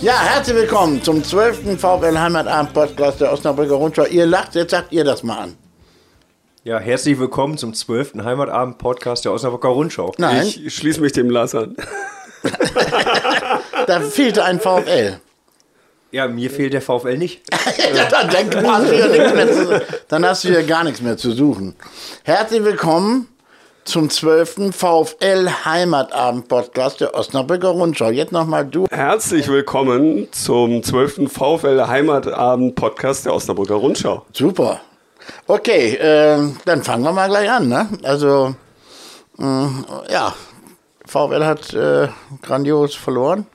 Ja, 0.00 0.16
herzlich 0.20 0.54
willkommen 0.54 1.02
zum 1.02 1.24
12. 1.24 1.76
VfL 1.76 2.16
Heimatabend 2.16 2.72
Podcast 2.72 3.20
der 3.20 3.32
Osnabrücker 3.32 3.74
Rundschau. 3.74 4.04
Ihr 4.04 4.26
lacht, 4.26 4.54
jetzt 4.54 4.70
sagt 4.70 4.92
ihr 4.92 5.02
das 5.02 5.24
mal 5.24 5.38
an. 5.38 5.56
Ja, 6.62 6.78
herzlich 6.78 7.18
willkommen 7.18 7.58
zum 7.58 7.74
12. 7.74 8.12
Heimatabend 8.22 8.78
Podcast 8.78 9.24
der 9.24 9.32
Osnabrücker 9.32 9.70
Rundschau. 9.70 10.14
Nein, 10.16 10.46
Ich 10.46 10.72
schließe 10.76 11.00
mich 11.00 11.12
dem 11.12 11.30
Lars 11.30 11.56
an. 11.56 11.76
da 13.88 14.00
fehlte 14.00 14.44
ein 14.44 14.60
VfL. 14.60 15.18
Ja, 16.12 16.28
mir 16.28 16.50
fehlt 16.50 16.74
der 16.74 16.82
VfL 16.82 17.18
nicht. 17.18 17.42
dann, 18.10 18.30
dann, 18.30 18.70
hast 18.70 18.88
du 18.88 18.96
ja 18.96 19.08
nichts 19.08 19.34
mehr 19.34 19.52
zu, 19.52 19.86
dann 20.06 20.24
hast 20.24 20.44
du 20.44 20.48
ja 20.50 20.62
gar 20.62 20.84
nichts 20.84 21.02
mehr 21.02 21.16
zu 21.16 21.32
suchen. 21.32 21.74
Herzlich 22.22 22.62
willkommen 22.62 23.26
zum 23.88 24.10
12. 24.10 24.74
VfL 24.76 25.48
Heimatabend 25.64 26.46
Podcast 26.46 27.00
der 27.00 27.14
Osnabrücker 27.14 27.68
Rundschau. 27.68 28.10
Jetzt 28.10 28.32
nochmal 28.32 28.66
du. 28.66 28.86
Herzlich 28.90 29.48
willkommen 29.48 30.28
zum 30.30 30.82
12. 30.82 31.32
VfL 31.32 31.86
Heimatabend 31.86 32.74
Podcast 32.74 33.24
der 33.24 33.32
Osnabrücker 33.32 33.76
Rundschau. 33.76 34.26
Super. 34.34 34.82
Okay, 35.46 35.94
äh, 35.94 36.38
dann 36.66 36.82
fangen 36.82 37.02
wir 37.02 37.12
mal 37.12 37.28
gleich 37.28 37.50
an. 37.50 37.68
Ne? 37.68 37.88
Also, 38.02 38.54
mh, 39.38 39.70
ja, 40.10 40.34
VfL 41.06 41.44
hat 41.46 41.72
äh, 41.72 42.08
grandios 42.42 42.94
verloren. 42.94 43.46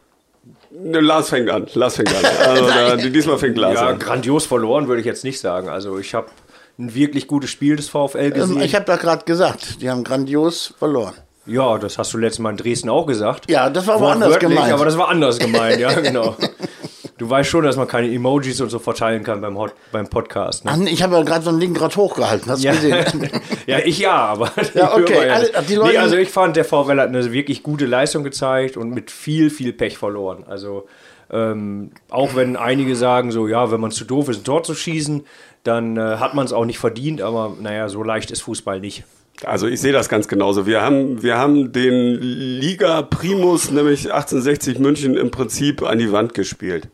Lars 0.72 1.30
fängt 1.30 1.52
an. 1.52 1.68
Lars 1.76 1.98
fängt 1.98 2.10
an. 2.10 2.24
Also, 2.40 2.66
da, 2.66 2.96
diesmal 2.96 3.38
fängt 3.38 3.58
Lars 3.60 3.76
Ja, 3.80 3.90
an. 3.90 4.00
grandios 4.00 4.48
verloren 4.48 4.88
würde 4.88 5.02
ich 5.02 5.06
jetzt 5.06 5.24
nicht 5.24 5.40
sagen. 5.40 5.70
Also 5.70 6.00
ich 6.00 6.16
habe 6.16 6.26
ein 6.80 6.94
wirklich 6.96 7.28
gutes 7.28 7.50
Spiel 7.50 7.76
des 7.76 7.90
VfL 7.90 8.32
gesehen. 8.32 8.58
Ähm, 8.58 8.62
ich 8.64 8.74
habe 8.76 8.86
da 8.86 8.96
gerade 8.96 9.26
gesagt, 9.26 9.82
die 9.82 9.90
haben 9.90 10.04
grandios 10.04 10.74
verloren. 10.80 11.14
ja, 11.46 11.78
das 11.78 11.98
hast 11.98 12.14
du 12.14 12.18
letztes 12.18 12.40
Mal 12.40 12.52
in 12.52 12.58
Dresden 12.58 12.90
auch 12.90 13.06
gesagt. 13.06 13.50
Ja, 13.52 13.70
das 13.70 13.86
war 13.88 13.96
aber 13.96 14.12
anders 14.14 14.40
gemeint. 14.40 14.72
Aber 14.74 14.86
das 14.86 14.98
war 14.98 15.10
anders 15.10 15.38
gemeint, 15.40 15.80
ja, 15.80 15.92
genau. 16.02 16.36
Du 17.20 17.30
weißt 17.30 17.48
schon, 17.48 17.64
dass 17.64 17.78
man 17.78 17.88
keine 17.88 18.12
Emojis 18.12 18.60
und 18.60 18.70
so 18.70 18.80
verteilen 18.80 19.24
kann 19.24 19.40
beim, 19.40 19.56
Hot, 19.58 19.74
beim 19.92 20.08
Podcast. 20.10 20.66
Ne? 20.66 20.72
Ach, 20.74 20.80
ich 20.80 21.04
habe 21.04 21.16
ja 21.16 21.22
gerade 21.22 21.44
so 21.44 21.52
einen 21.52 21.60
Link 21.60 21.78
gerade 21.78 21.96
hochgehalten, 21.96 22.52
hast 22.52 22.64
du 22.64 22.68
Ja. 22.68 22.74
gesehen? 22.74 23.30
ja, 23.68 23.78
ich 23.80 24.00
ja, 24.00 24.14
aber 24.16 24.52
Ja, 24.74 24.94
okay, 24.98 25.14
Hörer 25.14 25.34
alle- 25.36 25.52
die 25.70 25.76
Leute- 25.76 25.92
nee, 25.92 25.98
also 26.00 26.16
ich 26.18 26.30
fand, 26.30 26.56
der 26.56 26.66
VfL 26.66 27.00
hat 27.00 27.10
eine 27.10 27.32
wirklich 27.32 27.62
gute 27.62 27.86
Leistung 27.86 28.24
gezeigt 28.24 28.76
und 28.78 28.90
mit 28.90 29.12
viel, 29.12 29.52
viel 29.52 29.74
Pech 29.74 29.98
verloren. 30.00 30.44
Also 30.48 30.88
ähm, 31.32 31.92
auch 32.10 32.36
wenn 32.36 32.56
einige 32.58 32.96
sagen, 32.96 33.32
so 33.32 33.48
ja, 33.48 33.72
wenn 33.72 33.80
man 33.80 33.92
zu 33.92 34.06
doof 34.06 34.30
ist, 34.30 34.40
ein 34.42 34.44
Tor 34.44 34.64
zu 34.64 34.74
schießen, 34.76 35.24
dann 35.64 35.98
äh, 35.98 36.18
hat 36.18 36.34
man 36.34 36.46
es 36.46 36.54
auch 36.54 36.66
nicht 36.66 36.80
verdient, 36.80 37.22
aber 37.22 37.56
naja, 37.60 37.90
so 37.90 38.04
leicht 38.04 38.32
ist 38.32 38.42
Fußball 38.42 38.80
nicht. 38.80 39.04
Also 39.46 39.68
ich 39.68 39.82
sehe 39.82 39.92
das 39.94 40.10
ganz 40.10 40.28
genauso. 40.28 40.66
Wir 40.66 40.82
haben, 40.82 41.24
wir 41.24 41.38
haben 41.38 41.72
den 41.72 42.20
Liga 42.22 43.02
Primus, 43.02 43.72
nämlich 43.72 44.14
1860 44.14 44.80
München, 44.80 45.18
im 45.18 45.32
Prinzip 45.32 45.82
an 45.84 45.98
die 45.98 46.12
Wand 46.12 46.34
gespielt. 46.34 46.90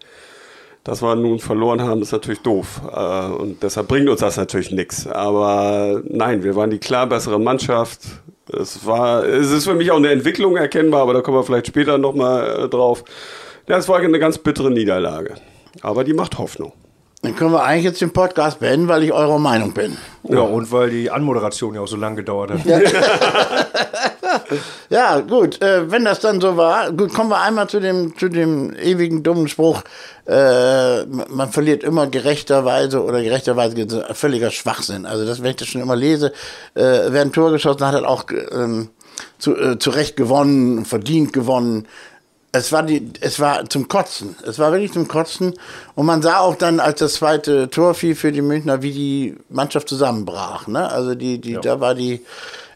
Dass 0.83 1.01
wir 1.01 1.15
nun 1.15 1.39
verloren 1.39 1.81
haben, 1.81 2.01
ist 2.01 2.13
natürlich 2.13 2.39
doof. 2.39 2.81
Äh, 2.91 3.25
Und 3.33 3.61
deshalb 3.61 3.87
bringt 3.89 4.07
uns 4.09 4.21
das 4.21 4.37
natürlich 4.37 4.71
nichts. 4.71 5.05
Aber 5.05 6.01
nein, 6.07 6.43
wir 6.43 6.55
waren 6.55 6.69
die 6.69 6.79
klar 6.79 7.07
bessere 7.07 7.39
Mannschaft. 7.39 7.99
Es 8.51 8.85
war, 8.85 9.25
es 9.25 9.51
ist 9.51 9.65
für 9.65 9.75
mich 9.75 9.91
auch 9.91 9.97
eine 9.97 10.09
Entwicklung 10.09 10.55
erkennbar, 10.57 11.01
aber 11.01 11.13
da 11.13 11.21
kommen 11.21 11.37
wir 11.37 11.43
vielleicht 11.43 11.67
später 11.67 11.97
nochmal 11.97 12.67
drauf. 12.69 13.03
Ja, 13.67 13.77
es 13.77 13.87
war 13.87 13.99
eine 13.99 14.17
ganz 14.17 14.37
bittere 14.37 14.71
Niederlage. 14.71 15.35
Aber 15.81 16.03
die 16.03 16.13
macht 16.13 16.39
Hoffnung. 16.39 16.73
Dann 17.21 17.35
können 17.35 17.51
wir 17.51 17.63
eigentlich 17.63 17.83
jetzt 17.83 17.99
den 17.99 18.13
Podcast 18.13 18.59
beenden, 18.59 18.87
weil 18.87 19.03
ich 19.03 19.11
eurer 19.11 19.39
Meinung 19.39 19.73
bin. 19.73 19.97
Ja, 20.23 20.39
und 20.39 20.71
weil 20.71 20.89
die 20.89 21.11
Anmoderation 21.11 21.75
ja 21.75 21.81
auch 21.81 21.87
so 21.87 21.97
lange 21.97 22.15
gedauert 22.17 22.51
hat. 22.51 22.61
Ja, 24.89 25.19
gut, 25.19 25.61
äh, 25.61 25.89
wenn 25.91 26.05
das 26.05 26.19
dann 26.19 26.39
so 26.41 26.55
war, 26.57 26.91
gut, 26.91 27.13
kommen 27.13 27.29
wir 27.29 27.41
einmal 27.41 27.67
zu 27.67 27.79
dem, 27.79 28.15
zu 28.17 28.29
dem 28.29 28.73
ewigen 28.73 29.21
dummen 29.23 29.47
Spruch, 29.47 29.81
äh, 30.27 31.05
man 31.05 31.51
verliert 31.51 31.83
immer 31.83 32.07
gerechterweise 32.07 33.03
oder 33.03 33.21
gerechterweise 33.21 33.75
ge- 33.75 34.03
völliger 34.13 34.51
Schwachsinn. 34.51 35.05
Also 35.05 35.25
das, 35.25 35.41
wenn 35.43 35.51
ich 35.51 35.55
das 35.57 35.67
schon 35.67 35.81
immer 35.81 35.95
lese, 35.95 36.27
äh, 36.75 36.81
wer 37.09 37.21
ein 37.21 37.31
Tor 37.31 37.51
geschossen 37.51 37.85
hat, 37.85 37.95
hat 37.95 38.03
auch 38.03 38.25
ähm, 38.51 38.89
zu, 39.39 39.55
äh, 39.57 39.77
zu 39.79 39.89
Recht 39.91 40.15
gewonnen, 40.15 40.85
verdient 40.85 41.33
gewonnen. 41.33 41.87
Es 42.51 42.71
war, 42.71 42.81
die, 42.81 43.11
es 43.21 43.39
war 43.39 43.69
zum 43.69 43.87
Kotzen. 43.87 44.35
Es 44.45 44.57
war 44.57 44.71
wirklich 44.71 44.91
zum 44.91 45.07
Kotzen. 45.07 45.53
Und 45.93 46.05
man 46.07 46.21
sah 46.23 46.39
auch 46.39 46.55
dann, 46.55 46.79
als 46.79 46.99
das 46.99 47.13
zweite 47.15 47.69
Tor 47.69 47.93
fiel 47.93 48.15
für 48.15 48.31
die 48.31 48.41
Münchner, 48.41 48.81
wie 48.81 48.91
die 48.91 49.35
Mannschaft 49.49 49.87
zusammenbrach. 49.87 50.65
Ne? 50.67 50.89
Also 50.89 51.13
die, 51.13 51.37
die, 51.39 51.59
da 51.61 51.79
war 51.79 51.93
die 51.93 52.21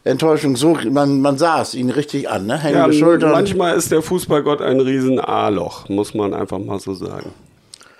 Enttäuschung 0.03 0.56
so, 0.57 0.78
man, 0.91 1.22
man 1.22 1.38
sah 1.39 1.61
es 1.61 1.73
ihnen 1.73 1.89
richtig 1.89 2.29
an. 2.29 2.45
Ne? 2.45 2.59
Hängende 2.59 2.94
Ja, 2.94 3.00
Schultern. 3.00 3.31
manchmal 3.31 3.75
ist 3.75 3.91
der 3.91 4.03
Fußballgott 4.03 4.61
ein 4.61 4.79
riesen 4.79 5.19
A-Loch, 5.19 5.90
muss 5.90 6.13
man 6.13 6.34
einfach 6.35 6.59
mal 6.59 6.79
so 6.79 6.94
sagen. 6.94 7.31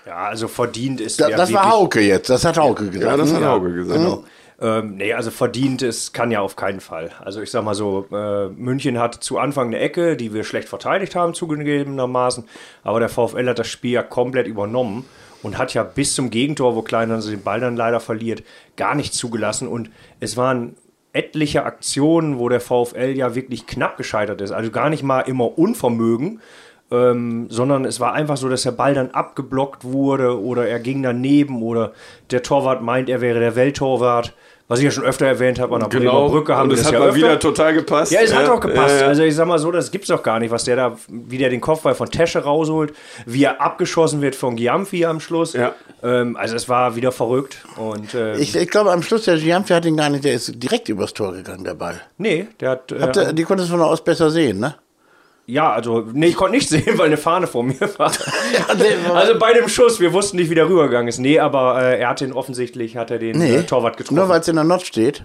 Ja, 0.06 0.26
also 0.26 0.46
verdient 0.48 1.00
ist 1.00 1.18
Da, 1.20 1.28
ja 1.30 1.36
das 1.36 1.52
war 1.52 1.70
Hauke 1.70 2.00
jetzt, 2.02 2.28
das 2.28 2.44
hat 2.44 2.58
Hauke 2.58 2.84
gesagt. 2.90 3.04
Ja, 3.10 3.16
das 3.16 3.32
hat 3.32 3.40
ne? 3.40 3.50
Auge 3.50 3.72
gesagt. 3.72 3.98
Genau. 3.98 4.22
Ähm, 4.60 4.96
nee, 4.96 5.12
also 5.12 5.30
verdient 5.30 5.82
ist, 5.82 6.12
kann 6.14 6.30
ja 6.30 6.40
auf 6.40 6.56
keinen 6.56 6.80
Fall. 6.80 7.10
Also 7.24 7.42
ich 7.42 7.50
sag 7.50 7.64
mal 7.64 7.74
so, 7.74 8.06
äh, 8.12 8.48
München 8.48 8.98
hat 8.98 9.14
zu 9.14 9.38
Anfang 9.38 9.68
eine 9.68 9.78
Ecke, 9.78 10.16
die 10.16 10.32
wir 10.32 10.44
schlecht 10.44 10.68
verteidigt 10.68 11.16
haben, 11.16 11.34
zugegebenermaßen. 11.34 12.44
Aber 12.82 13.00
der 13.00 13.08
VfL 13.08 13.48
hat 13.48 13.58
das 13.58 13.68
Spiel 13.68 13.92
ja 13.92 14.02
komplett 14.02 14.46
übernommen 14.46 15.04
und 15.42 15.58
hat 15.58 15.74
ja 15.74 15.82
bis 15.82 16.14
zum 16.14 16.30
Gegentor, 16.30 16.76
wo 16.76 16.82
Kleiner 16.82 17.20
den 17.20 17.42
Ball 17.42 17.60
dann 17.60 17.76
leider 17.76 18.00
verliert, 18.00 18.42
gar 18.76 18.94
nicht 18.94 19.12
zugelassen. 19.12 19.68
Und 19.68 19.90
es 20.20 20.36
waren 20.36 20.76
etliche 21.12 21.64
Aktionen, 21.64 22.38
wo 22.38 22.48
der 22.48 22.60
VfL 22.60 23.14
ja 23.16 23.34
wirklich 23.34 23.66
knapp 23.66 23.96
gescheitert 23.96 24.40
ist. 24.40 24.50
Also 24.50 24.70
gar 24.70 24.90
nicht 24.90 25.02
mal 25.02 25.20
immer 25.20 25.58
Unvermögen, 25.58 26.40
ähm, 26.90 27.46
sondern 27.50 27.84
es 27.84 27.98
war 28.00 28.12
einfach 28.12 28.36
so, 28.36 28.48
dass 28.48 28.62
der 28.62 28.72
Ball 28.72 28.94
dann 28.94 29.10
abgeblockt 29.10 29.84
wurde 29.84 30.40
oder 30.40 30.68
er 30.68 30.80
ging 30.80 31.02
daneben 31.02 31.62
oder 31.62 31.92
der 32.30 32.42
Torwart 32.42 32.82
meint, 32.82 33.08
er 33.08 33.20
wäre 33.20 33.40
der 33.40 33.56
Welttorwart. 33.56 34.32
Was 34.66 34.78
ich 34.78 34.86
ja 34.86 34.90
schon 34.90 35.04
öfter 35.04 35.26
erwähnt 35.26 35.60
habe, 35.60 35.74
an 35.74 35.82
der 35.82 35.88
Bremer 35.88 36.00
Genau, 36.10 36.28
Brücke 36.30 36.56
haben 36.56 36.70
und 36.70 36.70
wir 36.70 36.76
das 36.76 36.84
das 36.84 36.86
hat 36.86 36.92
ja 36.94 36.98
mal 37.00 37.08
öfter. 37.10 37.18
wieder 37.18 37.38
total 37.38 37.74
gepasst. 37.74 38.12
Ja, 38.12 38.20
es 38.22 38.34
hat 38.34 38.48
auch 38.48 38.60
gepasst. 38.60 38.94
Ja, 38.94 39.00
ja. 39.02 39.06
Also 39.08 39.22
ich 39.22 39.34
sag 39.34 39.46
mal 39.46 39.58
so, 39.58 39.70
das 39.70 39.90
gibt's 39.90 40.08
doch 40.08 40.22
gar 40.22 40.38
nicht, 40.40 40.50
was 40.50 40.64
der 40.64 40.74
da, 40.76 40.96
wie 41.08 41.36
der 41.36 41.50
den 41.50 41.60
Kopfball 41.60 41.94
von 41.94 42.08
Tesche 42.08 42.38
rausholt, 42.38 42.94
wie 43.26 43.44
er 43.44 43.60
abgeschossen 43.60 44.22
wird 44.22 44.34
von 44.34 44.56
Giamfi 44.56 45.04
am 45.04 45.20
Schluss. 45.20 45.52
Ja. 45.52 45.74
Ähm, 46.02 46.38
also 46.38 46.56
es 46.56 46.66
war 46.70 46.96
wieder 46.96 47.12
verrückt. 47.12 47.58
Und 47.76 48.14
ähm, 48.14 48.38
Ich, 48.40 48.56
ich 48.56 48.70
glaube, 48.70 48.90
am 48.90 49.02
Schluss, 49.02 49.26
der 49.26 49.36
Giamfi 49.36 49.74
hat 49.74 49.84
ihn 49.84 49.98
gar 49.98 50.08
nicht, 50.08 50.24
der 50.24 50.32
ist 50.32 50.50
direkt 50.62 50.88
übers 50.88 51.12
Tor 51.12 51.32
gegangen, 51.34 51.64
der 51.64 51.74
Ball. 51.74 52.00
nee, 52.16 52.46
der 52.58 52.70
hat. 52.70 52.90
Äh, 52.90 53.00
Habt 53.02 53.16
ihr, 53.18 53.32
die 53.34 53.42
konntest 53.44 53.68
du 53.68 53.74
von 53.76 53.82
aus 53.82 54.02
besser 54.02 54.30
sehen, 54.30 54.60
ne? 54.60 54.76
Ja, 55.46 55.72
also, 55.72 56.04
nee, 56.12 56.26
ich 56.28 56.36
konnte 56.36 56.52
nicht 56.56 56.68
sehen, 56.70 56.96
weil 56.98 57.06
eine 57.06 57.16
Fahne 57.16 57.46
vor 57.46 57.62
mir 57.64 57.78
war. 57.98 58.10
also 59.14 59.38
bei 59.38 59.52
dem 59.52 59.68
Schuss, 59.68 60.00
wir 60.00 60.12
wussten 60.12 60.36
nicht, 60.38 60.50
wie 60.50 60.54
der 60.54 60.68
rübergegangen 60.68 61.08
ist. 61.08 61.18
Nee, 61.18 61.38
aber 61.38 61.80
äh, 61.82 62.00
er 62.00 62.08
hat 62.08 62.20
den 62.20 62.32
offensichtlich, 62.32 62.96
hat 62.96 63.10
er 63.10 63.18
den 63.18 63.38
Nee, 63.38 63.56
äh, 63.56 63.62
Torwart 63.64 63.96
getroffen. 63.96 64.16
nur 64.16 64.28
weil 64.28 64.40
es 64.40 64.48
in 64.48 64.56
der 64.56 64.64
Not 64.64 64.82
steht. 64.86 65.24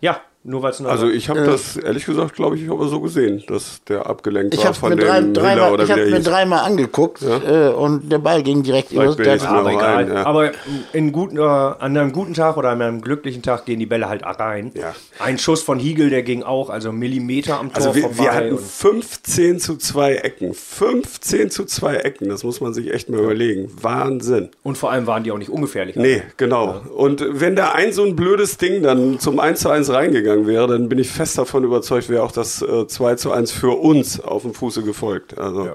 ja, 0.00 0.20
nur 0.46 0.62
weil 0.62 0.70
es 0.70 0.80
nur. 0.80 0.90
Also 0.90 1.08
ich 1.08 1.28
habe 1.28 1.44
das, 1.44 1.76
ehrlich 1.76 2.06
gesagt, 2.06 2.34
glaube 2.34 2.56
ich, 2.56 2.70
aber 2.70 2.86
so 2.88 3.00
gesehen, 3.00 3.42
dass 3.48 3.82
der 3.88 4.06
abgelenkt 4.06 4.54
Ich 4.54 4.60
war 4.60 4.66
habe 4.68 4.76
von 4.76 4.94
mir, 4.94 5.04
dem 5.04 5.34
drei, 5.34 5.70
oder 5.70 5.82
ich 5.82 5.88
wie 5.88 5.92
hab 5.92 5.98
der 5.98 6.10
mir 6.10 6.20
dreimal 6.20 6.60
angeguckt 6.60 7.22
äh, 7.22 7.68
und 7.68 8.10
der 8.10 8.18
Ball 8.18 8.42
ging 8.42 8.62
direkt 8.62 8.92
ich 8.92 8.98
der, 8.98 9.36
noch 9.36 9.44
aber 9.46 9.72
egal. 9.72 9.96
ein, 9.96 10.08
ja. 10.08 10.24
Aber 10.26 10.52
in 10.92 11.12
guten, 11.12 11.36
äh, 11.38 11.42
an 11.42 11.96
einem 11.96 12.12
guten 12.12 12.34
Tag 12.34 12.56
oder 12.56 12.70
an 12.70 12.80
einem 12.80 13.00
glücklichen 13.00 13.42
Tag 13.42 13.66
gehen 13.66 13.78
die 13.80 13.86
Bälle 13.86 14.08
halt 14.08 14.24
rein. 14.24 14.70
Ja. 14.74 14.94
Ein 15.18 15.38
Schuss 15.38 15.62
von 15.62 15.78
Hiegel, 15.78 16.10
der 16.10 16.22
ging 16.22 16.42
auch, 16.42 16.70
also 16.70 16.92
Millimeter 16.92 17.58
am 17.58 17.72
Tor 17.72 17.76
Also 17.76 17.94
wir, 17.94 18.02
vorbei. 18.02 18.18
wir 18.22 18.34
hatten 18.34 18.52
und- 18.52 18.60
15 18.60 19.58
zu 19.58 19.76
2 19.76 20.14
Ecken. 20.16 20.54
15 20.54 21.50
zu 21.50 21.64
2 21.64 21.96
Ecken, 21.96 22.28
das 22.28 22.44
muss 22.44 22.60
man 22.60 22.72
sich 22.74 22.92
echt 22.92 23.10
mal 23.10 23.20
überlegen. 23.20 23.70
Wahnsinn. 23.80 24.50
Und 24.62 24.78
vor 24.78 24.90
allem 24.92 25.06
waren 25.06 25.24
die 25.24 25.32
auch 25.32 25.38
nicht 25.38 25.50
ungefährlich. 25.50 25.96
Nee, 25.96 26.22
genau. 26.36 26.82
Und 26.94 27.24
wenn 27.28 27.56
da 27.56 27.72
ein 27.72 27.92
so 27.92 28.04
ein 28.04 28.14
blödes 28.16 28.58
Ding 28.58 28.82
dann 28.82 29.18
zum 29.18 29.40
1 29.40 29.60
zu 29.60 29.70
1 29.70 29.90
reingegangen 29.90 30.35
wäre, 30.44 30.66
dann 30.66 30.88
bin 30.88 30.98
ich 30.98 31.08
fest 31.08 31.38
davon 31.38 31.62
überzeugt, 31.62 32.08
wäre 32.08 32.24
auch 32.24 32.32
das 32.32 32.60
äh, 32.62 32.86
2 32.88 33.14
zu 33.14 33.30
1 33.30 33.52
für 33.52 33.78
uns 33.78 34.18
auf 34.20 34.42
dem 34.42 34.54
Fuße 34.54 34.82
gefolgt. 34.82 35.38
Also 35.38 35.70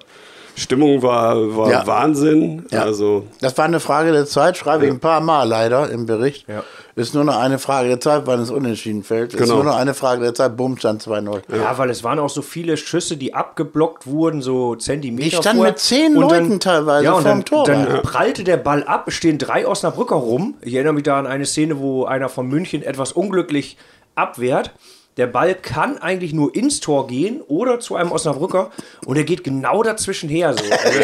Stimmung 0.54 1.02
war, 1.02 1.56
war 1.56 1.72
Ja. 1.72 1.88
Wahnsinn. 1.88 2.66
Ja. 2.72 2.84
Also 2.84 3.24
Das 3.40 3.58
war 3.58 3.64
eine 3.64 3.80
Frage 3.80 4.12
der 4.12 4.26
Zeit, 4.26 4.58
schreibe 4.58 4.86
ich 4.86 4.92
ein 4.92 5.00
paar 5.00 5.22
Mal 5.22 5.48
leider 5.48 5.90
im 5.90 6.06
Bericht. 6.06 6.46
Ja. 6.50 6.64
Ist 6.98 7.14
nur 7.16 7.24
noch 7.24 7.38
eine 7.38 7.58
Frage 7.58 7.88
der 7.88 8.02
Zeit, 8.02 8.24
wann 8.26 8.42
es 8.42 8.52
unentschieden 8.52 9.04
fällt. 9.04 9.34
Ist 9.34 9.40
Genau. 9.40 9.56
nur 9.56 9.64
noch 9.64 9.78
eine 9.78 9.94
Frage 9.94 10.22
der 10.22 10.34
Zeit, 10.36 10.58
Bumm, 10.58 10.78
stand 10.78 11.02
2-0. 11.02 11.42
Ja, 11.56 11.78
weil 11.78 11.90
es 11.90 12.04
waren 12.04 12.20
auch 12.20 12.30
so 12.30 12.42
viele 12.42 12.76
Schüsse, 12.76 13.16
die 13.16 13.34
abgeblockt 13.34 14.06
wurden, 14.08 14.42
so 14.42 14.76
Zentimeter. 14.76 15.30
Die 15.30 15.36
standen 15.38 15.60
vorher. 15.60 15.72
mit 15.72 15.80
zehn 15.80 16.18
Und 16.18 16.24
Leuten 16.30 16.60
teilweise 16.60 17.06
ja, 17.06 17.12
vorm 17.14 17.24
dann, 17.24 17.46
Tor. 17.46 17.64
Dann 17.64 18.02
prallte 18.04 18.44
der 18.44 18.58
Ball 18.58 18.84
ab, 18.84 19.06
stehen 19.08 19.38
drei 19.38 19.66
Osnabrücker 19.66 20.16
rum. 20.18 20.56
Ich 20.62 20.74
erinnere 20.74 20.94
mich 20.94 21.04
da 21.04 21.18
an 21.18 21.28
eine 21.28 21.46
Szene, 21.46 21.80
wo 21.80 22.04
einer 22.04 22.28
von 22.28 22.46
München 22.50 22.84
etwas 22.84 23.14
unglücklich 23.14 23.78
abwehrt. 24.16 24.72
Der 25.18 25.28
Ball 25.28 25.56
kann 25.56 25.98
eigentlich 25.98 26.32
nur 26.34 26.56
ins 26.56 26.80
Tor 26.80 27.08
gehen 27.08 27.42
oder 27.48 27.80
zu 27.82 27.96
einem 27.96 28.12
Osnabrücker 28.14 28.72
und 29.06 29.18
er 29.18 29.26
geht 29.26 29.44
genau 29.44 29.84
dazwischen 29.84 30.30
her. 30.30 30.54
So. 30.58 30.64
Also, 30.64 31.00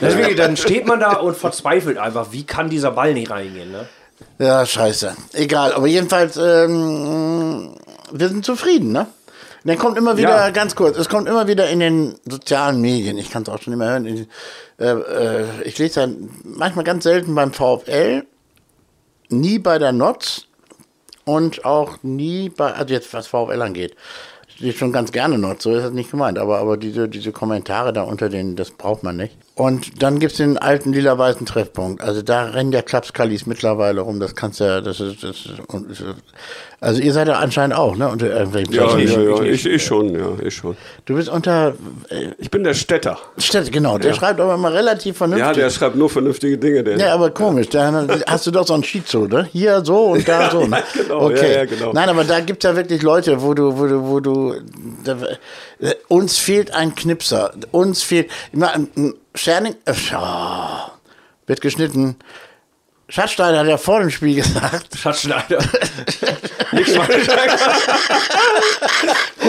deswegen, 0.00 0.36
dann 0.36 0.56
steht 0.56 0.86
man 0.86 1.00
da 1.00 1.14
und 1.14 1.34
verzweifelt 1.36 1.96
einfach, 1.96 2.28
wie 2.32 2.44
kann 2.44 2.68
dieser 2.68 2.90
Ball 2.90 3.14
nicht 3.14 3.30
reingehen. 3.30 3.72
Ne? 3.72 3.88
Ja, 4.38 4.66
scheiße. 4.66 5.16
Egal, 5.32 5.72
aber 5.72 5.86
jedenfalls, 5.86 6.36
ähm, 6.36 7.70
wir 8.12 8.28
sind 8.28 8.44
zufrieden, 8.44 8.92
ne? 8.92 9.06
Und 9.64 9.68
dann 9.70 9.78
kommt 9.78 9.98
immer 9.98 10.16
wieder, 10.16 10.28
Ja. 10.28 10.50
ganz 10.50 10.76
kurz, 10.76 10.96
es 10.98 11.08
kommt 11.08 11.26
immer 11.28 11.48
wieder 11.48 11.68
in 11.68 11.80
den 11.80 12.14
sozialen 12.28 12.80
Medien, 12.80 13.18
ich 13.18 13.30
kann 13.30 13.42
es 13.42 13.48
auch 13.48 13.60
schon 13.60 13.72
immer 13.72 13.88
hören, 13.90 14.06
in, 14.06 14.26
äh, 14.78 14.90
äh, 14.92 15.44
ich 15.64 15.78
lese 15.78 16.00
dann 16.00 16.30
manchmal 16.44 16.84
ganz 16.84 17.04
selten 17.04 17.34
beim 17.34 17.52
VfL, 17.52 18.24
nie 19.30 19.58
bei 19.58 19.78
der 19.78 19.92
Notz 19.92 20.44
und 21.28 21.64
auch 21.66 21.98
nie 22.02 22.48
bei, 22.48 22.72
also 22.72 22.94
jetzt 22.94 23.12
was 23.12 23.26
VfL 23.26 23.60
angeht. 23.60 23.94
Schon 24.74 24.92
ganz 24.92 25.12
gerne 25.12 25.38
Notz, 25.38 25.62
so 25.62 25.74
ist 25.74 25.84
das 25.84 25.92
nicht 25.92 26.10
gemeint, 26.10 26.38
aber, 26.38 26.58
aber 26.58 26.76
diese, 26.76 27.08
diese 27.08 27.32
Kommentare 27.32 27.92
da 27.92 28.02
unter 28.02 28.28
den, 28.28 28.56
das 28.56 28.70
braucht 28.70 29.02
man 29.02 29.18
nicht. 29.18 29.36
Und 29.58 30.04
dann 30.04 30.20
gibt's 30.20 30.36
den 30.36 30.56
alten 30.56 30.92
lila-weißen 30.92 31.44
Treffpunkt. 31.44 32.00
Also 32.00 32.22
da 32.22 32.44
rennen 32.44 32.70
ja 32.70 32.80
Klapskallis 32.80 33.44
mittlerweile 33.44 34.02
rum, 34.02 34.20
das 34.20 34.36
kannst 34.36 34.60
ja, 34.60 34.80
das 34.80 35.00
ist, 35.00 35.24
das 35.24 35.46
ist, 35.46 36.04
also 36.80 37.00
ihr 37.00 37.12
seid 37.12 37.26
ja 37.26 37.40
anscheinend 37.40 37.76
auch, 37.76 37.96
ne? 37.96 38.08
Unter 38.08 38.30
irgendwelchen 38.30 38.72
Ja, 38.72 38.94
nicht, 38.94 39.16
ja, 39.16 39.20
ja, 39.20 39.42
ich 39.42 39.66
ich, 39.66 39.66
ich 39.66 39.84
schon, 39.84 40.14
ja, 40.14 40.28
ich 40.40 40.54
schon. 40.54 40.76
Du 41.06 41.16
bist 41.16 41.28
unter 41.28 41.74
äh, 42.08 42.28
Ich 42.38 42.52
bin 42.52 42.62
der 42.62 42.74
Städter. 42.74 43.18
Städte, 43.36 43.72
genau, 43.72 43.98
der 43.98 44.14
schreibt 44.14 44.38
aber 44.38 44.54
immer 44.54 44.72
relativ 44.72 45.16
vernünftig. 45.16 45.44
Ja, 45.44 45.52
der 45.52 45.70
schreibt 45.70 45.96
nur 45.96 46.08
vernünftige 46.08 46.56
Dinge. 46.56 46.84
Der 46.84 46.96
Ja, 46.96 47.14
aber 47.14 47.30
komisch, 47.30 47.68
da 47.68 48.06
hast 48.28 48.46
du 48.46 48.52
doch 48.52 48.64
so 48.64 48.74
ein 48.74 48.84
Schizo, 48.84 49.26
ne? 49.26 49.48
Hier 49.50 49.84
so 49.84 50.12
und 50.12 50.28
da 50.28 50.52
so. 50.52 50.68
Ne? 50.68 50.84
genau, 50.94 51.22
okay. 51.22 51.52
ja, 51.52 51.58
ja, 51.58 51.64
genau. 51.64 51.92
Nein, 51.92 52.08
aber 52.08 52.22
da 52.22 52.38
gibt's 52.38 52.62
ja 52.64 52.76
wirklich 52.76 53.02
Leute, 53.02 53.42
wo 53.42 53.54
du, 53.54 53.76
wo 53.76 53.86
du, 53.88 54.04
wo 54.04 54.20
du, 54.20 54.54
da, 55.02 55.16
äh, 55.80 55.94
uns 56.06 56.38
fehlt 56.38 56.72
ein 56.72 56.94
Knipser, 56.94 57.54
uns 57.72 58.04
fehlt, 58.04 58.30
ein 58.52 59.14
Scherning, 59.38 59.76
äh, 59.84 59.94
oh, 60.16 60.90
wird 61.46 61.60
geschnitten. 61.60 62.16
Schatzsteiner 63.08 63.60
hat 63.60 63.66
ja 63.66 63.78
vor 63.78 64.00
dem 64.00 64.10
Spiel 64.10 64.34
gesagt, 64.34 64.98
Schatzschneider. 64.98 65.58
Nix 66.72 66.94
weiter. 66.98 67.16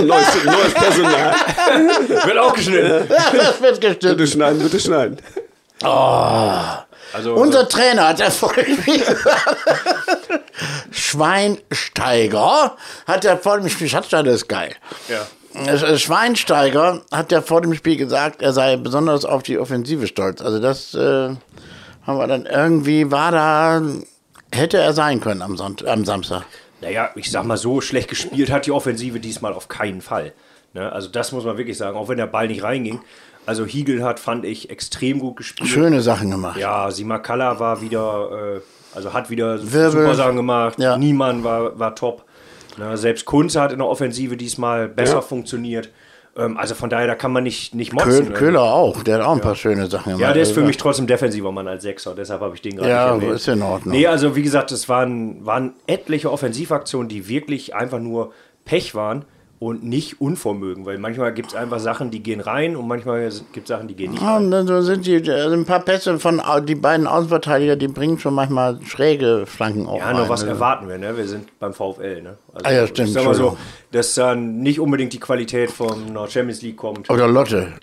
neues, 0.01 0.43
neues 0.45 0.73
Personal. 0.73 1.35
Wird 2.25 2.37
auch 2.37 2.53
geschnitten. 2.53 3.07
ja, 3.09 3.31
das 3.33 3.61
wird 3.61 3.81
geschnitten. 3.81 4.15
Bitte 4.15 4.27
schneiden, 4.27 4.59
bitte 4.63 4.79
schneiden. 4.79 5.17
Also, 7.11 7.33
Unser 7.33 7.67
Trainer 7.67 8.09
hat 8.09 8.19
ja 8.19 8.29
vor 8.29 8.53
dem 8.53 8.79
Spiel 8.81 8.99
gesagt, 8.99 9.57
Schweinsteiger 10.91 12.77
hat 13.07 13.23
ja 13.23 13.35
vor 13.35 13.57
dem 13.57 13.67
Spiel, 13.67 13.89
Schatzsteiner 13.89 14.31
ist 14.31 14.47
geil. 14.47 14.75
ja. 15.09 15.25
Äh, 15.53 15.97
Schweinsteiger 15.97 17.01
hat 17.11 17.31
ja 17.31 17.41
vor 17.41 17.61
dem 17.61 17.73
Spiel 17.73 17.97
gesagt, 17.97 18.41
er 18.41 18.53
sei 18.53 18.77
besonders 18.77 19.25
auf 19.25 19.43
die 19.43 19.57
Offensive 19.57 20.07
stolz. 20.07 20.41
Also 20.41 20.59
das 20.59 20.93
äh, 20.93 21.29
haben 22.05 22.17
wir 22.17 22.27
dann 22.27 22.45
irgendwie, 22.45 23.11
war 23.11 23.31
da, 23.31 23.81
hätte 24.51 24.77
er 24.77 24.93
sein 24.93 25.21
können 25.21 25.41
am, 25.41 25.57
Sonnt 25.57 25.85
am 25.85 26.05
Samstag. 26.05 26.45
Naja, 26.81 27.09
ich 27.15 27.29
sag 27.29 27.45
mal 27.45 27.57
so, 27.57 27.81
schlecht 27.81 28.09
gespielt 28.09 28.51
hat 28.51 28.65
die 28.65 28.71
Offensive 28.71 29.19
diesmal 29.19 29.53
auf 29.53 29.67
keinen 29.67 30.01
Fall. 30.01 30.33
Ne? 30.73 30.91
Also 30.91 31.09
das 31.09 31.31
muss 31.31 31.43
man 31.43 31.57
wirklich 31.57 31.77
sagen, 31.77 31.97
auch 31.97 32.09
wenn 32.09 32.17
der 32.17 32.27
Ball 32.27 32.47
nicht 32.47 32.63
reinging. 32.63 33.01
Also 33.45 33.65
Hiegel 33.65 34.03
hat, 34.03 34.19
fand 34.19 34.45
ich, 34.45 34.69
extrem 34.69 35.19
gut 35.19 35.37
gespielt. 35.37 35.69
Schöne 35.69 36.01
Sachen 36.01 36.29
gemacht. 36.29 36.59
Ja, 36.59 36.91
Simakala 36.91 37.59
war 37.59 37.81
wieder, 37.81 38.57
äh, 38.57 38.61
also 38.95 39.13
hat 39.13 39.29
wieder 39.29 39.59
Wirbel. 39.59 39.91
super 39.91 40.15
Sachen 40.15 40.35
gemacht. 40.35 40.77
Ja. 40.77 40.97
Niemann 40.97 41.43
war, 41.43 41.77
war 41.79 41.95
top. 41.95 42.23
Ne? 42.79 42.97
Selbst 42.97 43.25
Kunze 43.25 43.61
hat 43.61 43.71
in 43.71 43.77
der 43.79 43.87
Offensive 43.87 44.35
diesmal 44.37 44.87
besser 44.89 45.15
Ja. 45.15 45.21
funktioniert. 45.21 45.89
Ähm, 46.37 46.57
also 46.57 46.75
von 46.75 46.89
daher, 46.89 47.07
da 47.07 47.15
kann 47.15 47.31
man 47.31 47.43
nicht, 47.43 47.75
nicht 47.75 47.91
motzen. 47.93 48.33
Köhler 48.33 48.61
auch, 48.61 49.03
der 49.03 49.15
hat 49.19 49.25
auch 49.25 49.33
ein 49.35 49.41
paar 49.41 49.55
schöne 49.55 49.87
Sachen 49.87 50.11
gemacht. 50.13 50.21
Ja, 50.21 50.33
der 50.33 50.43
ist 50.43 50.49
für 50.51 50.59
Also, 50.61 50.67
mich 50.67 50.77
trotzdem 50.77 51.07
defensiver 51.07 51.51
Mann 51.51 51.67
als 51.67 51.83
Sechser, 51.83 52.13
deshalb 52.15 52.41
habe 52.41 52.55
ich 52.55 52.61
den 52.61 52.75
gerade 52.77 52.89
Ja, 52.89 53.13
nicht 53.15 53.23
erwähnt. 53.23 53.39
ist 53.39 53.47
in 53.47 53.61
Ordnung. 53.61 53.93
Nee, 53.95 54.07
also 54.07 54.35
wie 54.35 54.43
gesagt, 54.43 54.71
es 54.71 54.87
waren, 54.89 55.45
waren 55.45 55.73
etliche 55.87 56.31
Offensivaktionen, 56.31 57.09
die 57.09 57.27
wirklich 57.27 57.75
einfach 57.75 57.99
nur 57.99 58.31
Pech 58.65 58.93
waren 58.95 59.25
und 59.59 59.83
nicht 59.83 60.21
Unvermögen, 60.21 60.85
weil 60.85 60.97
manchmal 60.97 61.33
gibt 61.33 61.49
es 61.49 61.55
einfach 61.55 61.79
Sachen, 61.79 62.11
die 62.11 62.23
gehen 62.23 62.39
rein 62.39 62.77
und 62.77 62.87
manchmal 62.87 63.29
gibt 63.51 63.69
es 63.69 63.75
Sachen, 63.75 63.89
die 63.89 63.93
gehen 63.95 64.11
nicht 64.11 64.21
Ja, 64.21 64.35
rein. 64.37 64.45
und 64.45 64.51
dann 64.51 64.67
so 64.67 64.81
sind 64.81 65.05
die, 65.05 65.15
also 65.29 65.53
ein 65.53 65.65
paar 65.65 65.81
Pässe 65.81 66.17
von 66.17 66.41
die 66.65 66.75
beiden 66.75 67.07
Außenverteidiger, 67.07 67.75
die 67.75 67.89
bringen 67.89 68.17
schon 68.19 68.33
manchmal 68.33 68.79
schräge 68.85 69.43
Flanken 69.45 69.85
auch 69.87 69.97
Ja, 69.97 70.13
nur 70.13 70.29
was 70.29 70.41
also. 70.41 70.53
erwarten 70.53 70.87
wir, 70.87 70.97
ne? 70.97 71.17
Wir 71.17 71.27
sind 71.27 71.49
beim 71.59 71.73
VfL, 71.73 72.21
ne? 72.21 72.37
Also, 72.53 72.65
Ah 72.65 72.71
ja, 72.71 72.87
stimmt, 72.87 73.09
Ich 73.09 73.13
sag 73.13 73.25
mal 73.25 73.33
so, 73.35 73.57
dass 73.91 74.13
dann 74.15 74.59
nicht 74.59 74.79
unbedingt 74.79 75.11
die 75.11 75.19
Qualität 75.19 75.71
von 75.71 76.15
Champions 76.29 76.61
League 76.61 76.77
kommt. 76.77 77.09
Oder 77.09 77.27
Lotte. 77.27 77.73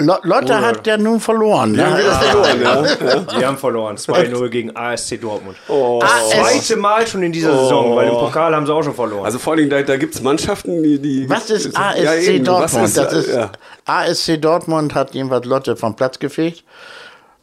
Lo 0.00 0.16
Lotte 0.22 0.44
Oder- 0.46 0.60
hat 0.62 0.86
ja 0.86 0.96
nun 0.96 1.20
verloren. 1.20 1.76
Wir 1.76 1.86
haben 1.86 1.92
Ne? 1.94 1.98
wieder 2.00 2.12
verloren, 2.14 2.62
ja. 2.62 3.38
Die 3.38 3.46
haben 3.46 3.56
verloren, 3.58 3.96
2-0 3.96 4.48
gegen 4.48 4.74
ASC 4.76 5.18
Dortmund. 5.20 5.56
Oh. 5.68 6.00
AS 6.02 6.30
Zweite 6.30 6.76
Mal 6.80 7.06
schon 7.06 7.22
in 7.22 7.32
dieser 7.32 7.52
Saison, 7.56 7.94
weil 7.96 8.08
im 8.08 8.14
Pokal 8.14 8.54
haben 8.54 8.66
sie 8.66 8.72
auch 8.74 8.82
schon 8.82 8.94
verloren. 8.94 9.24
Also 9.24 9.38
vor 9.38 9.52
allem, 9.54 9.68
da, 9.70 9.82
da 9.82 9.96
gibt 9.96 10.14
es 10.14 10.22
Mannschaften, 10.22 10.82
die, 10.82 10.98
die. 10.98 11.28
Was 11.30 11.50
ist 11.50 11.72
Ja, 11.74 11.90
ASC 11.90 12.28
eben, 12.28 12.46
was 12.46 12.72
Dortmund? 12.72 12.84
ist, 12.88 12.96
das 12.96 13.12
ist, 13.12 13.34
ja. 13.34 13.50
ASC 13.84 14.36
Dortmund 14.40 14.94
hat 14.94 15.14
jedenfalls 15.14 15.44
Lotte 15.46 15.76
vom 15.76 15.94
Platz 15.96 16.18
gefegt. 16.18 16.64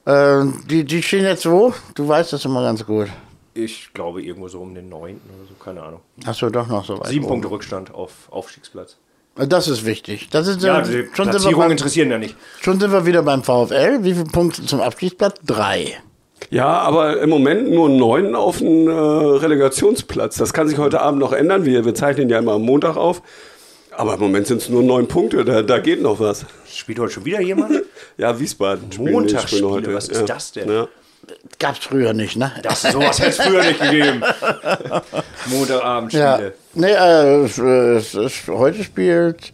Äh, 0.06 0.44
die, 0.69 0.83
die 0.83 1.03
stehen 1.03 1.25
jetzt 1.25 1.50
wo? 1.50 1.74
Du 1.95 2.07
weißt 2.07 2.33
das 2.33 2.45
immer 2.45 2.63
ganz 2.63 2.86
gut. 2.86 3.07
ich 3.53 3.92
glaube 3.94 4.21
irgendwo 4.21 4.48
so 4.48 4.60
um 4.62 4.74
den 4.74 4.88
9. 4.89 5.15
oder 5.15 5.48
so, 5.50 5.53
keine 5.63 5.81
Ahnung. 5.83 6.01
Hast 6.25 6.42
du 6.42 6.50
doch 6.50 6.68
noch 6.68 6.86
so 6.86 6.98
weit. 7.00 7.07
Sieben 7.07 7.25
oben. 7.25 7.33
Punkte 7.33 7.51
Rückstand 7.51 7.94
auf 7.94 8.12
Aufstiegsplatz. 8.30 8.98
Das 9.48 9.68
ist 9.68 9.86
wichtig. 9.86 10.30
Das 10.31 10.48
ist, 10.48 10.62
Ja, 10.63 10.80
ja, 10.80 10.81
die 10.81 10.88
schon, 10.88 10.95
sind 10.95 11.07
wir 11.07 11.24
Platzierungen 11.31 11.60
beim, 11.60 11.72
interessieren 11.72 12.10
ja 12.12 12.18
nicht. 12.18 12.36
schon 12.62 12.80
sind 12.80 12.92
wir 12.92 13.06
wieder 13.06 13.22
beim 13.24 13.44
VfL. 13.44 14.00
Wie 14.01 14.13
viele 14.13 14.25
Punkte 14.25 14.66
zum 14.66 14.81
Abstiegsplatz? 14.81 15.36
Drei. 15.45 15.98
ja, 16.50 16.66
aber 16.68 17.22
im 17.22 17.30
Moment 17.30 17.69
nur 17.72 17.89
neun 17.89 18.36
auf 18.36 18.57
dem 18.60 18.88
äh, 18.88 18.92
Relegationsplatz. 18.92 20.38
Das 20.38 20.54
kann 20.54 20.68
sich 20.68 20.78
heute 20.78 21.01
Abend 21.01 21.19
noch 21.19 21.34
ändern. 21.34 21.66
Wir, 21.66 21.86
wir 21.86 21.94
zeichnen 21.95 22.30
ja 22.30 22.39
immer 22.39 22.54
am 22.54 22.63
Montag 22.63 22.95
auf. 22.98 23.22
Aber 23.92 24.13
im 24.13 24.19
Moment 24.19 24.45
sind 24.48 24.62
es 24.62 24.69
nur 24.69 24.84
neun 24.84 25.07
Punkte. 25.07 25.44
Da, 25.44 25.63
da 25.63 25.80
geht 25.80 26.01
noch 26.01 26.19
was. 26.19 26.45
Spielt 26.72 27.00
heute 27.00 27.13
schon 27.13 27.25
wieder 27.25 27.42
jemand? 27.42 27.84
Ja, 28.19 28.39
Wiesbaden. 28.39 28.89
Montagsspiele, 28.98 29.94
was 29.94 30.07
ist 30.10 30.22
ja. 30.22 30.25
das 30.25 30.51
denn? 30.51 30.68
Ja. 30.72 30.88
Gab's 31.60 31.80
früher 31.80 32.14
nicht, 32.14 32.38
ne? 32.38 32.52
Das, 32.64 32.84
sowas 32.84 33.19
hätte 33.19 33.30
es 33.30 33.38
früher 33.38 33.64
nicht 33.64 33.81
gegeben. 33.81 34.24
Montagabendspiele. 35.48 36.24
Ja. 36.24 36.52
Nee, 36.74 36.92
äh, 36.92 37.44
es, 37.46 37.58
es, 37.58 38.14
es, 38.14 38.48
heute 38.48 38.84
spielt 38.84 39.52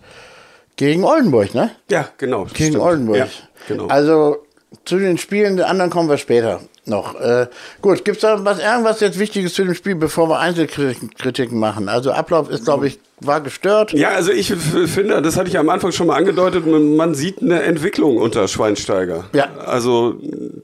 gegen 0.75 1.03
Oldenburg, 1.03 1.53
ne? 1.55 1.71
ja, 1.89 2.09
genau. 2.17 2.45
Gegen 2.45 2.73
stimmt. 2.73 2.79
Oldenburg. 2.83 3.17
Ja, 3.17 3.27
genau. 3.67 3.87
Also 3.87 4.45
zu 4.85 4.99
den 4.99 5.17
Spielen 5.17 5.57
der 5.57 5.69
anderen 5.69 5.89
kommen 5.89 6.09
wir 6.09 6.17
später 6.17 6.61
noch. 6.85 7.19
Äh, 7.19 7.47
gut, 7.81 8.03
gibt 8.05 8.17
es 8.17 8.21
da 8.21 8.43
was, 8.43 8.59
irgendwas 8.59 8.99
jetzt 8.99 9.19
Wichtiges 9.19 9.53
zu 9.53 9.63
dem 9.63 9.73
Spiel, 9.73 9.95
bevor 9.95 10.29
wir 10.29 10.39
Einzelkritiken 10.39 11.57
machen? 11.57 11.89
Also 11.89 12.11
Ablauf 12.11 12.49
ist, 12.49 12.65
glaube 12.65 12.87
ich, 12.87 12.99
war 13.19 13.41
gestört. 13.41 13.93
Ja, 13.93 14.09
also 14.09 14.31
ich 14.31 14.53
finde, 14.53 15.21
das 15.21 15.37
hatte 15.37 15.49
ich 15.49 15.57
am 15.57 15.69
Anfang 15.69 15.91
schon 15.91 16.07
mal 16.07 16.17
angedeutet, 16.17 16.65
man 16.65 17.15
sieht 17.15 17.41
eine 17.41 17.63
Entwicklung 17.63 18.17
unter 18.17 18.47
Schweinsteiger. 18.47 19.25
Ja. 19.33 19.47
Also 19.65 20.15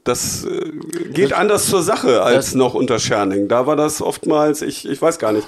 das 0.04 0.46
äh, 0.46 0.72
geht 1.12 1.34
anders 1.34 1.68
zur 1.68 1.84
Sache 1.84 2.22
als 2.22 2.56
noch 2.56 2.74
unter 2.74 3.00
Scherning. 3.00 3.48
Da 3.48 3.66
war 3.66 3.76
das 3.76 4.02
oftmals, 4.02 4.62
ich, 4.62 4.88
ich 4.88 5.02
weiß 5.02 5.20
gar 5.20 5.32
nicht, 5.32 5.48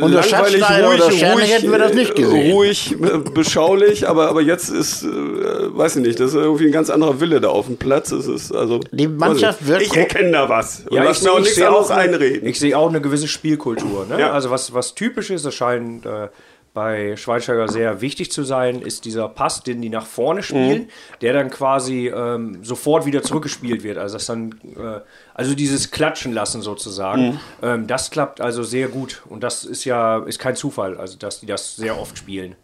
Unter 0.00 0.22
Schatzsteiner 0.22 0.94
oder 0.94 1.10
Scherning 1.10 1.46
hätten 1.46 1.72
wir 1.72 1.78
das 1.78 1.92
nicht 1.92 2.12
äh, 2.12 2.22
gesehen. 2.22 2.52
Ruhig, 2.52 2.92
äh, 2.92 3.18
beschaulich, 3.34 4.08
aber, 4.08 4.28
aber 4.28 4.42
jetzt 4.42 4.68
ist, 4.68 5.02
äh, 5.02 5.08
weiß 5.08 5.96
ich 5.96 6.02
nicht, 6.02 6.20
das 6.20 6.30
ist 6.30 6.36
irgendwie 6.36 6.66
ein 6.66 6.72
ganz 6.72 6.88
anderer 6.88 7.20
Wille 7.20 7.40
da 7.40 7.48
auf 7.48 7.66
dem 7.66 7.76
Platz. 7.76 8.12
Es 8.12 8.28
ist 8.28 8.52
also, 8.54 8.78
Die 8.92 9.08
Mannschaft 9.08 9.66
wird 9.66 9.82
Ich 9.82 9.88
Ich 9.88 9.96
erkenne 9.96 10.30
da 10.30 10.48
was. 10.48 10.84
Und 10.88 10.96
Ja, 10.96 11.02
lass 11.02 11.18
ich, 11.18 11.24
mir 11.24 11.32
auch 11.32 11.38
ich 11.38 11.46
nichts 11.46 11.60
anderes 11.60 11.90
einreden. 11.90 12.48
ich 12.48 12.60
sehe 12.60 12.78
auch 12.78 12.88
eine 12.88 13.00
gewisse 13.00 13.26
Spielkultur. 13.26 14.06
Ne? 14.08 14.20
Ja. 14.20 14.30
Also 14.30 14.50
was, 14.50 14.72
was 14.72 14.94
typisch 14.94 15.30
ist, 15.30 15.44
das 15.44 15.54
scheint 15.54 16.06
äh, 16.06 16.28
bei 16.72 17.16
Schweinsteiger 17.16 17.68
sehr 17.68 18.00
wichtig 18.00 18.30
zu 18.30 18.44
sein, 18.44 18.80
ist 18.80 19.04
dieser 19.04 19.28
Pass, 19.28 19.62
den 19.62 19.82
die 19.82 19.88
nach 19.88 20.06
vorne 20.06 20.42
spielen, 20.42 20.88
der 21.20 21.32
dann 21.32 21.50
quasi 21.50 22.08
ähm, 22.08 22.62
sofort 22.62 23.06
wieder 23.06 23.22
zurückgespielt 23.22 23.82
wird. 23.82 23.98
Also 23.98 24.14
das 24.14 24.26
dann, 24.26 24.52
äh, 24.76 25.00
also 25.34 25.54
dieses 25.54 25.90
Klatschen 25.90 26.32
lassen 26.32 26.62
sozusagen, 26.62 27.40
ähm, 27.62 27.86
das 27.86 28.10
klappt 28.10 28.40
also 28.40 28.62
sehr 28.62 28.88
gut. 28.88 29.22
Und 29.28 29.42
das 29.42 29.64
ist 29.64 29.84
ja 29.84 30.18
ist 30.18 30.38
kein 30.38 30.54
Zufall, 30.54 30.96
also 30.96 31.18
dass 31.18 31.40
die 31.40 31.46
das 31.46 31.74
sehr 31.74 31.98
oft 31.98 32.16
spielen. 32.16 32.54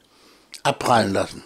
Abprallen 0.62 1.12
lassen. 1.12 1.42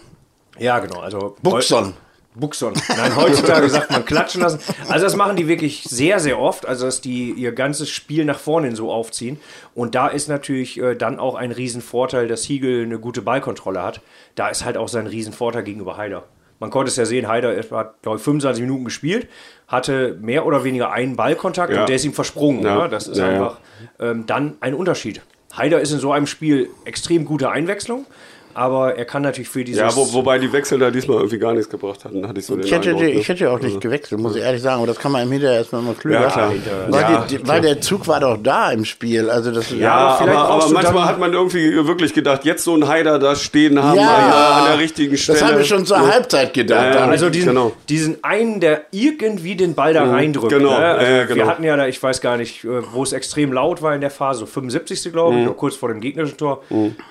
Ja, 0.59 0.79
genau. 0.79 0.99
Also 0.99 1.35
Buxon. 1.41 1.95
Buxon. 2.35 2.73
Nein, 2.87 3.15
heutzutage 3.15 3.69
sagt 3.69 3.91
man 3.91 4.05
klatschen 4.05 4.41
lassen. 4.41 4.59
Also 4.87 5.03
das 5.05 5.15
machen 5.15 5.35
die 5.35 5.47
wirklich 5.47 5.83
sehr, 5.83 6.19
sehr 6.19 6.39
oft. 6.39 6.65
Also 6.65 6.85
dass 6.85 7.01
die 7.01 7.31
ihr 7.31 7.51
ganzes 7.51 7.89
Spiel 7.89 8.23
nach 8.25 8.39
vorne 8.39 8.67
hin 8.67 8.75
so 8.75 8.91
aufziehen. 8.91 9.39
Und 9.75 9.95
da 9.95 10.07
ist 10.07 10.29
natürlich 10.29 10.79
äh, 10.79 10.95
dann 10.95 11.19
auch 11.19 11.35
ein 11.35 11.51
Riesenvorteil, 11.51 12.27
dass 12.27 12.43
Hiegel 12.43 12.83
eine 12.85 12.99
gute 12.99 13.21
Ballkontrolle 13.21 13.83
hat. 13.83 14.01
Da 14.35 14.47
ist 14.49 14.63
halt 14.63 14.77
auch 14.77 14.87
sein 14.87 15.07
Riesenvorteil 15.07 15.63
gegenüber 15.63 15.97
Haider. 15.97 16.23
Man 16.59 16.69
konnte 16.69 16.89
es 16.89 16.95
ja 16.95 17.05
sehen, 17.05 17.27
Haider 17.27 17.57
hat, 17.57 18.01
glaube 18.03 18.17
ich, 18.19 18.23
25 18.23 18.61
Minuten 18.61 18.85
gespielt, 18.85 19.27
hatte 19.67 20.15
mehr 20.21 20.45
oder 20.45 20.63
weniger 20.63 20.91
einen 20.91 21.15
Ballkontakt 21.15 21.73
Ja. 21.73 21.81
und 21.81 21.89
der 21.89 21.95
ist 21.95 22.05
ihm 22.05 22.13
versprungen. 22.13 22.61
Ja. 22.63 22.83
Ne? 22.83 22.89
Das 22.89 23.07
ist 23.07 23.17
Ja, 23.17 23.27
einfach 23.27 23.57
ähm, 23.99 24.25
dann 24.27 24.57
ein 24.61 24.75
Unterschied. 24.75 25.21
Haider 25.57 25.81
ist 25.81 25.91
in 25.91 25.99
so 25.99 26.11
einem 26.13 26.27
Spiel 26.27 26.69
extrem 26.85 27.25
gute 27.25 27.49
Einwechslung. 27.49 28.05
Aber 28.53 28.95
er 28.95 29.05
kann 29.05 29.21
natürlich 29.21 29.49
für 29.49 29.63
dieses. 29.63 29.79
Ja, 29.81 29.95
wo, 29.95 30.11
wobei 30.13 30.39
die 30.39 30.51
Wechsel 30.51 30.79
da 30.79 30.91
diesmal 30.91 31.17
irgendwie 31.17 31.39
gar 31.39 31.53
nichts 31.53 31.69
gebracht 31.69 32.03
hatten, 32.05 32.27
hatte 32.27 32.39
ich 32.39 32.45
so 32.45 32.55
den 32.55 32.65
Ich 32.65 32.71
hätte, 32.71 32.89
Eindruck, 32.89 33.03
ne? 33.03 33.09
ich 33.11 33.27
hätte 33.27 33.49
auch 33.51 33.59
nicht 33.59 33.79
gewechselt, 33.81 34.19
muss 34.21 34.35
ich 34.35 34.41
ehrlich 34.43 34.61
sagen. 34.61 34.77
Aber 34.77 34.87
das 34.87 34.97
kann 34.99 35.11
man 35.11 35.23
im 35.23 35.31
Hinterher 35.31 35.57
erstmal 35.57 35.81
immer 35.81 35.93
klüger. 35.93 36.21
Ja, 36.21 36.27
klar. 36.29 36.51
Weil, 36.89 37.01
Ja, 37.01 37.25
die, 37.29 37.37
die, 37.37 37.47
weil 37.47 37.61
der 37.61 37.81
Zug 37.81 38.07
war 38.07 38.19
doch 38.19 38.37
da 38.41 38.71
im 38.71 38.85
Spiel. 38.85 39.29
Also 39.29 39.51
das 39.51 39.71
Ja, 39.71 40.17
aber 40.19 40.37
aber, 40.37 40.69
manchmal 40.69 41.05
hat 41.05 41.19
man 41.19 41.33
irgendwie 41.33 41.73
wirklich 41.85 42.13
gedacht, 42.13 42.45
jetzt 42.45 42.63
so 42.63 42.75
ein 42.75 42.87
Haider 42.87 43.19
da 43.19 43.35
stehen 43.35 43.81
haben, 43.81 43.97
Ja. 43.99 44.09
an, 44.15 44.61
an 44.63 44.71
der 44.71 44.79
richtigen 44.79 45.17
Stelle. 45.17 45.39
Das 45.39 45.49
habe 45.51 45.61
ich 45.61 45.67
schon 45.67 45.85
zur 45.85 45.97
Ja. 45.97 46.07
Halbzeit 46.11 46.53
gedacht. 46.53 46.95
Ja, 46.95 47.05
Also 47.05 47.29
diesen, 47.29 47.49
Genau. 47.49 47.71
diesen 47.89 48.23
einen, 48.23 48.59
der 48.59 48.81
irgendwie 48.91 49.55
den 49.55 49.75
Ball 49.75 49.93
da 49.93 50.03
reindrückt. 50.09 50.51
genau. 50.53 50.71
Ne? 50.77 50.85
Also 50.85 51.27
genau. 51.27 51.35
Wir 51.35 51.47
hatten 51.47 51.63
ja 51.63 51.75
da, 51.77 51.87
ich 51.87 52.01
weiß 52.01 52.21
gar 52.21 52.37
nicht, 52.37 52.63
äh, 52.63 52.69
wo 52.93 53.03
es 53.03 53.13
extrem 53.13 53.53
laut 53.53 53.81
war 53.81 53.93
in 53.95 54.01
der 54.01 54.09
Phase, 54.11 54.39
so 54.41 54.45
75. 54.45 55.11
glaube 55.11 55.33
Mhm. 55.35 55.41
ich, 55.41 55.47
oder 55.47 55.55
kurz 55.55 55.75
vor 55.75 55.89
dem 55.89 55.99
gegnerischen 56.01 56.37
Tor, 56.37 56.63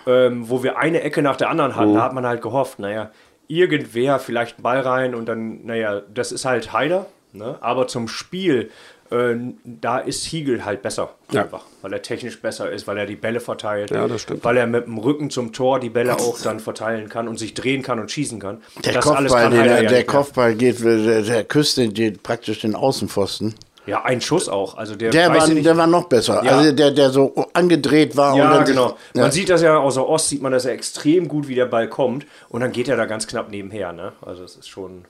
ähm, 0.07 0.45
wo 0.49 0.63
wir 0.63 0.79
eine 0.79 1.03
Ecke 1.03 1.23
nach 1.23 1.30
der 1.37 1.51
anderen 1.51 1.73
Mhm. 1.73 1.77
hatten. 1.77 1.95
Da 1.95 2.03
hat 2.03 2.13
man 2.15 2.27
halt 2.27 2.43
gehofft, 2.43 2.79
naja, 2.79 3.11
irgendwer 3.49 4.19
vielleicht 4.19 4.57
einen 4.57 4.63
Ball 4.63 4.81
rein 4.81 5.15
und 5.15 5.27
dann, 5.29 5.65
naja, 5.67 6.03
das 6.13 6.33
ist 6.33 6.45
halt 6.45 6.73
Heider. 6.73 7.07
Ne? 7.33 7.57
Aber 7.61 7.87
zum 7.87 8.09
Spiel, 8.09 8.71
äh, 9.13 9.35
da 9.65 9.99
ist 9.99 10.25
Hiegel 10.25 10.65
halt 10.65 10.83
besser. 10.83 11.11
Ja. 11.33 11.43
Einfach, 11.43 11.65
weil 11.83 11.93
er 11.93 12.03
technisch 12.03 12.41
besser 12.41 12.71
ist, 12.71 12.87
weil 12.89 12.99
er 12.99 13.07
die 13.07 13.15
Bälle 13.17 13.39
verteilt. 13.41 13.91
Ja, 13.93 14.09
das 14.09 14.23
stimmt. 14.23 14.45
Weil 14.45 14.57
er 14.57 14.67
mit 14.67 14.87
dem 14.87 14.99
Rücken 14.99 15.31
zum 15.31 15.53
Tor 15.53 15.79
die 15.79 15.91
Bälle 15.91 16.15
auch 16.17 16.41
dann 16.41 16.59
verteilen 16.59 17.09
kann 17.09 17.29
und 17.29 17.39
sich 17.39 17.55
drehen 17.55 17.83
kann 17.83 18.01
und 18.01 18.11
schießen 18.11 18.41
kann. 18.41 18.61
Der 18.85 18.95
das 18.95 19.05
Kopfball, 19.05 19.51
den, 19.51 19.61
Heider 19.61 19.75
der, 19.75 19.83
ja 19.85 19.89
der. 19.89 20.05
Kopfball 20.05 20.55
geht, 20.55 20.83
der, 20.85 21.23
der 21.23 21.45
küsst 21.45 21.77
den, 21.77 21.95
den, 21.95 22.19
praktisch 22.19 22.61
den 22.61 22.75
Außenpfosten. 22.75 23.55
Ja, 23.87 24.05
ein 24.05 24.21
Schuss 24.21 24.49
auch. 24.49 24.77
Also 24.77 24.95
der, 24.95 25.11
Der 25.11 25.35
war, 25.35 25.49
der 25.49 25.77
war 25.77 25.87
noch 25.87 26.05
besser. 26.05 26.43
Ja. 26.45 26.59
Also 26.59 26.73
der, 26.73 26.91
der 26.91 27.11
so 27.11 27.35
angedreht 27.55 28.17
war. 28.17 28.37
ja, 28.37 28.45
und 28.45 28.51
dann 28.57 28.65
genau. 28.65 28.97
Ja. 29.15 29.23
Man 29.23 29.33
sieht 29.33 29.49
das 29.49 29.63
ja 29.63 29.79
aus 29.79 29.95
der 29.95 30.09
Ost, 30.09 30.29
sieht 30.29 30.43
man 30.43 30.53
das 30.53 30.65
ja 30.65 30.71
extrem 30.71 31.29
gut, 31.29 31.49
wie 31.49 31.55
der 31.55 31.67
Ball 31.67 31.89
kommt. 31.89 32.27
Und 32.49 32.61
dann 32.61 32.73
geht 32.73 32.89
er 32.89 32.97
da 32.97 33.07
ganz 33.07 33.27
knapp 33.27 33.51
nebenher. 33.51 33.93
Ne? 33.93 34.13
Also 34.23 34.45
es 34.45 34.57
ist 34.57 34.69
schon. 34.69 35.05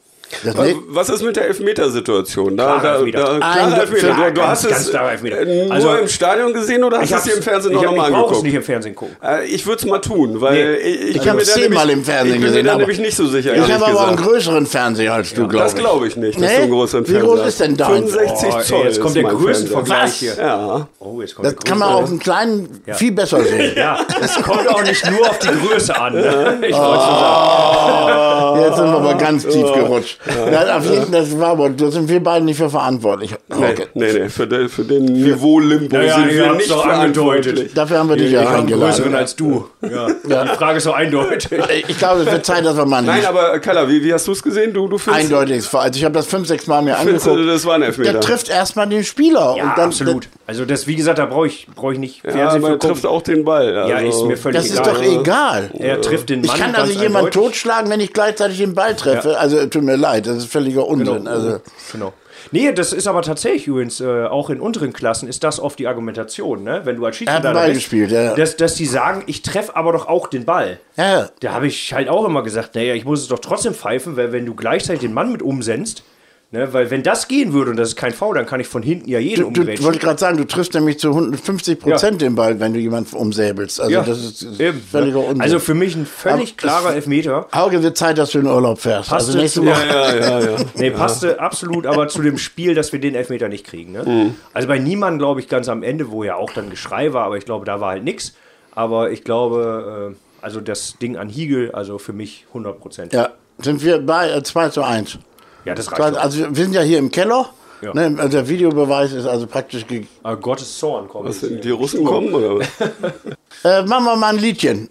Das, 0.44 0.56
Was, 0.56 0.66
nee, 0.66 0.76
was 0.88 1.08
ist 1.08 1.22
mit 1.22 1.36
der 1.36 1.46
Elfmetersituation? 1.46 2.56
Da, 2.56 2.78
da, 2.78 2.94
Elfmeter. 2.96 3.18
da, 3.18 3.38
klarer 3.38 3.80
Elfmeter. 3.80 4.08
Du, 4.08 4.14
du 4.14 4.32
ganz, 4.34 4.48
hast 4.48 4.64
es 4.64 4.88
äh, 4.90 5.64
nur 5.66 5.72
Also, 5.72 5.94
im 5.94 6.08
Stadion 6.08 6.52
gesehen 6.52 6.84
oder 6.84 7.00
hast 7.00 7.10
du 7.10 7.16
es 7.16 7.22
dir 7.24 7.34
im 7.34 7.42
Fernsehen 7.42 7.72
noch 7.74 7.82
ich 7.82 7.88
nochmal 7.88 8.08
Ich 8.10 8.14
brauche 8.14 8.20
es 8.22 8.26
angeguckt? 8.26 8.44
nicht 8.44 8.54
im 8.54 8.62
Fernsehen 8.62 8.94
gucken. 8.94 9.16
Äh, 9.22 9.44
Ich 9.46 9.66
würde 9.66 9.78
es 9.78 9.86
mal 9.86 9.98
tun, 9.98 10.40
weil 10.40 10.52
Nee. 10.72 10.76
ich, 10.78 11.00
ich, 11.10 11.16
Ich 11.16 11.22
bin 11.22 11.32
mir 11.36 11.38
da 11.42 11.44
zehnmal 11.52 11.90
im 11.90 12.04
Fernsehen 12.04 12.26
ich 12.34 12.40
bin 12.40 12.42
gesehen, 12.42 12.56
mir 12.62 12.64
da 12.64 12.70
aber- 12.72 12.80
nämlich 12.80 12.98
nicht 13.00 13.16
so 13.16 13.26
sicher. 13.26 13.54
ich 13.54 13.72
habe 13.72 13.86
aber 13.86 14.00
auch 14.00 14.08
einen 14.08 14.16
größeren 14.16 14.66
Fernseher 14.66 15.14
als 15.14 15.30
du, 15.34 15.48
glaube 15.48 15.58
Das 15.64 15.72
ich. 15.74 15.78
glaube 15.80 16.06
ich 16.06 16.16
nicht, 16.16 16.40
dass 16.40 16.48
Nee? 16.48 16.56
du 16.56 16.62
einen 16.62 16.70
größeren 16.72 17.06
Wie 17.06 17.10
Fernseher 17.12 17.28
groß 17.30 17.40
hast. 17.40 17.48
ist 17.48 17.60
denn 17.60 17.76
dein? 17.76 17.88
65 18.08 18.48
Oh, 18.52 18.56
ey, 18.58 18.64
Zoll. 18.64 18.84
jetzt 18.84 19.00
kommt 19.00 19.16
der 19.16 19.22
Größenvergleich 19.24 20.12
hier. 20.14 20.34
Ja. 20.38 20.88
Oh, 21.00 21.20
jetzt 21.20 21.34
kommt 21.34 21.46
Das 21.46 21.56
kann 21.56 21.78
man 21.78 21.88
auf 21.88 22.08
einem 22.08 22.18
kleinen 22.18 22.82
viel 22.92 23.12
besser 23.12 23.42
sehen. 23.42 23.72
Ja, 23.76 23.98
es 24.20 24.34
kommt 24.42 24.68
auch 24.68 24.82
nicht 24.82 25.10
nur 25.10 25.20
auf 25.28 25.38
die 25.38 25.48
Größe 25.48 25.98
an. 25.98 26.14
Ne? 26.14 26.58
Ich 26.68 26.74
Oh. 26.74 26.78
sagen. 26.78 28.60
Jetzt 28.60 28.76
sind 28.76 28.86
wir 28.86 28.94
aber 28.98 29.14
ganz 29.14 29.46
tief 29.46 29.72
gerutscht. 29.72 30.18
Ja, 30.26 30.76
auf 30.76 30.84
jeden 30.84 31.02
Fall, 31.10 31.20
das 31.22 31.38
war 31.38 31.48
aber, 31.52 31.70
da 31.70 31.90
sind 31.90 32.08
wir 32.08 32.22
beide 32.22 32.44
nicht 32.44 32.58
für 32.58 32.68
verantwortlich. 32.68 33.34
Nee, 33.48 33.56
Okay. 33.70 33.86
nee, 33.94 34.12
nee, 34.12 34.28
für 34.28 34.46
den, 34.46 34.68
für 34.68 34.84
den 34.84 35.04
Niveau-Limbo 35.06 35.96
Ja, 35.96 36.02
ja, 36.02 36.14
sind 36.16 36.30
wir 36.30 36.52
nicht 36.54 36.66
verantwortlich. 36.70 37.46
angedeutet. 37.48 37.70
Dafür 37.78 37.98
haben 37.98 38.08
wir 38.10 38.16
dich 38.16 38.30
ja 38.32 38.42
Ich 38.42 38.48
habe 38.48 38.58
einen 38.58 38.66
größeren 38.66 38.86
eingeladen. 38.90 39.14
als 39.14 39.36
du. 39.36 39.68
Ja. 39.82 40.08
Die 40.44 40.48
Frage 40.56 40.76
ist 40.78 40.84
so 40.84 40.92
eindeutig. 40.92 41.48
Ich 41.88 41.96
glaube, 41.98 42.20
es 42.22 42.30
wird 42.30 42.44
Zeit, 42.44 42.64
dass 42.66 42.76
wir 42.76 42.84
mal 42.84 43.00
Nein, 43.02 43.16
nicht 43.20 43.28
aber 43.28 43.58
Kalla, 43.60 43.88
wie, 43.88 44.04
wie 44.04 44.12
hast 44.12 44.26
du 44.28 44.32
es 44.32 44.42
gesehen? 44.42 44.74
Du, 44.74 44.88
du 44.88 44.98
findest, 44.98 45.24
eindeutig. 45.32 45.64
Also 45.74 45.96
ich 45.98 46.04
habe 46.04 46.14
das 46.14 46.26
fünf, 46.26 46.46
sechs 46.48 46.66
Mal 46.66 46.82
mir 46.82 46.96
findest 46.96 47.24
du, 47.26 47.30
angeguckt. 47.30 47.54
das 47.54 47.64
war 47.64 47.74
ein 47.76 47.82
Elfmeter. 47.82 48.12
Der 48.12 48.20
trifft 48.20 48.50
erstmal 48.50 48.86
den 48.88 49.04
Spieler. 49.04 49.54
Ja, 49.56 49.64
und 49.64 49.78
dann, 49.78 49.86
absolut. 49.86 50.28
Also 50.46 50.64
das, 50.66 50.86
wie 50.86 50.96
gesagt, 50.96 51.18
da 51.18 51.26
brauche 51.26 51.46
ich, 51.46 51.66
brauch 51.74 51.92
ich 51.92 51.98
nicht 51.98 52.24
ja, 52.24 52.32
Fernsehen 52.32 52.58
aber 52.64 52.66
für 52.66 52.72
er 52.74 52.78
trifft 52.90 53.06
auch 53.06 53.22
den 53.22 53.44
Ball. 53.44 53.74
Also, 53.76 53.90
Ja, 53.90 53.98
ist 54.00 54.22
mir 54.24 54.36
völlig 54.36 54.56
Das 54.60 54.66
ist 54.66 54.80
egal. 54.80 54.94
doch 54.94 55.02
egal. 55.02 55.70
Er 55.78 56.00
trifft 56.00 56.28
den 56.28 56.40
Mann 56.42 56.50
Ich 56.56 56.60
kann 56.60 56.74
also 56.74 56.92
jemanden 56.92 57.30
totschlagen, 57.30 57.88
wenn 57.90 58.00
ich 58.00 58.12
gleichzeitig 58.12 58.58
den 58.58 58.74
Ball 58.74 58.94
treffe. 58.96 59.38
Also 59.38 59.64
tut 59.66 59.82
mir 59.84 59.96
leid, 59.96 60.09
das 60.20 60.38
ist 60.38 60.52
völliger 60.52 60.86
Unsinn. 60.86 61.28
Also, 61.28 61.60
Genau. 61.92 62.12
Nee, 62.52 62.72
das 62.72 62.92
ist 62.92 63.06
aber 63.06 63.22
tatsächlich 63.22 63.66
übrigens, 63.66 64.00
äh, 64.00 64.24
auch 64.24 64.50
in 64.50 64.60
unteren 64.60 64.92
Klassen 64.92 65.28
ist 65.28 65.44
das 65.44 65.60
oft 65.60 65.78
die 65.78 65.86
Argumentation, 65.86 66.62
ne? 66.62 66.80
wenn 66.84 66.96
du 66.96 67.04
als 67.04 67.20
Er 67.20 67.26
hat 67.26 67.42
Schiedsrichter 67.42 67.52
Ball 67.52 67.68
bist, 67.68 67.80
gespielt, 67.80 68.10
ja. 68.10 68.34
dass, 68.34 68.56
dass 68.56 68.74
die 68.74 68.86
sagen, 68.86 69.24
ich 69.26 69.42
treffe 69.42 69.76
aber 69.76 69.92
doch 69.92 70.08
auch 70.08 70.26
den 70.26 70.44
Ball. 70.44 70.80
ja. 70.96 71.28
Da 71.40 71.52
habe 71.52 71.66
ich 71.66 71.92
halt 71.92 72.08
auch 72.08 72.24
immer 72.24 72.42
gesagt, 72.42 72.74
naja, 72.74 72.94
ich 72.94 73.04
muss 73.04 73.20
es 73.20 73.28
doch 73.28 73.38
trotzdem 73.38 73.74
pfeifen, 73.74 74.16
weil 74.16 74.32
wenn 74.32 74.46
du 74.46 74.54
gleichzeitig 74.54 75.00
den 75.00 75.12
Mann 75.12 75.32
mit 75.32 75.42
umsendst, 75.42 76.02
ne, 76.50 76.72
weil 76.72 76.90
wenn 76.90 77.02
das 77.02 77.28
gehen 77.28 77.52
würde 77.52 77.70
und 77.70 77.76
das 77.76 77.90
ist 77.90 77.96
kein 77.96 78.12
Foul, 78.12 78.34
dann 78.34 78.46
kann 78.46 78.60
ich 78.60 78.66
von 78.66 78.82
hinten 78.82 79.08
ja 79.08 79.18
jeden 79.18 79.44
umgrätschen. 79.44 79.84
wollte 79.84 79.98
gerade 79.98 80.18
sagen, 80.18 80.36
du 80.36 80.44
triffst 80.44 80.74
nämlich 80.74 80.98
zu 80.98 81.12
50 81.32 81.78
Prozent 81.80 82.20
den 82.20 82.34
Ball, 82.34 82.58
wenn 82.60 82.72
du 82.74 82.78
jemanden 82.80 83.16
umsäbelst. 83.16 83.80
Also 83.80 83.92
Ja, 83.92 84.02
das 84.02 84.18
ist 84.18 84.60
eben, 84.60 84.80
völliger 84.80 85.18
ne? 85.20 85.24
Unsinn. 85.26 85.40
Also 85.42 85.58
für 85.58 85.74
mich 85.74 85.94
ein 85.96 86.06
völlig 86.06 86.50
Aber 86.50 86.56
klarer 86.56 86.94
Elfmeter. 86.94 87.46
Auge 87.52 87.82
wird 87.82 87.96
Zeit, 87.96 88.18
dass 88.18 88.30
du 88.30 88.38
in 88.40 88.46
Urlaub 88.46 88.80
fährst. 88.80 89.10
Passt 89.10 89.28
also 89.28 89.38
nächste 89.38 89.60
zu- 89.60 89.66
Woche. 89.66 89.86
Ja, 89.88 90.14
ja, 90.16 90.40
ja. 90.40 90.56
Nee, 90.76 90.90
passte 90.90 91.40
absolut 91.40 91.86
aber 91.86 92.08
zu 92.08 92.22
dem 92.22 92.38
Spiel, 92.38 92.74
dass 92.74 92.92
wir 92.92 93.00
den 93.00 93.14
Elfmeter 93.14 93.48
nicht 93.48 93.66
kriegen. 93.66 93.92
Ne? 93.92 94.02
Mhm. 94.04 94.34
Also 94.52 94.68
bei 94.68 94.78
niemandem, 94.78 95.18
glaube 95.18 95.40
ich, 95.40 95.48
ganz 95.48 95.68
am 95.68 95.82
Ende, 95.82 96.10
wo 96.10 96.24
ja 96.24 96.36
auch 96.36 96.52
dann 96.52 96.70
Geschrei 96.70 97.12
war, 97.12 97.24
aber 97.24 97.36
ich 97.36 97.44
glaube, 97.44 97.64
da 97.64 97.80
war 97.80 97.90
halt 97.90 98.04
nichts. 98.04 98.34
Aber 98.72 99.10
ich 99.10 99.24
glaube, 99.24 100.12
äh, 100.14 100.44
also 100.44 100.60
das 100.60 100.96
Ding 101.02 101.16
an 101.16 101.28
Hiegel, 101.28 101.72
also 101.72 101.98
für 101.98 102.12
mich 102.12 102.46
100 102.48 102.80
Prozent. 102.80 103.12
Ja, 103.12 103.30
sind 103.58 103.82
wir 103.84 103.98
bei 104.00 104.30
äh, 104.30 104.42
2 104.42 104.68
zu 104.70 104.82
1. 104.82 105.18
Ja, 105.64 105.74
das 105.74 105.90
reicht. 105.92 106.16
Also 106.16 106.38
wir 106.54 106.64
sind 106.64 106.74
ja 106.74 106.82
hier 106.82 106.98
im 106.98 107.10
Keller. 107.10 107.50
Ja. 107.82 107.94
Ne, 107.94 108.14
also 108.18 108.28
der 108.38 108.46
Videobeweis 108.48 109.12
ist 109.12 109.26
also 109.26 109.46
praktisch. 109.46 109.86
ge- 109.86 110.04
Aber 110.22 110.36
Gottes 110.36 110.78
Zorn 110.78 111.08
kommt. 111.08 111.28
Was, 111.28 111.40
die 111.40 111.70
Russen 111.70 112.04
kommen? 112.04 112.32
Oder? 112.34 112.58
was? 112.58 112.68
Äh, 113.64 113.82
machen 113.82 114.04
wir 114.04 114.16
mal 114.16 114.28
ein 114.34 114.38
Liedchen. 114.38 114.88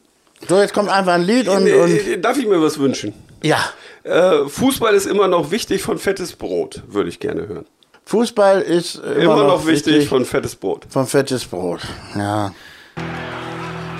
So, 0.47 0.59
jetzt 0.59 0.73
kommt 0.73 0.89
einfach 0.89 1.13
ein 1.13 1.23
Lied 1.23 1.47
und, 1.47 1.67
und 1.71 2.21
Darf 2.23 2.37
ich 2.37 2.45
mir 2.47 2.61
was 2.61 2.77
wünschen? 2.79 3.13
ja. 3.43 3.57
Äh, 4.03 4.47
Fußball 4.47 4.93
ist 4.95 5.07
immer 5.07 5.27
noch 5.27 5.51
wichtig 5.51 5.81
von 5.83 5.97
fettes 5.97 6.33
Brot, 6.33 6.81
würde 6.87 7.09
ich 7.09 7.19
gerne 7.19 7.47
hören. 7.47 7.65
Fußball 8.05 8.61
ist 8.61 8.95
immer, 8.95 9.15
Immer, 9.35 9.43
noch 9.43 9.67
wichtig, 9.67 10.07
von 10.07 10.23
fettes 10.23 10.55
Brot. 10.55 10.85
von 10.89 11.05
fettes 11.05 11.45
Brot. 11.45 11.81
Ja. 12.15 12.51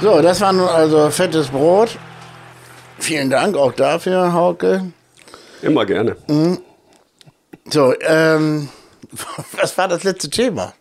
So, 0.01 0.21
das 0.21 0.39
war 0.41 0.53
nun 0.53 0.67
also 0.67 1.09
fettes 1.09 1.47
Brot. 1.49 1.89
Vielen 2.97 3.29
Dank 3.29 3.57
auch 3.57 3.73
dafür, 3.73 4.31
Hauke. 4.33 4.91
Immer 5.61 5.85
gerne. 5.85 6.15
So, 7.69 7.93
ähm, 8.01 8.69
was 9.59 9.77
war 9.77 9.87
das 9.87 10.03
letzte 10.03 10.29
Thema? 10.29 10.73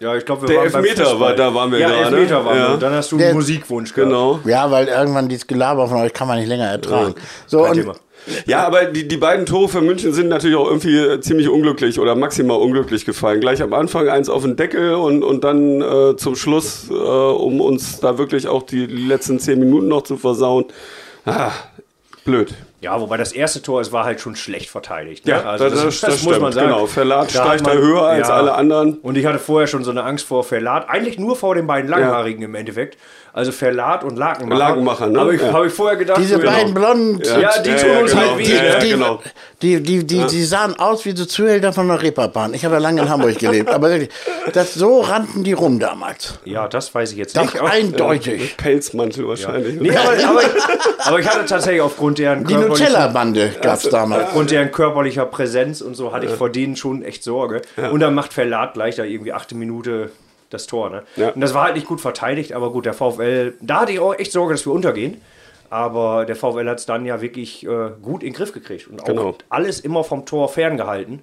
Ja, 0.00 0.16
ich 0.16 0.24
glaube, 0.24 0.42
wir 0.42 0.48
Der 0.48 0.72
waren 0.72 0.84
Elfmeter 0.84 1.20
war- 1.20 1.34
da 1.36 1.54
waren 1.54 1.70
wir 1.70 1.78
ja, 1.78 1.88
gerade. 1.88 2.16
Elfmeter 2.16 2.44
waren 2.44 2.56
Ja. 2.58 2.68
wir. 2.68 2.74
Und 2.74 2.82
dann 2.82 2.92
hast 2.94 3.12
du 3.12 3.18
Der- 3.18 3.28
einen 3.28 3.36
Musikwunsch 3.36 3.94
gehabt. 3.94 4.10
Genau. 4.10 4.40
Ja, 4.44 4.68
weil 4.70 4.88
irgendwann 4.88 5.28
dieses 5.28 5.46
Gelaber 5.46 5.86
von 5.86 5.98
euch 5.98 6.12
kann 6.12 6.26
man 6.26 6.38
nicht 6.38 6.48
länger 6.48 6.66
ertragen. 6.66 7.14
So, 7.46 7.62
Kein 7.62 7.70
und 7.70 7.76
Thema. 7.78 7.94
Ja, 8.46 8.64
aber 8.66 8.84
die, 8.84 9.06
die 9.08 9.16
beiden 9.16 9.46
Tore 9.46 9.68
für 9.68 9.80
München 9.80 10.12
sind 10.12 10.28
natürlich 10.28 10.56
auch 10.56 10.66
irgendwie 10.68 11.20
ziemlich 11.20 11.48
unglücklich 11.48 11.98
oder 11.98 12.14
maximal 12.14 12.56
unglücklich 12.56 13.04
gefallen. 13.04 13.40
Gleich 13.40 13.60
am 13.62 13.72
Anfang 13.74 14.08
eins 14.08 14.28
auf 14.28 14.42
den 14.42 14.54
Deckel 14.56 14.94
und, 14.94 15.24
und 15.24 15.42
dann 15.42 15.80
äh, 15.82 16.16
zum 16.16 16.36
Schluss, 16.36 16.88
äh, 16.88 16.92
um 16.94 17.60
uns 17.60 17.98
da 18.00 18.18
wirklich 18.18 18.46
auch 18.46 18.62
die 18.62 18.86
letzten 18.86 19.40
zehn 19.40 19.58
Minuten 19.58 19.88
noch 19.88 20.02
zu 20.02 20.16
versauen. 20.16 20.66
Ah, 21.26 21.50
blöd. 22.24 22.54
Ja, 22.82 23.00
wobei 23.00 23.16
das 23.16 23.32
erste 23.32 23.62
Tor, 23.62 23.80
es 23.80 23.92
war 23.92 24.04
halt 24.04 24.20
schon 24.20 24.34
schlecht 24.36 24.68
verteidigt. 24.68 25.24
ne? 25.24 25.32
Ja, 25.32 25.42
also 25.44 25.70
das- 25.70 25.82
das- 25.82 26.00
das 26.00 26.22
muss 26.24 26.38
man 26.40 26.52
sagen. 26.52 26.66
genau. 26.66 26.86
Verlat 26.86 27.30
steigt 27.30 27.64
da 27.66 27.72
höher 27.72 28.02
als 28.02 28.28
alle 28.28 28.54
anderen. 28.54 28.94
Und 28.98 29.16
ich 29.16 29.24
hatte 29.24 29.38
vorher 29.38 29.68
schon 29.68 29.84
so 29.84 29.92
eine 29.92 30.02
Angst 30.02 30.26
vor 30.26 30.42
Verlat. 30.42 30.88
Eigentlich 30.90 31.18
nur 31.18 31.36
vor 31.36 31.54
den 31.54 31.66
beiden 31.68 31.88
Langhaarigen 31.88 32.42
im 32.42 32.54
Endeffekt. 32.56 32.98
Also 33.34 33.50
Verlat 33.50 34.04
und 34.04 34.16
Lakenmacher. 34.18 34.58
Lakenmacher, 34.58 35.06
ne? 35.06 35.18
Habe 35.20 35.34
ich, 35.34 35.40
Ja. 35.40 35.52
hab 35.54 35.64
ich 35.64 35.72
vorher 35.72 35.96
gedacht. 35.96 36.18
diese 36.20 36.36
so, 36.36 36.42
beiden 36.42 36.74
blonden, 36.74 37.22
Ja, 37.24 37.62
die 37.62 37.74
tun 37.76 37.90
uns 38.02 38.10
genau. 38.10 38.22
halt 38.28 38.38
weh, 38.38 38.54
Ja, 38.54 38.78
ne? 38.78 38.88
genau. 38.88 39.22
die, 39.62 39.82
die, 39.82 40.04
die, 40.04 40.26
die 40.26 40.44
sahen 40.44 40.78
aus 40.78 41.06
wie 41.06 41.16
so 41.16 41.24
Zuhälter 41.24 41.72
von 41.72 41.88
der 41.88 42.02
Reeperbahn. 42.02 42.52
Ich 42.52 42.62
habe 42.66 42.74
ja 42.74 42.80
lange 42.80 43.00
in 43.00 43.08
Hamburg 43.08 43.38
gelebt, 43.38 43.70
aber 43.70 43.88
wirklich, 43.88 44.10
das, 44.52 44.74
so 44.74 45.00
rannten 45.00 45.44
die 45.44 45.54
rum 45.54 45.78
damals. 45.78 46.34
Ja, 46.44 46.68
das 46.68 46.94
weiß 46.94 47.12
ich 47.12 47.16
jetzt 47.16 47.34
Doch 47.36 47.44
nicht. 47.44 47.58
aber- 47.58 47.70
eindeutig. 47.70 48.54
Pelzmantel 48.58 49.26
wahrscheinlich. 49.26 49.80
Nee, 49.80 49.96
aber, 49.96 50.10
aber, 50.28 50.40
aber 50.98 51.18
ich 51.20 51.26
hatte 51.26 51.46
tatsächlich 51.46 51.80
aufgrund 51.80 52.18
deren 52.18 52.44
Die 52.46 52.52
Nutella-Bande 52.54 53.54
gab 53.62 53.76
es 53.78 53.88
damals. 53.88 54.24
Aufgrund 54.24 54.50
deren 54.50 54.70
körperlicher 54.70 55.24
Präsenz 55.24 55.80
und 55.80 55.94
so 55.94 56.12
hatte 56.12 56.26
ich 56.26 56.32
vor 56.32 56.50
denen 56.50 56.76
schon 56.76 57.02
echt 57.02 57.24
Sorge. 57.24 57.62
Und 57.90 58.00
dann 58.00 58.14
macht 58.14 58.34
Verlat 58.34 58.74
gleich 58.74 58.96
da 58.96 59.04
irgendwie 59.04 59.32
achte 59.32 59.54
Minute 59.54 60.10
das 60.52 60.66
Tor. 60.66 60.90
Ne? 60.90 61.02
Ja. 61.16 61.30
Und 61.30 61.40
das 61.40 61.54
war 61.54 61.64
halt 61.64 61.74
nicht 61.74 61.86
gut 61.86 62.00
verteidigt, 62.00 62.52
aber 62.52 62.70
gut, 62.72 62.86
der 62.86 62.94
VfL, 62.94 63.54
da 63.60 63.80
hatte 63.80 63.92
ich 63.92 64.00
auch 64.00 64.14
echt 64.14 64.32
Sorge, 64.32 64.54
dass 64.54 64.66
wir 64.66 64.72
untergehen. 64.72 65.20
Aber 65.70 66.26
der 66.26 66.36
VfL 66.36 66.68
hat 66.68 66.78
es 66.80 66.86
dann 66.86 67.06
ja 67.06 67.22
wirklich 67.22 67.64
äh, 67.66 67.90
gut 68.02 68.22
in 68.22 68.30
den 68.30 68.36
Griff 68.36 68.52
gekriegt 68.52 68.88
und 68.88 69.00
auch 69.02 69.06
Genau. 69.06 69.34
alles 69.48 69.80
immer 69.80 70.04
vom 70.04 70.26
Tor 70.26 70.48
ferngehalten. 70.50 71.20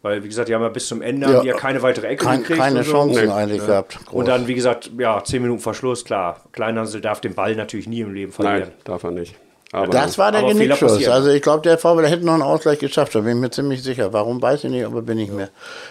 Weil, 0.00 0.24
wie 0.24 0.28
gesagt, 0.28 0.48
die 0.48 0.54
haben 0.54 0.62
ja 0.62 0.68
bis 0.70 0.88
zum 0.88 1.00
Ende 1.00 1.30
Ja. 1.30 1.42
ja 1.44 1.52
keine 1.54 1.80
weitere 1.82 2.08
Ecke 2.08 2.24
Kein, 2.24 2.40
gekriegt. 2.40 2.58
keine 2.58 2.82
so. 2.82 2.90
Chancen 2.92 3.26
Nee. 3.26 3.30
eigentlich 3.32 3.64
gehabt. 3.64 3.98
Groß. 4.06 4.14
Und 4.18 4.26
dann, 4.28 4.48
wie 4.48 4.54
gesagt, 4.54 4.90
ja, 4.98 5.22
10 5.22 5.42
Minuten 5.42 5.60
Verschluss, 5.60 6.04
klar. 6.04 6.40
Kleinhansel 6.52 7.00
darf 7.00 7.20
den 7.20 7.34
Ball 7.34 7.54
natürlich 7.54 7.86
nie 7.86 8.00
im 8.00 8.12
Leben 8.12 8.32
verlieren. 8.32 8.60
Nein, 8.60 8.72
darf 8.84 9.04
er 9.04 9.10
nicht. 9.12 9.36
Aber 9.70 9.86
das 9.86 10.18
war 10.18 10.32
der 10.32 10.42
Genickschuss. 10.42 11.06
Also 11.08 11.30
ich 11.30 11.40
glaube, 11.40 11.62
der 11.62 11.78
VfL 11.78 12.06
hätte 12.06 12.26
noch 12.26 12.34
einen 12.34 12.42
Ausgleich 12.42 12.78
geschafft. 12.78 13.14
Da 13.14 13.20
bin 13.20 13.36
ich 13.36 13.40
mir 13.42 13.50
ziemlich 13.50 13.82
sicher. 13.82 14.12
Warum 14.12 14.42
weiß 14.42 14.64
ich 14.64 14.70
nicht, 14.70 14.84
aber 14.84 15.02
bin 15.02 15.18
ich 15.18 15.30
mir. 15.30 15.50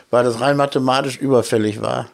Weil 0.09 0.23
das 0.23 0.41
rein 0.41 0.57
mathematisch 0.57 1.17
überfällig 1.17 1.81
war. 1.81 2.07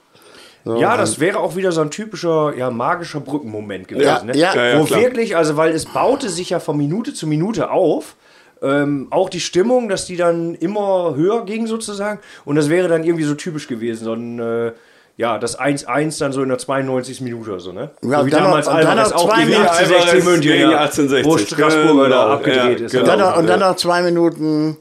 So, 0.67 0.75
ja, 0.77 0.91
und- 0.93 0.97
das 0.99 1.19
wäre 1.19 1.39
auch 1.39 1.55
wieder 1.55 1.71
so 1.71 1.81
ein 1.81 1.89
typischer, 1.91 2.53
ja, 2.55 2.69
magischer 2.69 3.19
Brückenmoment 3.19 3.87
gewesen. 3.87 4.05
Ja, 4.05 4.23
ne? 4.23 4.35
ja. 4.37 4.53
Ja, 4.55 4.65
ja, 4.73 4.79
Wo 4.79 4.83
klar. 4.85 5.01
wirklich, 5.01 5.35
also 5.37 5.57
weil 5.57 5.71
es 5.71 5.85
baute 5.85 6.29
sich 6.29 6.49
ja 6.51 6.59
von 6.59 6.77
Minute 6.77 7.13
zu 7.13 7.25
Minute 7.27 7.71
auf. 7.71 8.15
Ähm, 8.61 9.07
auch 9.11 9.29
die 9.29 9.39
Stimmung, 9.39 9.87
dass 9.87 10.05
die 10.05 10.17
dann 10.17 10.55
immer 10.55 11.13
höher 11.15 11.45
ging 11.45 11.67
sozusagen. 11.67 12.19
Und 12.43 12.55
das 12.55 12.69
wäre 12.69 12.87
dann 12.87 13.03
irgendwie 13.03 13.23
so 13.23 13.35
typisch 13.35 13.67
gewesen. 13.67 14.03
So 14.03 14.13
ein, 14.13 14.39
äh, 14.39 14.71
ja, 15.15 15.37
das 15.37 15.59
1-1 15.59 16.17
dann 16.19 16.31
so 16.31 16.41
in 16.41 16.49
der 16.49 16.57
92. 16.57 17.21
Minute 17.21 17.51
oder 17.51 17.59
so, 17.59 17.71
ne? 17.71 17.91
Ja, 18.01 18.19
so 18.21 18.25
wie 18.25 18.29
dann 18.31 18.43
damals 18.45 18.67
und 18.67 18.73
dann 18.77 18.87
Alvarez 18.87 19.11
noch 19.11 19.17
auch 19.17 19.29
zwei 19.29 19.37
gegen 19.45 19.49
Minuten- 19.51 19.67
1860 19.69 20.07
Alvarez 20.09 20.25
München, 20.25 20.71
ja, 20.71 20.79
1860, 20.79 21.25
wo 21.25 21.37
Straßburger 21.37 22.03
genau, 22.05 22.09
da 22.09 22.33
abgedreht 22.33 22.79
ja, 22.79 22.85
ist. 22.87 22.91
genau. 22.91 23.05
Dann 23.05 23.19
Ja. 23.19 23.29
noch, 23.31 23.37
und 23.37 23.47
dann 23.47 23.59
noch 23.59 23.75
zwei 23.75 24.01
Minuten 24.01 24.77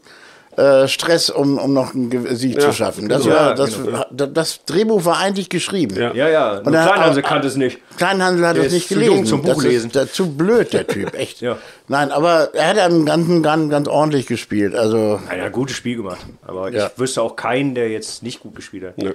äh, 0.57 0.89
Stress, 0.89 1.29
um, 1.31 1.59
um 1.59 1.73
noch 1.75 1.95
einen 1.95 2.35
Sieg 2.35 2.61
zu 2.61 2.73
schaffen. 2.73 3.09
Das, 3.09 3.23
genau. 3.25 3.35
war, 3.37 3.49
Ja, 3.51 3.55
das, 3.55 3.83
genau. 3.83 4.05
das, 4.11 4.29
das 4.33 4.65
Drehbuch 4.65 5.05
war 5.05 5.19
eigentlich 5.19 5.49
geschrieben. 5.51 5.97
Ja. 5.97 6.15
Ja, 6.15 6.29
ja, 6.29 6.59
Und 6.59 6.73
dann- 6.73 6.87
Kleinhause 6.87 7.21
aber- 7.21 7.23
kannte 7.23 7.49
es 7.49 7.57
nicht. 7.57 7.79
Kleinhandel 7.99 8.47
hat 8.47 8.57
ist 8.57 8.73
nicht 8.73 8.89
zu 8.89 8.95
gelesen. 8.95 9.15
jung 9.17 9.27
zum 9.27 9.43
das 9.45 9.55
Buchlesen. 9.55 9.91
Ist, 9.91 10.15
zu 10.15 10.35
blöd, 10.35 10.73
der 10.73 10.87
Typ, 10.87 11.15
echt. 11.19 11.41
Ja. 11.43 11.59
Nein, 11.89 12.11
aber 12.11 12.55
er 12.55 12.69
hat 12.69 12.79
am 12.79 13.05
ganzen 13.05 13.43
ganz, 13.43 13.71
ganz 13.71 13.87
ordentlich 13.89 14.27
gespielt. 14.27 14.75
Also, 14.75 15.21
er 15.29 15.37
hat 15.37 15.47
ein 15.47 15.53
gutes 15.53 15.77
Spiel 15.77 15.97
gemacht. 15.97 16.25
Aber 16.47 16.71
Ja. 16.73 16.87
ich 16.87 16.99
wüsste 16.99 17.21
auch 17.23 17.37
keinen, 17.37 17.75
der 17.75 17.91
jetzt 17.91 18.23
nicht 18.23 18.41
gut 18.41 18.55
gespielt 18.57 18.85
hat. 18.85 18.99
Nö. 18.99 19.13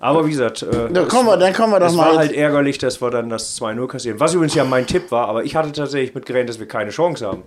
Aber 0.00 0.26
wie 0.26 0.30
gesagt, 0.32 0.62
äh, 0.62 0.92
Ja, 0.92 1.04
kommen 1.04 1.28
wir- 1.28 1.38
dann 1.38 1.54
kommen 1.54 1.72
wir 1.72 1.80
doch 1.80 1.86
es 1.86 1.94
mal 1.94 2.10
war 2.10 2.18
halt 2.18 2.32
ärgerlich, 2.32 2.76
dass 2.76 3.00
wir 3.00 3.10
dann 3.10 3.30
das 3.30 3.56
2-0 3.56 3.86
kassieren. 3.88 4.20
Was 4.20 4.34
übrigens 4.34 4.54
ja 4.54 4.64
mein 4.64 4.86
Tipp 4.86 5.10
war, 5.10 5.28
aber 5.28 5.44
ich 5.44 5.56
hatte 5.56 5.72
tatsächlich 5.72 6.14
mit 6.14 6.26
gerechnet, 6.26 6.50
dass 6.50 6.58
wir 6.58 6.68
keine 6.68 6.90
Chance 6.90 7.26
haben. 7.26 7.42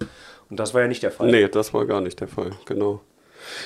Und 0.50 0.60
das 0.60 0.74
war 0.74 0.82
ja 0.82 0.88
nicht 0.88 1.04
der 1.04 1.12
Fall. 1.12 1.28
Nee, 1.30 1.48
das 1.50 1.74
war 1.74 1.86
gar 1.86 2.02
nicht 2.02 2.20
der 2.20 2.28
Fall, 2.30 2.52
genau. 2.66 3.02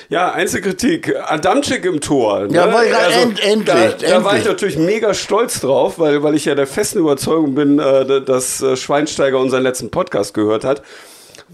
Ja, 0.08 0.32
Einzelkritik. 0.32 1.14
Adamczyk 1.24 1.84
im 1.84 2.00
Tor. 2.00 2.46
Ne? 2.48 2.54
Ja, 2.54 2.82
ich 2.82 2.90
gerade- 2.90 3.14
end- 3.14 3.40
endlich, 3.44 3.66
Da, 3.66 4.08
da 4.18 4.24
war 4.24 4.32
ich 4.32 4.38
endlich. 4.38 4.46
natürlich 4.46 4.76
mega 4.78 5.14
stolz 5.14 5.60
drauf, 5.60 5.98
weil, 5.98 6.22
weil 6.22 6.34
ich 6.34 6.44
ja 6.44 6.54
der 6.54 6.66
festen 6.66 6.98
Überzeugung 6.98 7.54
bin, 7.54 7.78
äh, 7.78 8.20
dass 8.22 8.60
äh, 8.62 8.76
Schweinsteiger 8.76 9.38
unseren 9.38 9.62
letzten 9.62 9.90
Podcast 9.90 10.34
gehört 10.34 10.64
hat. 10.64 10.82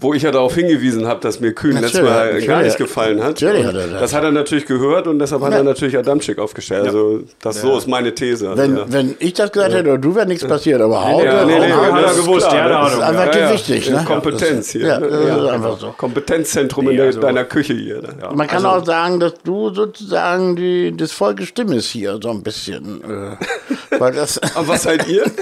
Wo 0.01 0.13
ich 0.13 0.23
ja 0.23 0.31
darauf 0.31 0.55
hingewiesen 0.55 1.07
habe, 1.07 1.19
dass 1.19 1.39
mir 1.39 1.53
Kühn 1.53 1.73
letztes 1.79 2.01
Mal 2.01 2.25
natürlich. 2.27 2.47
gar 2.47 2.61
nicht 2.61 2.77
gefallen 2.77 3.19
hat. 3.21 3.41
Natürlich 3.41 3.65
hat 3.65 3.75
er 3.75 3.87
das. 3.87 3.99
das 4.01 4.13
hat 4.13 4.23
er 4.23 4.31
natürlich 4.31 4.65
gehört 4.65 5.07
und 5.07 5.19
deshalb 5.19 5.41
hat 5.41 5.53
er 5.53 5.63
natürlich 5.63 5.97
Adamczyk 5.97 6.39
aufgestellt. 6.39 6.85
Also 6.87 7.21
das 7.41 7.61
so 7.61 7.77
ist 7.77 7.87
meine 7.87 8.15
These. 8.15 8.51
wenn, 8.55 8.77
ja. 8.77 8.85
wenn 8.87 9.15
ich 9.19 9.33
das 9.33 9.51
gesagt 9.51 9.73
hätte, 9.73 9.89
oder 9.89 9.97
du, 9.97 10.15
wäre 10.15 10.25
nichts 10.25 10.45
passiert. 10.45 10.81
Aber 10.81 11.03
Hauke, 11.05 11.25
Ja, 11.25 11.45
nee, 11.45 11.59
nee, 11.59 11.71
Hauke, 11.73 11.91
hat 11.93 12.05
er 12.05 12.13
gewusst, 12.15 12.45
das 12.45 12.93
ist 12.93 12.99
einfach 13.01 13.33
ja, 13.33 13.39
ja. 13.39 13.47
gewichtig. 13.47 13.89
Ne? 13.89 14.03
Kompetenz 14.05 14.69
hier. 14.69 14.87
Ja, 14.87 14.99
das 14.99 15.11
ist 15.43 15.49
einfach 15.49 15.79
so. 15.79 15.93
Kompetenzzentrum 15.97 16.85
Nee, 16.85 16.95
in 16.95 17.01
also- 17.01 17.19
deiner 17.19 17.43
Küche 17.43 17.73
hier. 17.73 18.01
Ne? 18.01 18.09
Ja, 18.21 18.31
Man 18.33 18.47
kann 18.47 18.65
also- 18.65 18.81
auch 18.81 18.85
sagen, 18.85 19.19
dass 19.19 19.33
du 19.43 19.73
sozusagen 19.73 20.55
die, 20.55 20.95
das 20.95 21.11
Volk 21.11 21.41
Stimme 21.43 21.75
ist 21.75 21.89
hier 21.89 22.19
so 22.21 22.29
ein 22.29 22.41
bisschen. 22.43 23.01
Äh, 23.03 23.35
weil 23.99 24.13
das 24.13 24.39
Aber 24.55 24.69
was 24.69 24.83
seid 24.83 25.07
ihr? 25.07 25.23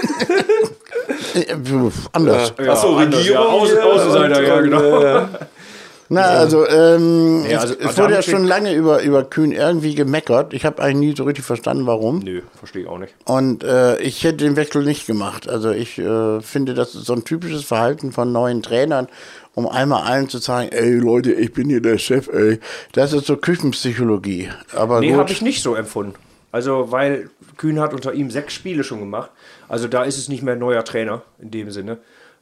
äh, 1.42 1.90
anders. 2.12 2.54
Ja, 2.58 2.72
Achso, 2.72 2.96
Regierung. 2.96 3.24
ja, 3.24 3.64
hier 3.64 3.86
Außenseiter, 3.86 4.42
ja, 4.42 4.60
genau. 4.60 5.00
äh, 5.02 5.26
Na, 6.10 6.22
also, 6.22 6.66
ähm, 6.66 7.42
Nee, 7.42 7.54
also 7.54 7.74
es, 7.78 7.90
es 7.90 7.98
wurde 7.98 8.14
ja 8.14 8.22
schon 8.22 8.44
lange 8.44 8.72
über, 8.72 9.02
über 9.02 9.24
Kühn 9.24 9.52
irgendwie 9.52 9.94
gemeckert. 9.94 10.54
Ich 10.54 10.64
habe 10.64 10.82
eigentlich 10.82 11.10
nie 11.10 11.14
so 11.16 11.24
richtig 11.24 11.44
verstanden, 11.44 11.86
warum. 11.86 12.20
Nö, 12.20 12.40
verstehe 12.58 12.82
ich 12.82 12.88
auch 12.88 12.96
nicht. 12.96 13.14
Und 13.26 13.62
äh, 13.62 14.00
ich 14.00 14.24
hätte 14.24 14.38
den 14.38 14.56
Wechsel 14.56 14.84
nicht 14.84 15.06
gemacht. 15.06 15.50
Also 15.50 15.70
ich 15.70 15.98
äh, 15.98 16.40
finde, 16.40 16.72
das 16.72 16.94
ist 16.94 17.04
so 17.04 17.12
ein 17.12 17.24
typisches 17.24 17.64
Verhalten 17.64 18.12
von 18.12 18.32
neuen 18.32 18.62
Trainern, 18.62 19.08
um 19.52 19.68
einmal 19.68 20.04
allen 20.04 20.30
zu 20.30 20.38
sagen, 20.38 20.70
ey 20.70 20.94
Leute, 20.94 21.32
ich 21.32 21.52
bin 21.52 21.68
hier 21.68 21.82
der 21.82 21.98
Chef, 21.98 22.28
ey. 22.28 22.58
Das 22.92 23.12
ist 23.12 23.26
so 23.26 23.36
Küchenpsychologie. 23.36 24.48
Aber 24.74 25.00
Nee, 25.00 25.14
habe 25.14 25.30
ich 25.30 25.42
nicht 25.42 25.62
so 25.62 25.74
empfunden. 25.74 26.14
Also, 26.52 26.90
weil 26.90 27.28
Kühn 27.58 27.78
hat 27.80 27.92
unter 27.92 28.14
ihm 28.14 28.30
sechs 28.30 28.54
Spiele 28.54 28.82
schon 28.82 29.00
gemacht. 29.00 29.30
Also, 29.68 29.88
da 29.88 30.04
ist 30.04 30.18
es 30.18 30.28
nicht 30.28 30.42
mehr 30.42 30.54
ein 30.54 30.60
neuer 30.60 30.84
Trainer 30.84 31.22
in 31.40 31.50
dem 31.50 31.70
Sinne. 31.70 31.98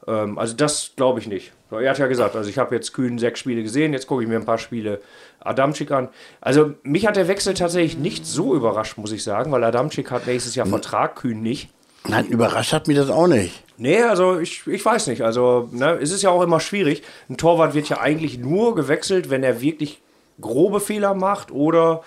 Ähm, 0.06 0.38
also, 0.38 0.54
das 0.54 0.92
glaube 0.97 1.21
ich 1.21 1.26
nicht. 1.26 1.52
Er 1.71 1.90
hat 1.90 1.99
ja 1.99 2.06
gesagt, 2.06 2.37
also 2.37 2.49
ich 2.49 2.59
habe 2.59 2.75
jetzt 2.76 2.92
Kühn 2.92 3.18
sechs 3.18 3.40
Spiele 3.40 3.62
gesehen, 3.62 3.92
jetzt 3.92 4.06
gucke 4.06 4.23
ich 4.23 4.28
mir 4.28 4.37
ein 4.37 4.45
paar 4.45 4.59
Spiele 4.59 5.00
Adamczyk 5.40 5.90
an. 5.90 6.09
Also, 6.40 6.75
mich 6.83 7.06
hat 7.06 7.16
der 7.16 7.28
Wechsel 7.28 7.54
tatsächlich 7.54 7.99
nicht 7.99 8.25
so 8.26 8.54
überrascht, 8.54 8.99
muss 8.99 9.12
ich 9.12 9.25
sagen, 9.25 9.50
weil 9.52 9.64
Adamczyk 9.64 10.11
hat 10.11 10.26
nächstes 10.26 10.54
Jahr 10.54 10.66
Vertrag, 10.66 11.16
Kühn 11.16 11.42
nicht. 11.42 11.71
Nein, 12.09 12.26
überrascht 12.26 12.73
hat 12.73 12.87
mich 12.87 12.97
das 12.97 13.11
auch 13.11 13.26
nicht. 13.26 13.64
Nee, 13.78 14.02
also 14.02 14.38
ich, 14.38 14.66
ich 14.66 14.85
weiß 14.85 15.09
nicht. 15.09 15.23
Also, 15.23 15.68
ne, 15.73 15.99
es 16.00 16.12
ist 16.12 16.23
ja 16.23 16.30
auch 16.30 16.42
immer 16.42 16.61
schwierig. 16.61 17.02
Ein 17.28 17.37
Torwart 17.37 17.75
wird 17.75 17.88
ja 17.88 18.00
eigentlich 18.00 18.38
nur 18.38 18.75
gewechselt, 18.75 19.28
wenn 19.28 19.42
er 19.42 19.61
wirklich 19.61 20.00
grobe 20.40 20.80
Fehler 20.80 21.14
macht 21.14 21.50
oder 21.50 22.02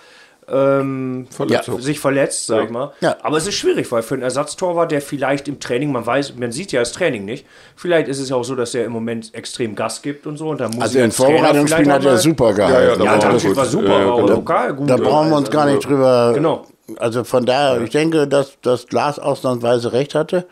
ähm, 0.52 1.26
Verletzung. 1.30 1.76
ja, 1.76 1.80
sich 1.82 2.00
verletzt, 2.00 2.46
sag 2.46 2.64
ich 2.64 2.70
mal. 2.70 2.92
Ja. 3.00 3.16
Aber 3.22 3.36
es 3.36 3.46
ist 3.46 3.54
schwierig, 3.54 3.90
weil 3.92 4.02
für 4.02 4.14
einen 4.14 4.22
Ersatztorwart, 4.22 4.90
der 4.90 5.00
vielleicht 5.02 5.48
im 5.48 5.60
Training, 5.60 5.92
man 5.92 6.04
weiß, 6.04 6.34
man 6.36 6.52
sieht 6.52 6.72
ja 6.72 6.80
das 6.80 6.92
Training 6.92 7.24
nicht, 7.24 7.46
vielleicht 7.76 8.08
ist 8.08 8.18
es 8.18 8.28
ja 8.30 8.36
auch 8.36 8.42
so, 8.44 8.54
dass 8.54 8.74
er 8.74 8.84
im 8.84 8.92
Moment 8.92 9.34
extrem 9.34 9.74
Gas 9.74 10.02
gibt 10.02 10.26
und 10.26 10.36
so. 10.36 10.48
Und 10.48 10.60
dann 10.60 10.72
muss 10.72 10.82
Also 10.82 10.98
in 10.98 11.12
Vorbereitungsspielen 11.12 11.92
hat 11.92 12.04
er 12.04 12.18
super 12.18 12.52
gehalten. 12.52 12.74
Ja, 12.74 12.88
ja, 12.90 12.96
da 12.96 13.04
Ja, 13.04 13.22
war 13.22 13.32
er 13.32 13.38
super, 13.66 13.88
Ja, 14.00 14.08
war 14.08 14.16
genau. 14.16 14.34
lokal 14.36 14.74
gut. 14.74 14.90
Da 14.90 14.96
brauchen 14.96 15.30
wir 15.30 15.36
uns 15.36 15.50
gar 15.50 15.66
nicht 15.66 15.84
drüber. 15.86 16.32
Genau. 16.34 16.66
Also 16.98 17.22
von 17.24 17.46
daher, 17.46 17.80
ich 17.82 17.90
denke, 17.90 18.26
dass 18.26 18.58
das 18.62 18.86
Glas 18.86 19.18
ausnahmsweise 19.18 19.92
recht 19.92 20.14
hatte, 20.16 20.46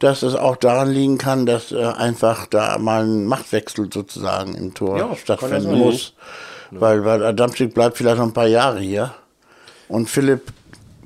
dass 0.00 0.22
es 0.22 0.34
auch 0.34 0.56
daran 0.56 0.90
liegen 0.90 1.16
kann, 1.16 1.46
dass 1.46 1.72
äh, 1.72 1.76
einfach 1.82 2.46
da 2.46 2.76
mal 2.78 3.04
ein 3.04 3.24
Machtwechsel 3.26 3.88
sozusagen 3.92 4.54
im 4.54 4.74
Tor 4.74 4.98
Ja, 4.98 5.16
stattfinden 5.16 5.78
muss. 5.78 6.12
Weil, 6.72 7.04
weil 7.04 7.24
Adamczyk 7.24 7.72
bleibt 7.72 7.96
vielleicht 7.96 8.18
noch 8.18 8.26
ein 8.26 8.32
paar 8.32 8.48
Jahre 8.48 8.80
hier. 8.80 9.14
Und 9.88 10.08
Philipp 10.10 10.52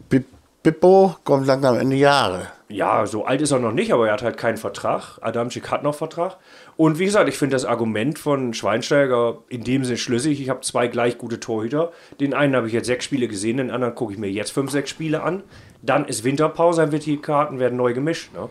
Pi- 0.08 0.24
Pippo 0.62 1.16
kommt 1.24 1.46
langsam 1.46 1.78
in 1.78 1.90
die 1.90 1.98
Jahre. 1.98 2.48
Ja, 2.68 3.04
so 3.04 3.24
alt 3.24 3.40
ist 3.42 3.50
er 3.50 3.58
noch 3.58 3.72
nicht, 3.72 3.92
aber 3.92 4.06
er 4.06 4.12
hat 4.12 4.22
halt 4.22 4.36
keinen 4.36 4.56
Vertrag. 4.56 5.18
Adamczyk 5.22 5.70
hat 5.72 5.82
noch 5.82 5.94
Vertrag. 5.94 6.36
Und 6.76 7.00
wie 7.00 7.04
gesagt, 7.04 7.28
ich 7.28 7.36
finde 7.36 7.56
das 7.56 7.64
Argument 7.64 8.16
von 8.16 8.54
Schweinsteiger 8.54 9.38
in 9.48 9.64
dem 9.64 9.84
Sinne 9.84 9.98
schlüssig. 9.98 10.40
Ich 10.40 10.48
habe 10.50 10.60
zwei 10.60 10.86
gleich 10.86 11.18
gute 11.18 11.40
Torhüter. 11.40 11.90
Den 12.20 12.32
einen 12.32 12.54
habe 12.54 12.68
ich 12.68 12.72
jetzt 12.72 12.86
sechs 12.86 13.04
Spiele 13.04 13.26
gesehen, 13.26 13.56
den 13.56 13.72
anderen 13.72 13.96
gucke 13.96 14.12
ich 14.12 14.18
mir 14.20 14.30
jetzt 14.30 14.52
fünf, 14.52 14.70
sechs 14.70 14.88
Spiele 14.88 15.22
an. 15.24 15.42
Dann 15.82 16.04
ist 16.04 16.22
Winterpause, 16.22 16.82
dann 16.82 16.92
wird 16.92 17.06
die 17.06 17.16
Karten 17.16 17.58
werden 17.58 17.76
neu 17.76 17.92
gemischt. 17.92 18.32
Ne? 18.34 18.48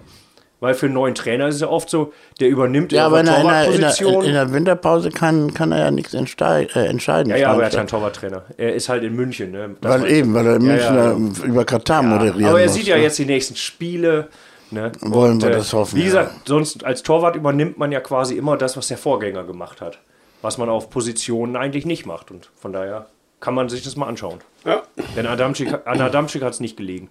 Weil 0.62 0.74
für 0.74 0.88
einen 0.88 0.96
neuen 0.96 1.16
Trainer 1.16 1.48
ist 1.48 1.56
es 1.56 1.62
ja 1.62 1.68
oft 1.70 1.90
so, 1.90 2.12
der 2.42 2.50
übernimmt 2.50 2.92
Ja, 2.92 3.06
aber 3.06 3.22
in 3.22 3.28
der, 3.28 3.38
in, 3.40 3.48
der, 3.48 3.64
in, 3.66 3.72
Torwartposition. 3.72 4.14
der, 4.20 4.24
in 4.30 4.34
der 4.34 4.54
Winterpause 4.54 5.10
kann, 5.10 5.54
kann 5.54 5.72
er 5.72 5.80
ja 5.80 5.92
nichts 5.92 6.14
äh, 6.14 6.18
entscheiden. 6.18 7.30
ja, 7.32 7.38
ja, 7.38 7.52
aber 7.52 7.62
er 7.62 7.66
hat 7.68 7.74
Schweinsteiger. 7.74 7.78
keinen 7.78 7.88
Torwarttrainer. 7.88 8.44
Er 8.58 8.74
ist 8.76 8.90
halt 8.90 9.04
in 9.04 9.16
München. 9.16 9.52
Ne? 9.52 9.76
Das 9.80 10.02
Weil 10.02 10.12
eben, 10.12 10.34
weil 10.34 10.46
er 10.48 10.56
in 10.58 10.62
Ja, 10.64 10.72
München 10.74 10.96
ja, 10.96 11.42
da 11.42 11.46
über 11.48 11.64
Katar 11.66 12.04
moderieren 12.04 12.46
Aber 12.50 12.60
er 12.60 12.68
muss, 12.68 12.76
sieht 12.76 12.88
ja 12.88 12.98
ne? 12.98 13.04
jetzt 13.04 13.18
die 13.20 13.26
nächsten 13.26 13.56
Spiele. 13.56 14.28
Ne? 14.72 14.92
Wollen 15.00 15.42
wir 15.42 15.50
das 15.50 15.74
hoffen, 15.74 15.96
Wie 15.96 16.02
ja. 16.02 16.06
gesagt, 16.08 16.48
sonst 16.48 16.84
als 16.84 17.02
Torwart 17.04 17.36
übernimmt 17.36 17.78
man 17.78 17.92
ja 17.92 18.02
quasi 18.02 18.36
immer 18.36 18.56
das, 18.58 18.76
was 18.78 18.88
der 18.88 18.98
Vorgänger 18.98 19.44
gemacht 19.46 19.82
hat. 19.82 20.00
Was 20.42 20.58
man 20.58 20.70
auf 20.70 20.90
Positionen 20.90 21.56
eigentlich 21.56 21.86
nicht 21.86 22.06
macht. 22.06 22.32
Und 22.32 22.50
von 22.56 22.72
daher 22.74 23.08
kann 23.40 23.54
man 23.54 23.70
sich 23.70 23.84
das 23.84 23.96
mal 23.96 24.08
anschauen. 24.08 24.40
Ja. 24.66 24.84
Denn 25.16 25.26
Adamczyk, 25.26 25.74
an 25.86 26.02
Adamczyk 26.02 26.44
hat 26.44 26.54
es 26.54 26.60
nicht 26.60 26.78
gelegen. 26.78 27.10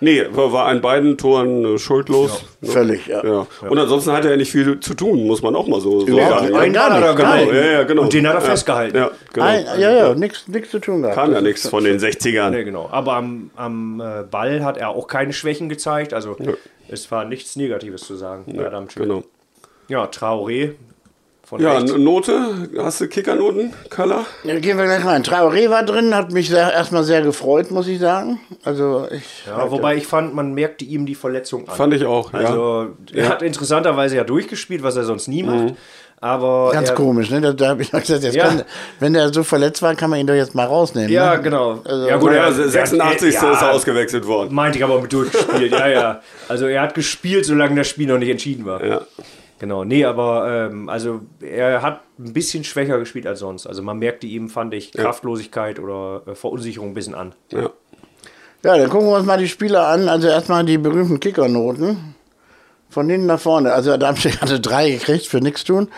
Nee, 0.00 0.24
war 0.30 0.66
an 0.66 0.82
beiden 0.82 1.16
Toren 1.16 1.64
äh, 1.64 1.78
schuldlos. 1.78 2.44
Ne? 2.60 2.68
Völlig, 2.68 3.06
ja. 3.06 3.24
Ja. 3.24 3.46
Und 3.68 3.78
ansonsten 3.78 4.12
hat 4.12 4.24
er 4.24 4.32
ja 4.32 4.36
nicht 4.36 4.52
viel 4.52 4.78
zu 4.80 4.94
tun, 4.94 5.26
muss 5.26 5.42
man 5.42 5.56
auch 5.56 5.66
mal 5.66 5.80
so, 5.80 6.00
so 6.00 6.16
sagen. 6.16 6.46
nicht. 6.46 6.54
Einen 6.54 6.72
gar 6.74 6.90
er 6.90 6.94
nicht, 6.96 7.06
gar 7.06 7.14
gehalten. 7.14 7.54
Ja, 7.54 7.64
ja, 7.64 7.82
genau. 7.84 8.02
Und 8.02 8.12
den 8.12 8.26
hat 8.28 8.34
er 8.34 8.40
Ja. 8.40 8.46
festgehalten. 8.46 8.96
Ja, 8.96 9.10
genau. 9.32 9.46
Ein, 9.46 9.64
ja, 9.78 9.92
ja, 9.92 10.14
nichts 10.14 10.44
zu 10.70 10.78
tun 10.80 11.00
gehabt. 11.00 11.16
Kam 11.16 11.32
ja 11.32 11.40
nichts 11.40 11.68
von 11.68 11.84
den 11.84 11.98
60ern. 11.98 12.50
Nee, 12.50 12.64
genau. 12.64 12.88
Aber 12.92 13.14
am, 13.14 13.50
am 13.56 14.00
äh, 14.00 14.22
Ball 14.30 14.62
hat 14.62 14.76
er 14.76 14.90
auch 14.90 15.06
keine 15.06 15.32
Schwächen 15.32 15.68
gezeigt. 15.68 16.12
Also 16.12 16.36
es 16.88 17.10
war 17.10 17.24
nichts 17.24 17.56
Negatives 17.56 18.02
zu 18.02 18.16
sagen 18.16 18.58
Adamczyk. 18.58 19.02
Genau. 19.02 19.22
Ja, 19.88 20.04
Traoré. 20.06 20.72
Von 21.48 21.60
Ja, 21.60 21.74
rechts. 21.74 21.92
Note? 21.96 22.68
Hast 22.76 23.00
du 23.00 23.06
Kickernoten, 23.06 23.72
Kalla? 23.88 24.26
Ja, 24.42 24.58
gehen 24.58 24.76
wir 24.78 24.84
gleich 24.84 25.04
rein. 25.04 25.22
Traoré 25.22 25.70
war 25.70 25.84
drin, 25.84 26.12
hat 26.12 26.32
mich 26.32 26.48
sehr, 26.48 26.72
erstmal 26.72 27.04
sehr 27.04 27.22
gefreut, 27.22 27.70
muss 27.70 27.86
ich 27.86 28.00
sagen. 28.00 28.40
Also 28.64 29.06
ich. 29.12 29.44
Ja, 29.46 29.70
wobei 29.70 29.94
ich 29.94 30.08
fand, 30.08 30.34
man 30.34 30.54
merkte 30.54 30.84
ihm 30.84 31.06
die 31.06 31.14
Verletzung 31.14 31.68
an. 31.68 31.76
Fand 31.76 31.94
ich 31.94 32.04
auch, 32.04 32.32
ja. 32.32 32.40
Also, 32.40 32.88
er 33.14 33.28
hat 33.28 33.42
interessanterweise 33.42 34.16
ja 34.16 34.24
durchgespielt, 34.24 34.82
was 34.82 34.96
er 34.96 35.04
sonst 35.04 35.28
nie 35.28 35.44
macht. 35.44 35.74
Aber 36.20 36.70
Ganz 36.72 36.88
er, 36.88 36.94
komisch, 36.96 37.30
ne? 37.30 37.40
Da, 37.40 37.52
da 37.52 37.68
habe 37.68 37.82
ich 37.82 37.92
noch 37.92 38.00
gesagt, 38.00 38.24
jetzt 38.24 38.34
Ja. 38.34 38.48
kann, 38.48 38.62
wenn 38.98 39.12
der 39.12 39.32
so 39.32 39.44
verletzt 39.44 39.82
war, 39.82 39.94
kann 39.94 40.10
man 40.10 40.18
ihn 40.18 40.26
doch 40.26 40.34
jetzt 40.34 40.54
mal 40.54 40.64
rausnehmen. 40.64 41.12
Ja, 41.12 41.36
ne? 41.36 41.42
genau. 41.42 41.80
Also- 41.84 42.08
ja, 42.08 42.16
gut, 42.16 42.32
Ja, 42.32 42.46
er, 42.46 42.52
86. 42.54 43.22
er- 43.22 43.28
ist 43.28 43.42
er 43.42 43.52
ja, 43.52 43.70
ausgewechselt 43.70 44.26
worden. 44.26 44.52
Meinte 44.52 44.78
ich 44.78 44.84
aber 44.84 45.00
mit 45.00 45.12
durchgespielt, 45.12 45.70
ja, 45.72 45.86
ja. 45.86 46.20
Also 46.48 46.66
er 46.66 46.82
hat 46.82 46.94
gespielt, 46.94 47.44
solange 47.44 47.76
das 47.76 47.86
Spiel 47.86 48.08
noch 48.08 48.18
nicht 48.18 48.30
entschieden 48.30 48.64
war. 48.64 48.84
Ja. 48.84 49.02
Genau, 49.58 49.84
nee, 49.84 50.04
aber 50.04 50.68
ähm, 50.70 50.88
also 50.88 51.22
er 51.40 51.80
hat 51.80 52.02
ein 52.18 52.32
bisschen 52.32 52.62
schwächer 52.64 52.98
gespielt 52.98 53.26
als 53.26 53.38
sonst. 53.38 53.66
Also 53.66 53.82
man 53.82 53.98
merkte 53.98 54.26
ihm, 54.26 54.50
fand 54.50 54.74
ich, 54.74 54.92
Kraftlosigkeit 54.92 55.78
oder 55.78 56.22
äh, 56.26 56.34
Verunsicherung 56.34 56.88
ein 56.90 56.94
bisschen 56.94 57.14
an. 57.14 57.34
ja. 57.50 57.70
Ja, 58.62 58.76
dann 58.76 58.90
gucken 58.90 59.06
wir 59.06 59.16
uns 59.16 59.26
mal 59.26 59.38
die 59.38 59.46
Spieler 59.46 59.86
an. 59.86 60.08
Also 60.08 60.26
erstmal 60.26 60.64
die 60.64 60.76
berühmten 60.76 61.20
Kickernoten. 61.20 62.16
Von 62.90 63.08
hinten 63.08 63.26
nach 63.26 63.38
vorne. 63.38 63.72
Also 63.72 63.92
Adamczyk 63.92 64.40
hatte 64.40 64.58
drei 64.60 64.90
gekriegt 64.90 65.26
für 65.26 65.40
nichts 65.40 65.62
tun. 65.62 65.88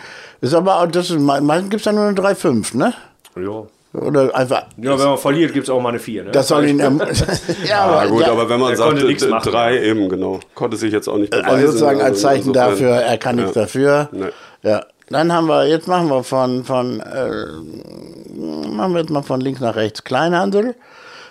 Ist 0.41 0.53
aber 0.53 0.79
auch, 0.79 0.85
das 0.85 1.09
ist, 1.09 1.19
meistens 1.19 1.69
gibt 1.71 1.79
es 1.79 1.83
da 1.85 1.91
nur 1.91 2.05
eine 2.05 2.15
3,5, 2.15 2.77
ne? 2.77 2.93
Ja. 3.35 3.65
Oder 3.93 4.35
einfach. 4.35 4.63
Ja, 4.77 4.97
wenn 4.99 5.05
man 5.07 5.17
verliert, 5.17 5.51
gibt 5.53 5.65
es 5.65 5.69
auch 5.69 5.81
mal 5.81 5.89
eine 5.89 5.99
4. 5.99 6.25
Ne? 6.25 6.31
Das 6.31 6.47
soll 6.47 6.65
ihn. 6.67 6.79
erm- 6.79 6.99
ja, 7.67 8.03
Ja, 8.03 8.05
gut, 8.05 8.21
ja, 8.21 8.31
aber 8.31 8.47
wenn 8.47 8.59
man 8.59 8.71
er 8.71 8.77
sagt, 8.77 8.89
konnte 8.91 9.05
nichts 9.05 9.23
d- 9.23 9.29
machen. 9.29 9.51
drei 9.51 9.81
eben, 9.83 10.07
genau. 10.09 10.39
Konnte 10.53 10.77
sich 10.77 10.91
jetzt 10.93 11.07
auch 11.07 11.17
nicht 11.17 11.31
beweisen. 11.31 11.49
also 11.49 11.65
sozusagen 11.67 11.99
als 12.01 12.09
Also 12.11 12.21
Zeichen 12.27 12.47
insofern- 12.49 12.69
dafür, 12.71 12.89
er 12.95 13.17
kann 13.17 13.35
nichts 13.37 13.55
Ja. 13.55 13.61
dafür. 13.61 14.09
Nee. 14.11 14.25
Ja. 14.61 14.85
Dann 15.09 15.33
haben 15.33 15.47
wir, 15.47 15.65
jetzt 15.67 15.87
machen 15.87 16.07
wir 16.09 16.23
von, 16.23 16.63
von 16.65 16.99
äh, 16.99 18.67
machen 18.69 18.93
wir 18.93 19.01
jetzt 19.01 19.09
mal 19.09 19.23
von 19.23 19.41
links 19.41 19.59
nach 19.59 19.75
rechts. 19.75 20.03
Kleinhandel 20.03 20.75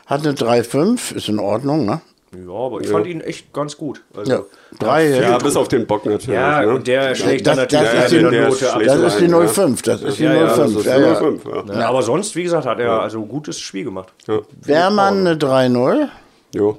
hat 0.07 0.27
eine 0.27 0.35
3,5, 0.35 1.15
ist 1.15 1.29
in 1.29 1.39
Ordnung, 1.39 1.87
ne? 1.87 2.01
Ja, 2.37 2.53
aber 2.53 2.81
ich 2.83 2.89
fand 2.89 3.07
ihn 3.07 3.21
echt 3.23 3.53
ganz 3.55 3.77
gut. 3.77 4.03
Also, 4.15 4.31
Ja. 4.33 4.43
Drei, 4.79 5.09
Ja, 5.21 5.39
bis 5.39 5.57
auf 5.57 5.69
den 5.69 5.87
Bock 5.87 6.05
natürlich. 6.05 6.29
Ja, 6.39 6.61
ne? 6.61 6.69
und 6.75 6.87
der 6.87 7.15
schlägt 7.15 7.47
Das- 7.47 7.57
dann 7.57 7.65
natürlich 7.65 7.85
das 7.87 7.95
ja, 7.95 8.03
ist 8.03 8.11
die- 8.13 8.19
eine 8.19 8.31
der 8.31 8.49
Note 8.49 8.73
ab. 8.73 8.83
Das 8.85 8.97
ist 9.15 9.21
die 9.21 9.25
rein, 9.25 9.31
ja. 9.31 9.49
05, 9.49 9.83
das 9.83 10.03
ist 10.03 10.19
die 10.19 10.23
Ja, 10.25 10.35
ja, 10.35 10.43
das 10.43 10.57
05. 10.59 10.75
Das 10.75 10.81
ist 10.81 10.87
Ja, 10.87 10.99
ja. 11.01 11.15
05, 11.15 11.45
ja. 11.47 11.75
Ja, 11.81 11.89
aber 11.89 12.03
sonst, 12.03 12.37
wie 12.37 12.43
gesagt, 12.43 12.67
hat 12.67 12.79
er 12.81 13.01
also 13.01 13.19
ein 13.23 13.29
gutes 13.29 13.59
Spiel 13.59 13.85
gemacht. 13.85 14.13
ja. 14.27 14.41
Wehrmann 14.63 15.21
eine 15.27 15.37
3-0. 15.39 16.09
Jo. 16.55 16.79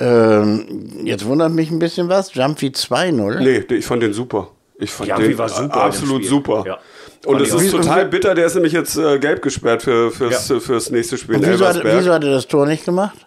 Ähm, 0.00 0.64
jetzt 1.04 1.26
wundert 1.26 1.52
mich 1.52 1.70
ein 1.70 1.78
bisschen 1.78 2.08
was. 2.08 2.32
Jumpy 2.34 2.70
2-0. 2.70 3.40
Nee, 3.40 3.64
ich 3.76 3.84
fand 3.84 4.02
den 4.02 4.12
super. 4.12 4.48
Ich 4.78 4.90
fand 4.90 5.08
Ja, 5.08 5.18
den 5.18 5.36
war 5.36 5.48
super 5.48 5.74
absolut 5.82 6.24
super. 6.24 6.62
Ja. 6.66 6.78
Und 7.26 7.40
es 7.42 7.52
ist 7.52 7.72
total 7.72 8.06
bitter, 8.06 8.34
der 8.34 8.46
ist 8.46 8.54
nämlich 8.54 8.72
jetzt 8.72 8.96
äh, 8.96 9.18
gelb 9.18 9.42
gesperrt 9.42 9.82
für, 9.82 10.12
fürs, 10.12 10.48
Ja. 10.48 10.60
fürs 10.60 10.90
nächste 10.90 11.18
Spiel 11.18 11.34
Und 11.36 11.46
wieso 11.46 11.66
hat, 11.66 11.82
wieso 11.82 12.12
hat 12.12 12.22
er 12.22 12.30
das 12.30 12.46
Tor 12.46 12.64
nicht 12.64 12.84
gemacht? 12.84 13.26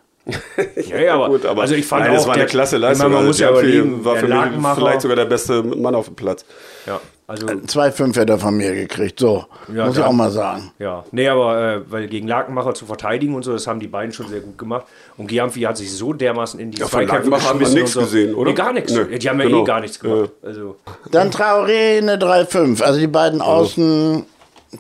Ja, 0.89 0.99
ja, 0.99 1.13
aber, 1.15 1.29
Gut, 1.29 1.45
aber 1.45 1.62
also 1.63 1.73
ich 1.73 1.86
fand 1.86 2.03
nein, 2.03 2.12
auch, 2.12 2.15
das 2.17 2.25
war 2.27 2.34
eine 2.36 2.43
der- 2.43 2.49
klasse 2.49 2.75
ich 2.75 2.81
meine, 2.81 2.91
Leistung. 2.91 3.10
Man 3.10 3.17
Also 3.17 3.27
muss 3.27 3.39
ja 3.39 3.49
überlegen, 3.49 4.05
war 4.05 4.15
für 4.17 4.27
mich 4.27 4.36
Lakenmacher, 4.36 4.75
vielleicht 4.75 5.01
sogar 5.01 5.15
der 5.15 5.25
beste 5.25 5.63
Mann 5.63 5.95
auf 5.95 6.05
dem 6.05 6.15
Platz. 6.15 6.45
ja, 6.86 6.99
also 7.27 7.47
2-5 7.47 8.15
hätte 8.17 8.34
er 8.34 8.39
von 8.39 8.55
mir 8.55 8.73
gekriegt. 8.75 9.19
So, 9.19 9.45
Ja, 9.73 9.86
muss 9.86 9.95
ich 9.95 10.01
dann- 10.01 10.10
auch 10.10 10.13
mal 10.13 10.29
sagen. 10.29 10.71
Ja, 10.79 11.03
nee, 11.12 11.27
aber 11.27 11.60
äh, 11.75 11.81
weil 11.91 12.07
gegen 12.07 12.27
Lakenmacher 12.27 12.73
zu 12.73 12.86
verteidigen 12.86 13.34
und 13.36 13.43
so, 13.43 13.53
das 13.53 13.65
haben 13.67 13.79
die 13.79 13.88
beiden 13.88 14.12
schon 14.13 14.27
sehr 14.27 14.41
gut 14.41 14.57
gemacht. 14.57 14.86
Und 15.17 15.27
Giamfi 15.27 15.62
hat 15.62 15.77
sich 15.77 15.91
so 15.91 16.13
dermaßen 16.13 16.60
in 16.60 16.71
die 16.71 16.79
Ja, 16.79 16.88
von 16.88 16.99
Zweikämpfe 17.07 17.29
man 17.29 17.39
geschmissen 17.39 17.73
nichts 17.75 17.91
so. 17.93 18.01
gesehen, 18.01 18.36
oder? 18.36 18.49
Nee, 18.51 18.55
gar 18.55 18.73
nichts. 18.73 18.93
Nö, 18.93 19.05
die 19.17 19.29
haben 19.29 19.39
ja 19.39 19.45
genau. 19.47 19.62
eh 19.62 19.65
gar 19.65 19.79
nichts 19.79 19.99
gemacht. 19.99 20.31
Also, 20.43 20.75
Dann 21.10 21.31
Traoré 21.31 21.97
eine 21.97 22.17
3-5. 22.17 22.81
Also 22.84 22.99
die 22.99 23.07
beiden 23.07 23.41
Außen 23.41 24.25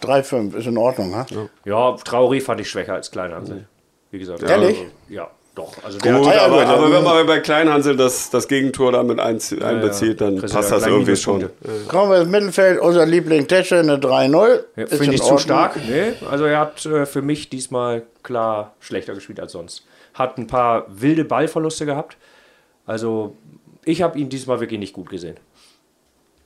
3-5. 0.01 0.55
Ist 0.55 0.67
in 0.67 0.77
Ordnung, 0.77 1.15
ha? 1.15 1.25
ja, 1.65 1.95
Traoré 1.95 2.41
fand 2.41 2.61
ich 2.61 2.69
schwächer 2.69 2.93
als 2.93 3.11
Kleinhansel. 3.11 3.65
Wie 4.11 4.19
gesagt. 4.19 4.43
Ehrlich? 4.43 4.77
Also, 4.79 4.91
ja, 5.09 5.29
doch. 5.55 5.73
Also 5.83 5.97
der 5.99 6.13
Gut, 6.15 6.27
hat, 6.27 6.35
ja, 6.35 6.45
aber, 6.45 6.59
gut, 6.59 6.65
aber 6.67 6.91
wenn 6.91 7.03
man 7.03 7.25
bei 7.25 7.39
Kleinhansel 7.39 7.95
das, 7.97 8.29
das 8.29 8.47
Gegentor 8.47 8.91
damit 8.91 9.19
einbezieht, 9.19 10.21
dann 10.21 10.37
passt 10.41 10.53
ja 10.53 10.61
das 10.77 10.85
irgendwie 10.85 11.15
schon. 11.15 11.49
Kommen 11.87 12.11
wir 12.11 12.21
ins 12.21 12.29
Mittelfeld. 12.29 12.79
Unser 12.79 13.05
Liebling 13.05 13.47
Tesche 13.47 13.79
eine 13.79 13.95
3-0. 13.97 14.59
ja, 14.75 14.83
Ist 14.83 14.91
in 14.93 14.97
Finde 14.99 15.15
ich 15.15 15.23
zu 15.23 15.37
stark. 15.37 15.77
Nee, 15.87 16.13
also 16.29 16.45
er 16.45 16.59
hat 16.59 16.85
äh, 16.85 17.05
für 17.05 17.21
mich 17.21 17.49
diesmal 17.49 18.03
klar 18.23 18.73
schlechter 18.79 19.13
gespielt 19.13 19.39
als 19.39 19.53
sonst. 19.53 19.85
Hat 20.13 20.37
ein 20.37 20.47
paar 20.47 20.85
wilde 20.89 21.23
Ballverluste 21.25 21.85
gehabt. 21.85 22.17
Also 22.85 23.35
ich 23.85 24.01
habe 24.01 24.19
ihn 24.19 24.29
diesmal 24.29 24.59
wirklich 24.59 24.79
nicht 24.79 24.93
gut 24.93 25.09
gesehen. 25.09 25.37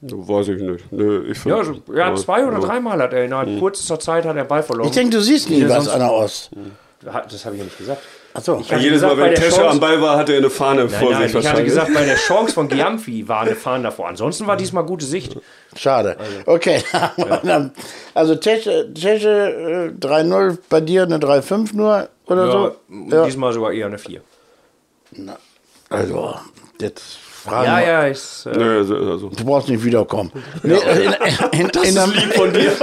Weiß 0.02 0.50
ich 0.50 0.62
nicht. 0.62 0.92
Nö, 0.92 1.26
ich 1.32 1.38
find, 1.40 1.54
Ja, 1.54 1.58
also, 1.60 1.82
ja, 1.96 2.14
zwei 2.16 2.46
oder 2.46 2.60
ja. 2.60 2.66
dreimal 2.66 3.02
hat 3.02 3.14
er 3.14 3.26
innerhalb 3.26 3.60
kürzester 3.60 4.00
Zeit 4.00 4.26
hat 4.26 4.36
er 4.36 4.44
Ball 4.44 4.62
verloren. 4.62 4.88
Ich 4.88 4.94
denke, 4.94 5.16
du 5.18 5.22
siehst 5.22 5.50
nie 5.50 5.62
Ja, 5.62 5.70
was 5.70 5.88
an 5.88 6.00
der 6.00 6.12
Ost. 6.12 6.52
Hat- 6.52 6.58
das 7.06 7.46
habe 7.46 7.56
ich 7.56 7.60
ja 7.60 7.66
nicht 7.66 7.78
gesagt. 7.78 8.02
Achso. 8.34 8.60
Ich 8.60 8.70
Jedes 8.70 8.94
gesagt, 9.02 9.16
Mal, 9.16 9.24
wenn 9.24 9.30
der 9.32 9.36
Tesche 9.40 9.56
Chance- 9.58 9.70
am 9.70 9.80
Ball 9.80 10.02
war, 10.02 10.18
hatte 10.18 10.34
er 10.34 10.40
eine 10.40 10.50
Fahne 10.50 10.86
Nein, 10.86 10.90
vor 10.90 11.12
nein, 11.12 11.30
sich 11.30 11.40
ich 11.40 11.48
hatte 11.48 11.64
gesagt, 11.64 11.94
bei 11.94 12.04
der 12.04 12.16
Chance 12.28 12.54
von 12.54 12.68
Giamfi 12.68 13.28
war 13.28 13.42
eine 13.42 13.56
Fahne 13.56 13.84
davor. 13.86 14.10
Ansonsten 14.10 14.46
war 14.46 14.58
diesmal 14.58 14.84
gute 14.86 15.06
Sicht. 15.06 15.38
Schade. 15.76 16.18
Okay. 16.46 16.84
Also 18.14 18.36
Tesche, 18.36 18.94
Tesche 18.94 19.94
äh, 20.02 20.06
3-0, 20.06 20.58
bei 20.70 20.82
dir 20.82 21.04
eine 21.04 21.18
3-5 21.18 21.76
nur 21.76 22.08
oder 22.28 22.46
Ja, 22.46 22.52
so? 22.52 22.76
Ja. 23.16 23.26
Diesmal 23.26 23.52
sogar 23.54 23.72
eher 23.74 23.86
eine 23.88 23.98
4. 23.98 24.22
Also, 25.90 26.36
jetzt 26.80 27.18
fragen 27.46 27.66
Ja, 27.66 27.80
ja, 27.82 28.08
ist, 28.08 28.46
äh, 28.46 28.58
Nö, 28.58 28.78
also. 28.80 29.30
Du 29.30 29.44
brauchst 29.46 29.70
nicht 29.70 29.84
wiederkommen. 29.84 30.32
Nee, 30.64 30.76
in, 30.76 31.14
in, 31.62 31.70
in, 31.70 31.98
einem- 31.98 32.32
von 32.32 32.54
dir. 32.54 32.72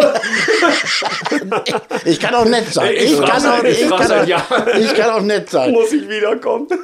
ich 2.04 2.20
kann 2.20 2.34
auch 2.34 2.44
nett 2.44 2.72
sein. 2.72 2.92
Ich 2.94 3.12
Ich, 3.12 3.16
frage 3.16 3.30
kann, 3.30 3.46
auch, 3.46 3.64
ich 3.64 3.80
ich, 3.82 3.90
kann 3.90 4.12
auch, 4.12 4.26
ich 4.78 4.94
kann 4.94 5.10
auch 5.10 5.20
nett 5.22 5.50
sein. 5.50 5.72
Muss 5.72 5.92
ich 5.92 6.08
wiederkommen? 6.08 6.66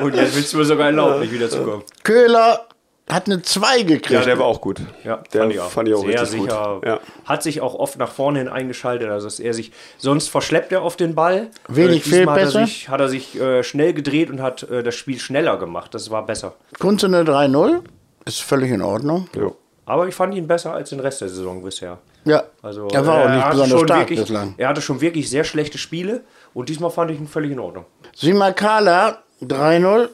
Und 0.00 0.14
jetzt 0.16 0.36
willst 0.36 0.52
du 0.52 0.58
mir 0.58 0.64
sogar 0.64 0.86
erlauben, 0.86 1.20
nicht 1.20 1.32
wiederzukommen. 1.32 1.82
Köhler 2.02 2.66
hat 3.08 3.26
eine 3.26 3.42
2 3.42 3.82
gekriegt. 3.82 4.10
Ja, 4.10 4.22
der 4.24 4.38
war 4.38 4.46
auch 4.46 4.60
gut. 4.62 4.80
Ja, 5.04 5.22
der 5.32 5.40
fand 5.42 5.52
ich 5.52 5.60
auch. 5.60 5.70
fand 5.70 5.88
ich 5.88 5.94
auch 5.94 6.00
Sehr 6.00 6.20
richtig 6.22 6.40
sicher. 6.40 6.74
gut. 6.76 6.86
Ja. 6.86 7.00
Hat 7.26 7.42
sich 7.42 7.60
auch 7.60 7.74
oft 7.74 7.98
nach 7.98 8.10
vorne 8.10 8.38
hin 8.38 8.48
eingeschaltet. 8.48 9.10
Also 9.10 9.26
dass 9.26 9.40
er 9.40 9.52
sich, 9.52 9.72
sonst 9.98 10.28
verschleppt 10.28 10.72
er 10.72 10.82
oft 10.82 11.00
den 11.00 11.14
Ball. 11.14 11.50
Wenig 11.68 12.06
Äh, 12.06 12.10
diesmal 12.16 12.36
Fehlpässe. 12.38 12.58
Hat 12.58 12.62
er 12.62 12.66
sich, 12.66 12.88
hat 12.88 13.00
er 13.00 13.08
sich 13.08 13.40
äh, 13.40 13.62
schnell 13.62 13.92
gedreht 13.92 14.30
und 14.30 14.40
hat 14.40 14.62
äh, 14.64 14.82
das 14.82 14.94
Spiel 14.94 15.18
schneller 15.18 15.58
gemacht. 15.58 15.92
Das 15.94 16.10
war 16.10 16.24
besser. 16.24 16.54
Kunze 16.78 17.06
eine 17.06 17.22
3-0. 17.24 17.80
Ist 18.24 18.40
völlig 18.40 18.70
in 18.70 18.80
Ordnung. 18.80 19.28
Jo. 19.36 19.54
Aber 19.86 20.08
ich 20.08 20.14
fand 20.14 20.34
ihn 20.34 20.46
besser 20.46 20.72
als 20.72 20.88
den 20.88 21.00
Rest 21.00 21.20
der 21.20 21.28
Saison 21.28 21.62
bisher. 21.62 21.98
Ja, 22.24 22.44
Also, 22.62 22.88
er 22.88 23.06
war 23.06 23.20
auch 23.22 23.28
äh, 23.28 23.36
nicht 23.36 23.50
besonders 23.50 23.80
stark 23.82 24.00
wirklich, 24.00 24.20
bislang. 24.20 24.54
Er 24.56 24.68
hatte 24.68 24.80
schon 24.80 25.02
wirklich 25.02 25.28
sehr 25.28 25.44
schlechte 25.44 25.76
Spiele 25.76 26.22
und 26.54 26.70
diesmal 26.70 26.88
fand 26.90 27.10
ich 27.10 27.18
ihn 27.20 27.28
völlig 27.28 27.52
in 27.52 27.58
Ordnung. 27.58 27.84
Simakala 28.16 29.18
3-0. 29.42 30.08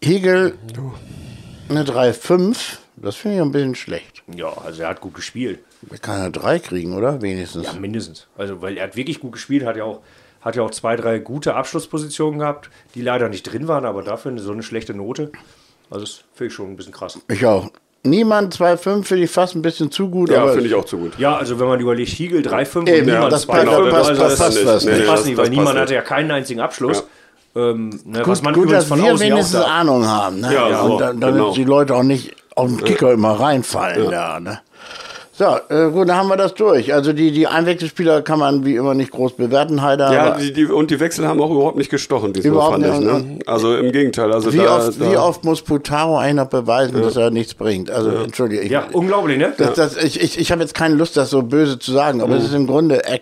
Hegel 0.00 0.56
eine 1.68 1.84
3-5. 1.84 2.56
Das 2.96 3.16
finde 3.16 3.36
ich 3.38 3.42
ein 3.42 3.52
bisschen 3.52 3.74
schlecht. 3.74 4.22
Ja, 4.34 4.52
also 4.64 4.82
er 4.82 4.88
hat 4.88 5.00
gut 5.00 5.14
gespielt. 5.14 5.60
Er 5.90 5.98
kann 5.98 6.18
ja 6.20 6.30
3 6.30 6.58
kriegen, 6.60 6.94
oder? 6.96 7.20
Wenigstens. 7.22 7.66
Ja, 7.66 7.72
mindestens. 7.74 8.26
Also, 8.38 8.62
weil 8.62 8.76
er 8.78 8.84
hat 8.84 8.96
wirklich 8.96 9.20
gut 9.20 9.32
gespielt, 9.32 9.64
hat 9.64 9.76
ja 9.76 9.84
auch, 9.84 10.00
hat 10.40 10.56
ja 10.56 10.62
auch 10.62 10.70
zwei, 10.70 10.94
drei 10.96 11.18
gute 11.18 11.54
Abschlusspositionen 11.54 12.38
gehabt, 12.40 12.70
die 12.94 13.02
leider 13.02 13.28
nicht 13.28 13.42
drin 13.42 13.66
waren, 13.68 13.84
aber 13.84 14.02
dafür 14.02 14.30
eine, 14.30 14.40
so 14.40 14.52
eine 14.52 14.62
schlechte 14.62 14.94
Note. 14.94 15.32
Also, 15.90 16.04
das 16.06 16.24
finde 16.34 16.48
ich 16.48 16.54
schon 16.54 16.70
ein 16.70 16.76
bisschen 16.76 16.92
krass. 16.92 17.18
Ich 17.28 17.44
auch. 17.44 17.70
Niemand 18.06 18.54
2-5 18.54 19.02
finde 19.04 19.24
ich 19.24 19.30
fast 19.30 19.54
ein 19.54 19.62
bisschen 19.62 19.90
zu 19.90 20.10
gut. 20.10 20.30
Ja, 20.30 20.42
aber 20.42 20.52
finde 20.52 20.68
ich 20.68 20.74
auch 20.74 20.84
zu 20.84 20.98
gut. 20.98 21.18
Ja, 21.18 21.36
also 21.36 21.58
wenn 21.58 21.66
man 21.66 21.80
überlegt, 21.80 22.10
Hiegel 22.10 22.42
3-5 22.42 22.76
und 22.80 22.88
Eben, 22.90 23.06
niemand 23.06 23.32
das 23.32 23.48
2-5, 23.48 23.48
passt- 23.48 23.66
also 23.66 23.90
passt- 23.90 24.10
das, 24.20 24.38
passt- 24.38 24.64
das, 24.66 24.84
nicht. 24.84 24.98
nee, 24.98 25.04
passt 25.06 25.18
das- 25.20 25.24
nicht, 25.26 25.36
weil 25.38 25.48
niemand 25.48 25.78
hatte 25.78 25.94
ja 25.94 26.02
keinen 26.02 26.30
einzigen 26.30 26.60
Abschluss. 26.60 27.04
Ähm, 27.56 27.90
ne, 28.04 28.22
was 28.24 28.42
man 28.42 28.54
Gut, 28.54 28.72
dass 28.72 28.86
von 28.86 29.00
wir 29.00 29.12
ja 29.12 29.20
wenigstens. 29.20 29.60
Ahnung 29.60 30.06
haben. 30.06 30.40
Ne? 30.40 30.52
Ja, 30.52 30.80
und 30.80 30.90
so, 30.90 30.98
da, 30.98 31.12
damit 31.12 31.34
genau. 31.34 31.52
die 31.52 31.64
Leute 31.64 31.94
auch 31.94 32.02
nicht 32.02 32.34
auf 32.56 32.68
den 32.68 32.84
Kicker 32.84 33.12
immer 33.12 33.32
reinfallen. 33.38 34.10
Da, 34.10 34.40
ne? 34.40 34.60
So, 35.36 35.46
äh, 35.68 35.90
gut, 35.90 36.08
dann 36.08 36.16
haben 36.16 36.28
wir 36.28 36.36
das 36.36 36.54
durch. 36.54 36.94
Also 36.94 37.12
die, 37.12 37.32
die 37.32 37.48
Einwechselspieler 37.48 38.22
kann 38.22 38.38
man 38.38 38.64
wie 38.64 38.76
immer 38.76 38.94
nicht 38.94 39.10
groß 39.10 39.32
bewerten, 39.32 39.82
Heider. 39.82 40.12
Ja, 40.12 40.36
die, 40.36 40.52
die, 40.52 40.66
und 40.66 40.92
die 40.92 41.00
Wechsel 41.00 41.26
haben 41.26 41.40
auch 41.40 41.50
überhaupt 41.50 41.76
nicht 41.76 41.90
gestochen, 41.90 42.32
diesmal 42.32 42.70
fand 42.70 42.86
ich. 42.86 42.92
nicht, 42.92 43.02
Ne? 43.02 43.38
Also 43.44 43.76
im 43.76 43.90
Gegenteil. 43.90 44.32
Also 44.32 44.52
wie, 44.52 44.58
da, 44.58 44.76
oft, 44.76 45.00
da, 45.00 45.10
wie 45.10 45.16
oft 45.16 45.44
muss 45.44 45.60
Putaro 45.60 46.18
eigentlich 46.18 46.34
noch 46.36 46.46
beweisen, 46.46 47.02
dass 47.02 47.16
er 47.16 47.30
nichts 47.32 47.54
bringt? 47.54 47.90
Also, 47.90 48.10
entschuldige. 48.10 48.62
Ich, 48.62 48.70
Ja, 48.70 48.84
unglaublich, 48.92 49.38
ne? 49.38 49.52
das, 49.58 49.74
das, 49.74 49.96
ich 49.96 50.20
ich, 50.20 50.38
ich 50.38 50.52
habe 50.52 50.62
jetzt 50.62 50.74
keine 50.74 50.94
Lust, 50.94 51.16
das 51.16 51.30
so 51.30 51.42
böse 51.42 51.80
zu 51.80 51.90
sagen, 51.90 52.22
aber 52.22 52.36
es 52.36 52.44
ist 52.44 52.54
im 52.54 52.68
Grunde, 52.68 53.04
äh, 53.04 53.18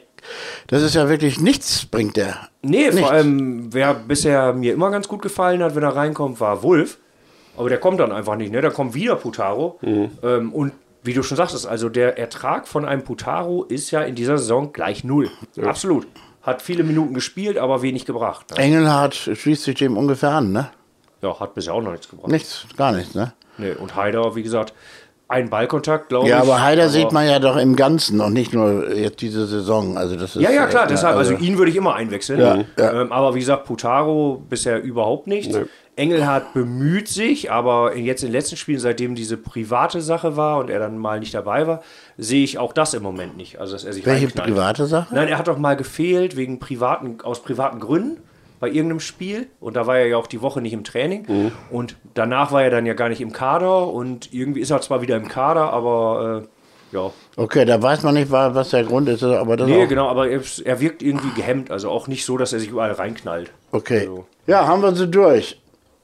das 0.68 0.82
ist 0.82 0.94
ja 0.94 1.08
wirklich 1.08 1.40
nichts, 1.40 1.86
bringt 1.86 2.16
der. 2.16 2.36
Nee, 2.62 2.86
Nichts. 2.86 3.00
vor 3.00 3.10
allem, 3.10 3.72
wer 3.72 3.94
bisher 3.94 4.52
mir 4.52 4.72
immer 4.72 4.90
ganz 4.90 5.08
gut 5.08 5.22
gefallen 5.22 5.62
hat, 5.62 5.74
wenn 5.74 5.82
er 5.82 5.96
reinkommt, 5.96 6.40
war 6.40 6.62
Wolf. 6.62 6.98
Aber 7.56 7.68
der 7.68 7.78
kommt 7.78 8.00
dann 8.00 8.12
einfach 8.12 8.36
nicht, 8.36 8.50
ne? 8.52 8.60
Da 8.60 8.70
kommt 8.70 8.94
wieder 8.94 9.16
Putaro. 9.16 9.78
Ähm, 9.82 10.52
und 10.52 10.72
wie 11.02 11.12
du 11.12 11.22
schon 11.22 11.36
sagtest, 11.36 11.66
also 11.66 11.88
der 11.88 12.16
Ertrag 12.18 12.66
von 12.68 12.84
einem 12.84 13.02
Putaro 13.02 13.64
ist 13.64 13.90
ja 13.90 14.02
in 14.02 14.14
dieser 14.14 14.38
Saison 14.38 14.72
gleich 14.72 15.04
null. 15.04 15.30
Absolut. 15.62 16.06
Hat 16.42 16.62
viele 16.62 16.82
Minuten 16.84 17.12
gespielt, 17.14 17.58
aber 17.58 17.82
wenig 17.82 18.06
gebracht. 18.06 18.50
Ne? 18.50 18.56
Engelhardt 18.58 19.14
schließt 19.14 19.64
sich 19.64 19.74
dem 19.76 19.96
ungefähr 19.96 20.30
an, 20.30 20.52
ne? 20.52 20.70
Ja, 21.20 21.38
hat 21.38 21.54
bisher 21.54 21.74
auch 21.74 21.82
noch 21.82 21.92
nichts 21.92 22.08
gebracht. 22.08 22.28
Nichts, 22.30 22.66
gar 22.76 22.92
nichts, 22.92 23.14
ne? 23.14 23.32
Nee, 23.58 23.72
und 23.72 23.94
Heider, 23.96 24.34
wie 24.34 24.42
gesagt, 24.42 24.72
ein 25.32 25.48
Ballkontakt, 25.48 26.10
glaube 26.10 26.26
ich. 26.26 26.30
Ja, 26.30 26.40
aber 26.40 26.62
Heider 26.62 26.90
sieht 26.90 27.10
man 27.10 27.26
ja 27.26 27.38
doch 27.38 27.56
im 27.56 27.74
Ganzen 27.74 28.20
und 28.20 28.34
nicht 28.34 28.52
nur 28.52 28.94
jetzt 28.94 29.20
diese 29.22 29.46
Saison. 29.46 29.96
Also 29.96 30.14
das 30.14 30.36
ist, 30.36 30.42
Ja, 30.42 30.50
ja, 30.50 30.66
klar, 30.66 30.86
deshalb, 30.86 31.16
also 31.16 31.34
ihn 31.34 31.56
würde 31.56 31.70
ich 31.70 31.76
immer 31.76 31.94
einwechseln. 31.94 32.38
Ja, 32.38 32.58
ja. 32.78 33.00
Ähm, 33.00 33.10
aber 33.12 33.34
wie 33.34 33.40
gesagt, 33.40 33.64
Putaro 33.64 34.44
bisher 34.48 34.82
überhaupt 34.82 35.26
nichts. 35.26 35.56
Nee. 35.56 35.64
Engelhardt 35.96 36.54
bemüht 36.54 37.08
sich, 37.08 37.50
aber 37.50 37.96
jetzt 37.96 38.22
in 38.22 38.28
den 38.28 38.32
letzten 38.32 38.56
Spielen, 38.56 38.78
seitdem 38.78 39.14
diese 39.14 39.36
private 39.36 40.00
Sache 40.00 40.36
war 40.36 40.58
und 40.58 40.70
er 40.70 40.78
dann 40.78 40.96
mal 40.96 41.20
nicht 41.20 41.34
dabei 41.34 41.66
war, 41.66 41.82
sehe 42.16 42.44
ich 42.44 42.58
auch 42.58 42.72
das 42.72 42.94
im 42.94 43.02
Moment 43.02 43.36
nicht. 43.36 43.58
Also, 43.58 43.74
dass 43.74 43.84
er 43.84 43.92
sich 43.92 44.06
Welche 44.06 44.28
private 44.28 44.86
Sache? 44.86 45.14
Nein, 45.14 45.28
er 45.28 45.38
hat 45.38 45.48
doch 45.48 45.58
mal 45.58 45.76
gefehlt 45.76 46.36
wegen 46.36 46.58
privaten, 46.58 47.18
aus 47.22 47.42
privaten 47.42 47.78
Gründen 47.80 48.22
bei 48.62 48.68
irgendeinem 48.68 49.00
Spiel 49.00 49.48
und 49.58 49.74
da 49.74 49.88
war 49.88 49.98
er 49.98 50.06
ja 50.06 50.16
auch 50.16 50.28
die 50.28 50.40
Woche 50.40 50.60
nicht 50.60 50.72
im 50.72 50.84
Training 50.84 51.24
Mhm. 51.28 51.52
und 51.70 51.96
danach 52.14 52.52
war 52.52 52.62
er 52.62 52.70
dann 52.70 52.86
ja 52.86 52.94
gar 52.94 53.08
nicht 53.08 53.20
im 53.20 53.32
Kader 53.32 53.88
und 53.88 54.32
irgendwie 54.32 54.60
ist 54.60 54.70
er 54.70 54.80
zwar 54.80 55.02
wieder 55.02 55.16
im 55.16 55.26
Kader, 55.26 55.72
aber 55.72 56.44
äh, 56.92 56.94
ja, 56.96 57.10
Okay, 57.36 57.64
da 57.64 57.82
weiß 57.82 58.04
man 58.04 58.14
nicht, 58.14 58.30
wa- 58.30 58.54
was 58.54 58.70
der 58.70 58.84
Grund 58.84 59.08
ist, 59.08 59.24
aber 59.24 59.56
das 59.56 59.66
Nee, 59.66 59.86
genau, 59.88 60.08
aber 60.08 60.28
er, 60.28 60.40
er 60.64 60.80
wirkt 60.80 61.02
irgendwie 61.02 61.30
gehemmt, 61.34 61.72
also 61.72 61.90
auch 61.90 62.06
nicht 62.06 62.24
so, 62.24 62.36
dass 62.38 62.52
er 62.52 62.60
sich 62.60 62.68
überall 62.68 62.92
reinknallt. 62.92 63.50
Okay. 63.72 64.00
Also- 64.02 64.26
Ja, 64.46 64.66
haben 64.68 64.80
wir 64.82 64.94
sie 64.94 65.08
durch. 65.08 65.58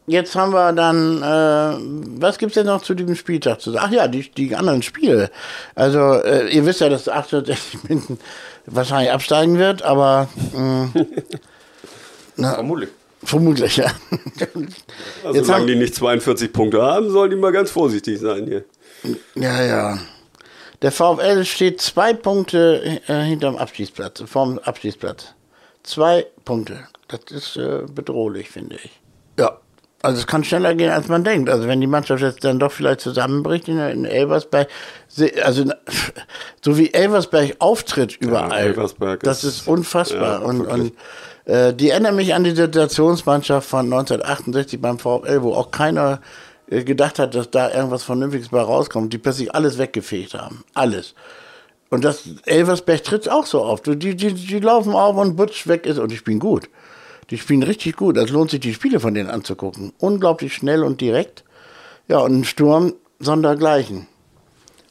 jetzt 0.09 0.35
haben 0.35 0.53
wir 0.53 0.73
dann, 0.73 1.23
äh, 1.23 2.21
was 2.21 2.39
gibt's 2.39 2.55
denn 2.55 2.67
noch 2.67 2.83
zu 2.83 2.95
diesem 2.95 3.15
Spieltag 3.15 3.61
zu 3.61 3.71
sagen? 3.71 3.85
Ach 3.89 3.93
ja, 3.93 4.09
die, 4.09 4.29
die 4.31 4.57
anderen 4.57 4.83
Spiele. 4.83 5.31
Also, 5.77 6.01
äh, 6.25 6.49
ihr 6.49 6.67
wisst 6.67 6.81
ja, 6.81 6.89
dass 6.89 7.09
68 7.09 7.85
Minden 7.89 8.19
wahrscheinlich 8.67 9.13
absteigen 9.13 9.59
wird, 9.59 9.83
aber 9.83 10.27
mh, 10.57 10.89
Vermutlich. 12.39 12.89
vermutlich, 13.25 13.77
ja. 13.77 13.87
Also, 15.25 15.35
Jetzt 15.37 15.47
solange 15.47 15.51
haben- 15.63 15.67
die 15.67 15.75
nicht 15.77 15.95
42 15.95 16.53
Punkte 16.53 16.83
haben, 16.83 17.11
sollen 17.11 17.31
die 17.31 17.37
mal 17.37 17.53
ganz 17.53 17.71
vorsichtig 17.71 18.19
sein 18.21 18.47
hier. 18.47 18.65
Ja, 19.35 19.63
ja. 19.63 19.99
Der 20.83 20.93
VfL 20.93 21.45
steht 21.45 21.81
zwei 21.81 22.13
Punkte 22.15 23.01
äh, 23.09 23.23
hinterm 23.23 23.57
Abstiegsplatz, 23.57 24.23
vorm 24.27 24.59
Abstiegsplatz. 24.61 25.35
Zwei 25.83 26.27
Punkte. 26.45 26.81
Das 27.09 27.21
ist 27.31 27.57
äh, 27.57 27.83
bedrohlich, 27.93 28.51
finde 28.51 28.77
ich. 28.77 28.91
Ja. 29.39 29.59
Also 30.01 30.21
es 30.21 30.29
kann 30.29 30.45
schneller 30.45 30.77
gehen, 30.77 30.91
als 30.91 31.09
man 31.09 31.25
denkt. 31.25 31.51
Also 31.51 31.67
wenn 31.67 31.81
die 31.81 31.89
Mannschaft 31.89 32.23
jetzt 32.23 32.45
dann 32.45 32.61
doch 32.61 32.71
vielleicht 32.71 33.01
zusammenbricht 33.01 33.67
in, 33.67 33.79
in 33.81 34.05
Elversberg, 34.05 34.69
also 35.43 35.65
so 36.65 36.79
wie 36.79 36.95
Elversberg 36.95 37.57
auftritt 37.59 38.17
überall, 38.21 38.61
Elversberg 38.61 39.21
das 39.25 39.43
ist- 39.43 39.63
ist 39.63 39.69
unfassbar. 39.69 40.41
ja, 40.41 40.47
und 40.47 40.61
und 40.61 40.93
äh, 41.49 41.73
die 41.73 41.89
erinnern 41.89 42.15
mich 42.15 42.35
an 42.35 42.45
die 42.45 42.55
Situationsmannschaft 42.55 43.67
von 43.67 43.87
1968 43.87 44.81
beim 44.81 44.99
VfL, 44.99 45.43
wo 45.43 45.55
auch 45.55 45.71
keiner 45.71 46.21
äh, 46.71 46.85
gedacht 46.85 47.19
hat, 47.19 47.35
dass 47.35 47.51
da 47.51 47.73
irgendwas 47.73 48.05
Vernünftiges 48.05 48.51
bei 48.51 48.61
rauskommt, 48.61 49.15
die 49.15 49.19
plötzlich 49.19 49.55
alles 49.55 49.79
weggefegt 49.79 50.35
haben. 50.35 50.63
Alles. 50.75 51.15
Und 51.89 52.05
das 52.05 52.29
Elversberg 52.45 53.03
tritt 53.03 53.31
auch 53.31 53.47
so 53.47 53.63
auf. 53.63 53.81
Die, 53.81 53.97
die, 53.97 54.15
die 54.15 54.61
laufen 54.61 54.93
auf 54.93 55.17
und 55.17 55.37
Butsch 55.37 55.67
weg 55.67 55.87
ist 55.87 55.99
und 55.99 56.13
die 56.13 56.19
spielen 56.19 56.39
gut. 56.39 56.69
Die 57.31 57.39
spielen 57.39 57.63
richtig 57.63 57.97
gut. 57.97 58.19
Es 58.19 58.29
lohnt 58.29 58.51
sich, 58.51 58.61
die 58.61 58.75
Spiele 58.75 59.01
von 59.01 59.15
denen 59.15 59.31
anzugucken. 59.31 59.95
Unglaublich 59.99 60.53
schnell 60.53 60.83
und 60.85 61.01
direkt. 61.01 61.45
Ja, 62.09 62.19
und 62.19 62.41
ein 62.41 62.45
Sturm 62.45 62.93
sondergleichen. 63.21 64.07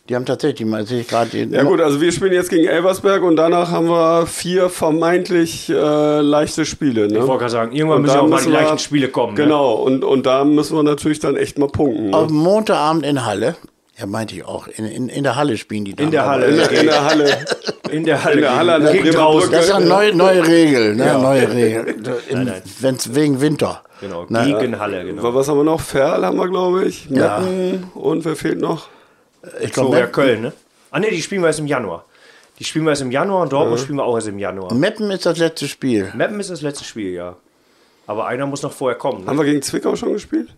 Die 0.10 0.16
haben 0.16 0.26
tatsächlich 0.26 0.66
mal, 0.68 0.86
sehe 0.88 1.02
ich 1.02 1.08
gerade. 1.08 1.38
Ja 1.38 1.64
gut, 1.64 1.82
also 1.82 2.00
wir 2.00 2.12
spielen 2.14 2.32
jetzt 2.32 2.50
gegen 2.50 2.66
Elversberg 2.66 3.24
und 3.24 3.36
danach 3.36 3.72
haben 3.72 3.88
wir 3.90 4.26
vier 4.26 4.70
vermeintlich 4.70 5.70
äh, 5.70 6.22
leichte 6.22 6.66
Spiele. 6.66 7.08
Ne? 7.08 7.20
Ich 7.20 7.28
wollte 7.28 7.40
gerade 7.40 7.52
sagen, 7.52 7.72
irgendwann 7.74 7.98
Und 7.98 8.02
müssen 8.04 8.18
auch 8.18 8.28
mal 8.28 8.42
die 8.42 8.50
leichten 8.50 8.80
Spiele 8.80 9.10
kommen. 9.10 9.34
Ne? 9.34 9.44
Genau, 9.44 9.74
und, 9.74 10.04
und 10.06 10.26
da 10.26 10.46
müssen 10.46 10.78
wir 10.78 10.84
natürlich 10.84 11.20
dann 11.20 11.36
echt 11.36 11.58
mal 11.60 11.68
punkten. 11.68 12.14
Auf 12.14 12.22
Ne? 12.22 12.28
dem 12.28 12.38
Montagabend 12.38 13.06
in 13.06 13.26
Halle. 13.26 13.56
Ja, 14.00 14.06
meinte 14.06 14.36
ich 14.36 14.46
auch. 14.46 14.68
In, 14.68 14.86
in, 14.86 15.10
in 15.10 15.24
der 15.24 15.36
Halle 15.36 15.58
spielen 15.58 15.84
die 15.84 15.92
In 15.92 16.12
der 16.12 16.22
dann. 16.22 16.30
Halle. 16.30 16.46
In 16.48 16.56
der, 16.58 16.72
in 16.72 16.86
der 16.86 17.04
Halle. 17.06 17.38
In 17.92 18.04
der 18.06 18.24
Halle. 18.24 18.36
In 18.36 18.42
der 18.42 18.56
Halle 18.58 18.92
gegen 18.92 19.04
Bremer 19.06 19.18
draußen. 19.18 19.52
Das 19.52 19.66
ist 19.66 19.72
eine 19.72 19.86
neue, 19.88 20.16
neue 20.16 20.48
Regel, 20.48 20.96
ne? 20.96 21.18
Neue 21.20 21.52
Regel. 21.52 21.96
nein. 22.32 22.62
Wenn 22.80 22.96
es 22.96 23.14
wegen 23.16 23.42
Winter. 23.42 23.82
Genau, 24.00 24.26
Na, 24.30 24.46
gegen 24.46 24.80
Halle, 24.80 25.04
genau. 25.04 25.34
Was 25.34 25.48
haben 25.50 25.58
wir 25.58 25.64
noch? 25.64 25.82
Ferl 25.82 26.24
haben 26.24 26.38
wir, 26.38 26.48
glaube 26.48 26.86
ich. 26.86 27.10
Ja. 27.10 27.42
Und 27.96 28.24
wer 28.24 28.36
fehlt 28.36 28.62
noch? 28.62 28.88
Ich 29.62 29.74
So, 29.74 29.82
glaube, 29.82 30.00
ja, 30.00 30.08
Köln, 30.08 30.42
ne? 30.42 30.54
Ah, 30.92 31.00
ne, 31.00 31.10
die 31.10 31.22
spielen 31.22 31.42
wir 31.42 31.48
erst 31.48 31.60
im 31.60 31.68
Januar. 31.68 32.06
Die 32.60 32.64
spielen 32.64 32.86
wir 32.86 32.92
erst 32.92 33.02
im 33.04 33.12
Januar 33.12 33.44
und 33.44 33.54
Dortmund 33.54 33.80
spielen 33.80 33.98
wir 33.98 34.04
auch 34.06 34.16
erst 34.16 34.28
im 34.28 34.40
Januar. 34.40 34.74
Meppen 34.74 35.12
ist 35.12 35.26
das 35.26 35.38
letzte 35.38 35.68
Spiel. 35.68 36.12
Meppen 36.16 36.40
ist 36.40 36.50
das 36.50 36.62
letzte 36.62 36.84
Spiel, 36.84 37.12
ja. 37.14 37.36
Aber 38.08 38.26
einer 38.28 38.46
muss 38.48 38.64
noch 38.64 38.72
vorher 38.72 38.98
kommen. 38.98 39.28
Haben 39.28 39.36
Ne, 39.36 39.42
wir 39.44 39.46
gegen 39.52 39.62
Zwickau 39.62 39.96
schon 39.96 40.14
gespielt? 40.14 40.50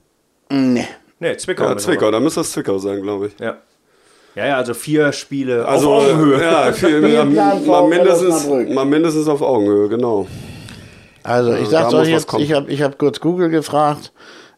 Nee. 0.50 0.88
nee 1.20 1.36
Zwickau. 1.38 1.66
Ja, 1.66 1.78
Zwickau, 1.78 2.10
da 2.12 2.20
müsste 2.20 2.40
das 2.42 2.52
Zwickau 2.52 2.78
sein, 2.78 3.02
glaube 3.02 3.28
ich. 3.28 3.40
Ja. 3.40 3.58
ja, 4.36 4.46
ja, 4.48 4.58
also 4.58 4.74
vier 4.74 5.12
Spiele 5.12 5.66
Also, 5.68 5.92
auf 5.94 6.04
Augenhöhe. 6.06 6.42
ja, 6.42 6.72
viel, 6.72 7.02
mal, 7.26 7.60
mal, 7.60 7.88
mindestens, 7.88 8.48
mal 8.48 8.86
mindestens 8.86 9.28
auf 9.28 9.42
Augenhöhe, 9.42 9.90
genau. 9.90 10.28
Also, 11.24 11.54
ich 11.54 11.66
da 11.70 11.82
sag's 11.82 11.94
euch 11.96 12.08
jetzt, 12.10 12.34
ich 12.36 12.54
habe 12.54 12.72
ich 12.72 12.82
hab 12.82 12.98
kurz 12.98 13.20
Google 13.20 13.50
gefragt. 13.50 14.14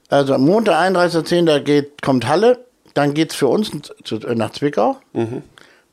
Also, 0.10 0.34
am 0.36 0.41
Montag, 0.46 0.76
31.10. 0.94 1.60
geht, 1.62 2.02
kommt 2.02 2.28
Halle, 2.28 2.65
dann 2.93 3.13
geht's 3.13 3.36
für 3.36 3.47
uns 3.47 3.71
zu, 4.04 4.15
nach 4.17 4.51
Zwickau, 4.51 4.97
Mhm. 5.13 5.43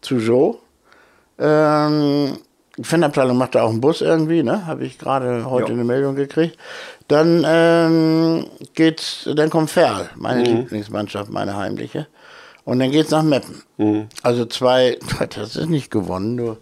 zu 0.01 0.17
Joe. 0.17 0.57
Ähm, 1.39 2.39
die 2.77 2.85
Fanabteilung 2.85 3.37
macht 3.37 3.55
da 3.55 3.63
auch 3.63 3.71
einen 3.71 3.81
Bus 3.81 4.01
irgendwie, 4.01 4.43
ne? 4.43 4.67
Habe 4.67 4.85
ich 4.85 4.99
gerade 4.99 5.49
heute 5.51 5.69
Ja. 5.69 5.75
eine 5.75 5.85
Meldung 5.85 6.15
gekriegt. 6.15 6.57
Dann 7.09 7.45
ähm, 7.47 8.47
geht's, 8.75 9.29
dann 9.35 9.51
kommt 9.51 9.71
Ferl, 9.71 10.11
meine 10.15 10.41
Mhm. 10.41 10.57
Lieblingsmannschaft, 10.59 11.31
meine 11.31 11.57
heimliche. 11.57 12.07
Und 12.65 12.81
dann 12.81 12.91
geht's 12.91 13.11
nach 13.11 13.23
Meppen. 13.23 13.63
Mhm. 13.79 14.09
Also 14.23 14.45
zwei, 14.47 14.99
das 15.35 15.57
ist 15.57 15.69
nicht 15.69 15.91
gewonnen, 15.91 16.35
nur. 16.37 16.59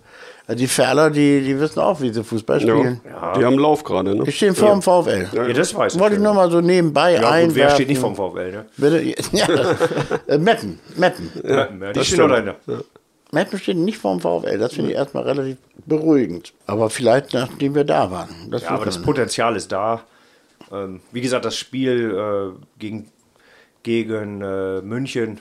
Die 0.49 0.69
Ferler, 0.69 1.11
die, 1.11 1.41
die 1.43 1.59
wissen 1.59 1.81
auch, 1.81 2.01
wie 2.01 2.13
sie 2.13 2.23
Fußball 2.23 2.63
Ja. 2.63 2.77
spielen. 2.79 3.01
Die 3.37 3.45
haben 3.45 3.59
Lauf 3.59 3.83
gerade, 3.83 4.15
ne? 4.15 4.23
Die 4.25 4.31
stehen 4.31 4.55
vor 4.55 4.71
dem 4.71 4.81
VfL. 4.81 5.27
Ja, 5.33 5.53
das 5.53 5.75
weiß 5.75 5.95
ich. 5.95 6.01
Wollte 6.01 6.15
ich 6.17 6.23
ja. 6.23 6.25
nur 6.25 6.35
mal 6.35 6.49
so 6.51 6.61
nebenbei 6.61 7.15
ja, 7.15 7.29
einwerfen. 7.31 7.49
gut, 7.49 7.57
wer 7.57 7.71
steht 7.71 7.89
nicht 7.89 8.01
vom 8.01 8.15
VfL, 8.15 8.53
ne? 8.53 8.67
Bitte? 8.77 9.03
Ja, 9.33 9.47
äh, 10.29 10.39
Meppen, 10.39 10.79
Meppen. 10.97 11.33
Ja, 11.43 11.67
die 11.67 11.81
das 11.95 12.07
stehen 12.07 12.17
stimmt. 12.17 12.31
dahinter. 12.31 12.55
Meppen 13.33 13.59
steht 13.59 13.77
nicht 13.77 13.99
vorm 13.99 14.21
VfL. 14.21 14.57
Das 14.59 14.75
finde 14.75 14.93
ich 14.93 14.97
erstmal 14.97 15.25
relativ 15.25 15.57
beruhigend. 15.85 16.53
Aber 16.67 16.91
vielleicht, 16.91 17.35
nachdem 17.35 17.75
wir 17.75 17.85
da 17.85 18.09
waren. 18.13 18.29
Das 18.51 18.63
Ja, 18.63 18.71
aber 18.71 18.85
das. 18.85 19.03
Potenzial 19.03 19.57
ist 19.57 19.73
da. 19.73 20.03
Ähm, 20.73 21.01
wie 21.11 21.21
gesagt, 21.21 21.45
das 21.45 21.57
Spiel 21.57 22.15
äh, 22.57 22.59
gegen, 22.79 23.09
gegen 23.83 24.43
äh, 24.43 24.81
München 24.81 25.41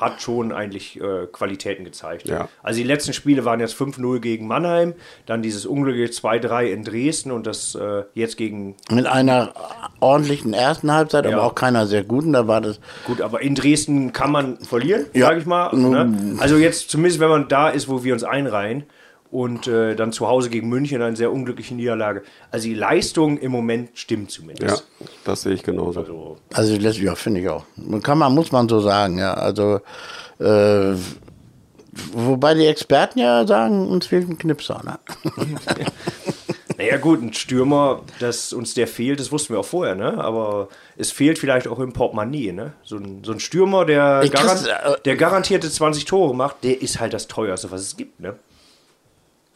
hat 0.00 0.20
schon 0.22 0.52
eigentlich 0.52 1.00
äh, 1.00 1.26
Qualitäten 1.32 1.84
gezeigt. 1.84 2.28
Ja. 2.28 2.48
Also 2.62 2.78
die 2.78 2.86
letzten 2.86 3.12
Spiele 3.12 3.44
waren 3.44 3.60
jetzt 3.60 3.74
5-0 3.74 4.20
gegen 4.20 4.46
Mannheim, 4.46 4.94
dann 5.26 5.42
dieses 5.42 5.66
unglückliche 5.66 6.12
2-3 6.12 6.64
in 6.66 6.84
Dresden 6.84 7.30
und 7.32 7.46
das 7.46 7.74
äh, 7.74 8.04
jetzt 8.14 8.36
gegen, 8.36 8.76
Mit 8.90 9.06
einer 9.06 9.52
ordentlichen 10.00 10.52
ersten 10.54 10.92
Halbzeit, 10.92 11.26
aber 11.26 11.36
Ja. 11.36 11.42
auch 11.42 11.54
keiner 11.54 11.86
sehr 11.86 12.04
guten. 12.04 12.32
Da 12.32 12.46
war 12.46 12.60
das. 12.60 12.80
gut, 13.04 13.20
aber 13.20 13.40
in 13.42 13.54
Dresden 13.54 14.12
kann 14.12 14.30
man 14.32 14.58
verlieren, 14.58 15.06
Ja. 15.12 15.26
sage 15.26 15.40
ich 15.40 15.46
mal. 15.46 15.74
Ne? 15.76 16.36
Also 16.40 16.56
jetzt 16.56 16.90
zumindest, 16.90 17.20
wenn 17.20 17.28
man 17.30 17.48
da 17.48 17.68
ist, 17.68 17.88
wo 17.88 18.04
wir 18.04 18.12
uns 18.12 18.24
einreihen 18.24 18.84
und 19.30 19.66
äh, 19.66 19.94
dann 19.94 20.12
zu 20.12 20.26
Hause 20.26 20.50
gegen 20.50 20.68
München 20.68 21.02
eine 21.02 21.16
sehr 21.16 21.32
unglückliche 21.32 21.74
Niederlage. 21.74 22.22
Also 22.50 22.68
die 22.68 22.74
Leistung 22.74 23.38
im 23.38 23.52
Moment 23.52 23.90
stimmt 23.94 24.30
Ja, 24.30 24.36
zumindest. 24.36 24.86
das 25.24 25.42
sehe 25.42 25.52
ich 25.54 25.62
genauso. 25.62 26.00
Also, 26.00 26.36
Also 26.54 26.72
letztlich, 26.76 27.04
ja, 27.04 27.14
finde 27.14 27.40
ich 27.40 27.48
auch. 27.48 27.64
Kann 28.02 28.18
man, 28.18 28.34
muss 28.34 28.52
man 28.52 28.68
so 28.68 28.80
sagen, 28.80 29.18
ja. 29.18 29.34
Also, 29.34 29.80
äh, 30.38 30.94
wobei 32.12 32.54
die 32.54 32.66
Experten 32.66 33.18
ja 33.18 33.46
sagen, 33.46 33.88
uns 33.88 34.06
fehlt 34.06 34.28
ein 34.28 34.38
Knipser. 34.38 34.80
Ne? 34.84 34.98
Naja, 36.78 36.96
gut, 36.96 37.20
ein 37.20 37.32
Stürmer, 37.34 38.02
dass 38.20 38.52
uns 38.52 38.72
der 38.72 38.86
fehlt, 38.86 39.18
das 39.18 39.32
wussten 39.32 39.52
wir 39.52 39.58
auch 39.58 39.64
vorher, 39.64 39.96
ne? 39.96 40.16
Aber 40.22 40.68
es 40.96 41.10
fehlt 41.10 41.36
vielleicht 41.40 41.66
auch 41.66 41.80
im 41.80 41.92
Portemonnaie, 41.92 42.52
ne? 42.52 42.72
So 42.84 42.98
ein, 42.98 43.24
so 43.24 43.32
ein 43.32 43.40
Stürmer, 43.40 43.84
der, 43.84 44.24
garan 44.30 44.58
äh, 44.64 44.96
der 45.04 45.16
garantierte 45.16 45.68
20 45.68 46.04
Tore 46.04 46.36
macht, 46.36 46.62
der 46.62 46.80
ist 46.80 47.00
halt 47.00 47.14
das 47.14 47.26
teuerste, 47.26 47.72
was 47.72 47.80
es 47.80 47.96
gibt, 47.96 48.20
ne? 48.20 48.36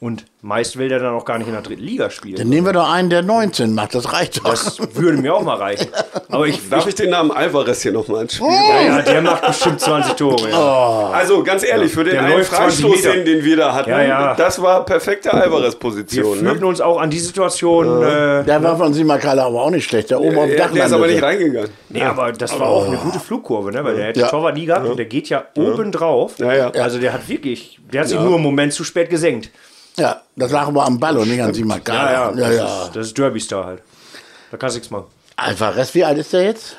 Und 0.02 0.24
meist 0.40 0.76
will 0.78 0.88
der 0.88 0.98
dann 0.98 1.14
auch 1.14 1.24
gar 1.24 1.38
nicht 1.38 1.46
in 1.46 1.52
der 1.52 1.62
dritten 1.62 1.84
Liga 1.84 2.10
spielen. 2.10 2.34
Dann 2.34 2.48
nehmen 2.48 2.66
wir 2.66 2.72
doch 2.72 2.90
einen, 2.90 3.08
der 3.08 3.22
19 3.22 3.72
macht. 3.72 3.94
Das 3.94 4.12
reicht 4.12 4.38
doch. 4.38 4.50
Das 4.50 4.76
würde 4.96 5.18
mir 5.18 5.32
auch 5.32 5.42
mal 5.44 5.54
reichen. 5.56 5.86
Aber 6.28 6.44
ich, 6.48 6.68
Darf 6.68 6.88
ich 6.88 6.96
den 6.96 7.10
Namen 7.10 7.30
Alvarez 7.30 7.82
hier 7.82 7.92
nochmal 7.92 8.22
ins 8.22 8.34
Spiel 8.34 8.48
ja, 8.48 8.82
ja, 8.96 9.02
der 9.02 9.22
macht 9.22 9.46
bestimmt 9.46 9.78
20 9.80 10.14
Tore. 10.14 10.50
Ja. 10.50 11.10
Also 11.12 11.44
ganz 11.44 11.62
ehrlich, 11.62 11.92
für 11.92 12.02
den 12.02 12.14
Der 12.14 12.24
einen 12.24 12.32
läuft 12.32 12.50
20 12.52 12.84
Freistoß, 12.84 13.02
den, 13.12 13.24
den 13.24 13.44
wir 13.44 13.56
da 13.56 13.74
hatten, 13.74 13.90
Ja, 13.90 14.02
ja. 14.02 14.34
das 14.34 14.60
war 14.60 14.84
perfekte 14.84 15.28
Wir 15.30 15.34
Alvarez-Position. 15.44 16.38
fühlten 16.38 16.58
Ne? 16.62 16.66
uns 16.66 16.80
auch 16.80 16.98
an 17.00 17.08
die 17.08 17.20
Situation. 17.20 18.02
Äh, 18.02 18.42
Der 18.42 18.60
war 18.60 18.76
von 18.76 18.92
Simakala 18.92 19.46
aber 19.46 19.62
auch 19.62 19.70
nicht 19.70 19.84
schlecht. 19.88 20.10
Der 20.10 20.20
oben 20.20 20.36
auf 20.36 20.46
dem 20.48 20.56
Dach 20.58 20.72
der 20.72 20.86
ist 20.86 20.92
aber 20.92 21.06
nicht 21.06 21.22
reingegangen. 21.22 21.70
nee, 21.90 22.02
aber 22.02 22.32
das 22.32 22.58
war 22.58 22.66
auch 22.66 22.88
eine 22.88 22.96
gute 22.96 23.20
Flugkurve, 23.20 23.70
ne? 23.70 23.84
Weil 23.84 23.94
der 23.94 24.06
hätte 24.06 24.20
Ja. 24.22 24.28
Torwart 24.30 24.56
nie 24.56 24.66
gehabt 24.66 24.84
und 24.88 24.96
der 24.96 25.06
geht 25.06 25.28
ja 25.28 25.44
oben 25.56 25.92
drauf. 25.92 26.32
Ja, 26.38 26.52
ja. 26.52 26.70
Also 26.70 26.98
der 26.98 27.12
hat 27.12 27.28
wirklich, 27.28 27.78
der 27.92 28.00
hat 28.00 28.08
sich 28.08 28.18
nur 28.18 28.34
einen 28.34 28.42
Moment 28.42 28.72
zu 28.72 28.82
spät 28.82 29.08
gesenkt. 29.08 29.50
Ja, 29.98 30.22
das 30.36 30.50
lag 30.52 30.68
aber 30.68 30.86
am 30.86 30.98
Ball 30.98 31.16
und 31.18 31.28
nicht 31.28 31.42
an 31.42 31.52
Simakala. 31.52 32.12
Ja, 32.12 32.32
das, 32.32 32.56
ja. 32.56 32.84
Ist, 32.86 32.96
das 32.96 33.06
ist 33.08 33.18
Derby-Star 33.18 33.64
halt. 33.66 33.82
Da 34.50 34.56
kannst 34.56 34.76
du 34.76 34.78
nichts 34.78 34.90
machen. 34.90 35.06
Alvarez, 35.36 35.94
wie 35.94 36.04
alt 36.04 36.18
ist 36.18 36.32
der 36.32 36.44
jetzt? 36.44 36.76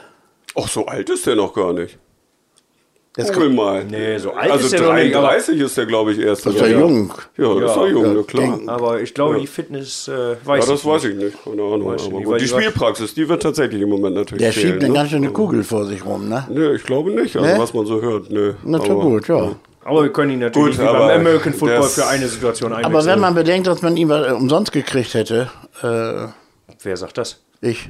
Ach, 0.56 0.68
so 0.68 0.86
alt 0.86 1.10
ist 1.10 1.26
der 1.26 1.36
noch 1.36 1.54
gar 1.54 1.74
nicht. 1.74 1.98
Jetzt 3.16 3.32
Google 3.32 3.50
mal. 3.52 3.84
Nee, 3.84 4.18
so 4.18 4.32
alt 4.32 4.50
also 4.52 4.66
ist 4.66 4.72
der 4.74 4.82
noch 4.82 4.94
nicht, 4.96 5.14
aber- 5.16 5.28
33 5.28 5.60
ist 5.60 5.78
der, 5.78 5.86
glaube 5.86 6.14
ich, 6.14 6.20
erst. 6.20 6.48
ist 6.48 6.60
er 6.60 6.68
ja. 6.68 6.80
jung. 6.80 7.14
Ja, 7.38 7.60
das 7.60 7.72
ist 7.72 7.78
Ja. 7.78 7.86
jung, 7.86 8.06
Ja, 8.06 8.14
ja, 8.16 8.24
klar. 8.24 8.60
Aber 8.66 9.02
ich 9.02 9.14
glaube, 9.14 9.40
die 9.40 9.46
Fitness 9.46 10.08
äh, 10.08 10.36
weiß 10.44 10.66
Ja, 10.66 10.72
das 10.72 10.80
ich 10.80 10.86
weiß 10.88 11.04
nicht. 11.04 11.14
ich 11.18 11.24
nicht. 11.24 11.44
Keine 11.44 11.62
Ahnung. 11.62 11.86
Weiß 11.86 12.02
ich 12.02 12.08
Aber 12.08 12.18
nicht, 12.20 12.32
die 12.32 12.38
die 12.40 12.48
Spielpraxis, 12.48 13.14
die 13.14 13.30
wird 13.30 13.44
tatsächlich 13.44 13.84
im 13.84 13.90
Moment 13.90 14.16
natürlich 14.16 14.42
Der 14.44 14.52
fehlen, 14.52 14.68
schiebt 14.72 14.84
eine 14.84 14.94
ne? 14.94 14.98
ganz 15.00 15.10
schöne 15.12 15.30
Kugel 15.30 15.64
vor 15.64 15.86
sich 15.86 16.04
rum, 16.04 16.28
ne? 16.28 16.48
Nee, 16.50 16.72
ich 16.72 16.84
glaube 16.84 17.12
nicht, 17.12 17.36
also 17.36 17.48
Ne? 17.48 17.60
was 17.60 17.72
man 17.76 17.86
so 17.86 18.02
hört. 18.02 18.32
Nee. 18.32 18.54
Na, 18.64 18.80
gut, 18.80 19.28
ja. 19.28 19.56
Aber 19.86 20.04
wir 20.04 20.14
können 20.14 20.32
ihn 20.32 20.40
natürlich 20.40 20.78
Gut, 20.78 20.86
wie 20.86 20.92
beim 20.92 21.20
American 21.20 21.54
Football 21.54 21.84
für 21.84 22.08
eine 22.08 22.28
Situation 22.28 22.72
einwechseln. 22.72 22.96
Aber 22.96 23.06
wenn 23.06 23.20
man 23.20 23.34
bedenkt, 23.36 23.68
dass 23.68 23.82
man 23.82 23.98
ihn 23.98 24.12
umsonst 24.12 24.72
gekriegt 24.72 25.14
hätte, 25.14 25.50
äh, 25.82 26.28
Wer 26.82 26.98
sagt 26.98 27.18
das? 27.18 27.42
ich. 27.62 27.90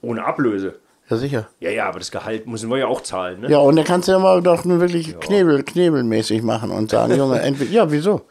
Ohne 0.00 0.24
Ablöse. 0.24 0.74
Ja, 1.10 1.16
sicher. 1.18 1.48
Ja, 1.60 1.70
ja, 1.70 1.86
aber 1.86 1.98
das 1.98 2.10
Gehalt 2.10 2.46
müssen 2.46 2.70
wir 2.70 2.78
ja 2.78 2.86
auch 2.86 3.02
zahlen, 3.02 3.40
ne? 3.40 3.50
Ja, 3.50 3.58
und 3.58 3.76
da 3.76 3.82
kannst 3.82 4.08
du 4.08 4.12
ja 4.12 4.18
mal 4.18 4.40
doch 4.42 4.64
nur 4.64 4.80
wirklich 4.80 5.18
Knebel, 5.20 5.62
knebelmäßig 5.62 6.42
machen 6.42 6.70
und 6.70 6.90
sagen, 6.90 7.14
Junge, 7.18 7.40
entweder, 7.40 7.70
ja, 7.70 7.90
wieso? 7.90 8.22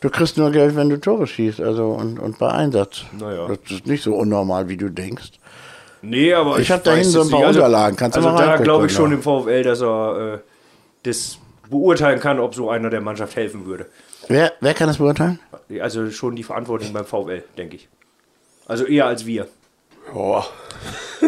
Du 0.00 0.10
kriegst 0.10 0.36
nur 0.36 0.50
Geld, 0.50 0.74
wenn 0.74 0.88
du 0.88 1.00
Tore 1.00 1.28
schießt, 1.28 1.60
also 1.60 1.90
und, 1.90 2.18
und 2.18 2.38
bei 2.38 2.50
Einsatz. 2.50 3.02
Naja. 3.18 3.46
Das 3.46 3.70
ist 3.70 3.86
nicht 3.86 4.02
so 4.02 4.14
unnormal, 4.16 4.68
wie 4.68 4.76
du 4.76 4.88
denkst. 4.90 5.30
Nee, 6.02 6.32
aber 6.34 6.58
Ich 6.58 6.70
hab 6.70 6.82
da 6.82 6.92
weiß 6.92 6.98
hinten 6.98 7.12
so 7.12 7.22
ein 7.22 7.30
paar 7.30 7.40
nicht. 7.40 7.56
Unterlagen. 7.56 7.96
Kannst 7.96 8.16
du 8.16 8.20
also 8.20 8.32
mal 8.32 8.46
da 8.46 8.56
glaube 8.56 8.86
ich 8.86 8.92
schon 8.92 9.10
ja. 9.10 9.16
im 9.16 9.22
VfL, 9.22 9.62
dass 9.62 9.80
er 9.80 10.34
äh, 10.34 10.38
das 11.04 11.38
beurteilen 11.70 12.20
kann, 12.20 12.40
ob 12.40 12.54
so 12.54 12.70
einer 12.70 12.90
der 12.90 13.00
Mannschaft 13.00 13.36
helfen 13.36 13.66
würde. 13.66 13.86
Wer, 14.28 14.52
wer 14.60 14.74
kann 14.74 14.88
das 14.88 14.98
beurteilen? 14.98 15.38
Also 15.80 16.10
schon 16.10 16.36
die 16.36 16.42
Verantwortung 16.42 16.92
beim 16.92 17.04
VfL, 17.04 17.42
denke 17.56 17.76
ich. 17.76 17.88
Also 18.66 18.84
eher 18.84 19.06
als 19.06 19.26
wir. 19.26 19.48
Boah. 20.12 20.46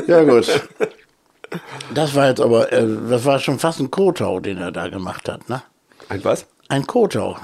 Ja, 0.07 0.23
gut. 0.23 0.49
Das 1.95 2.15
war 2.15 2.29
jetzt 2.29 2.41
aber, 2.41 2.73
äh, 2.73 2.87
das 3.09 3.25
war 3.25 3.39
schon 3.41 3.59
fast 3.59 3.81
ein 3.81 3.91
Kotau, 3.91 4.41
den 4.41 4.59
er 4.59 4.71
da 4.71 4.89
gemacht 4.89 5.29
hat, 5.29 5.49
ne? 5.49 5.63
Ein 6.09 6.25
was? 6.25 6.47
Ein 6.69 6.87
Kotau. 6.87 7.37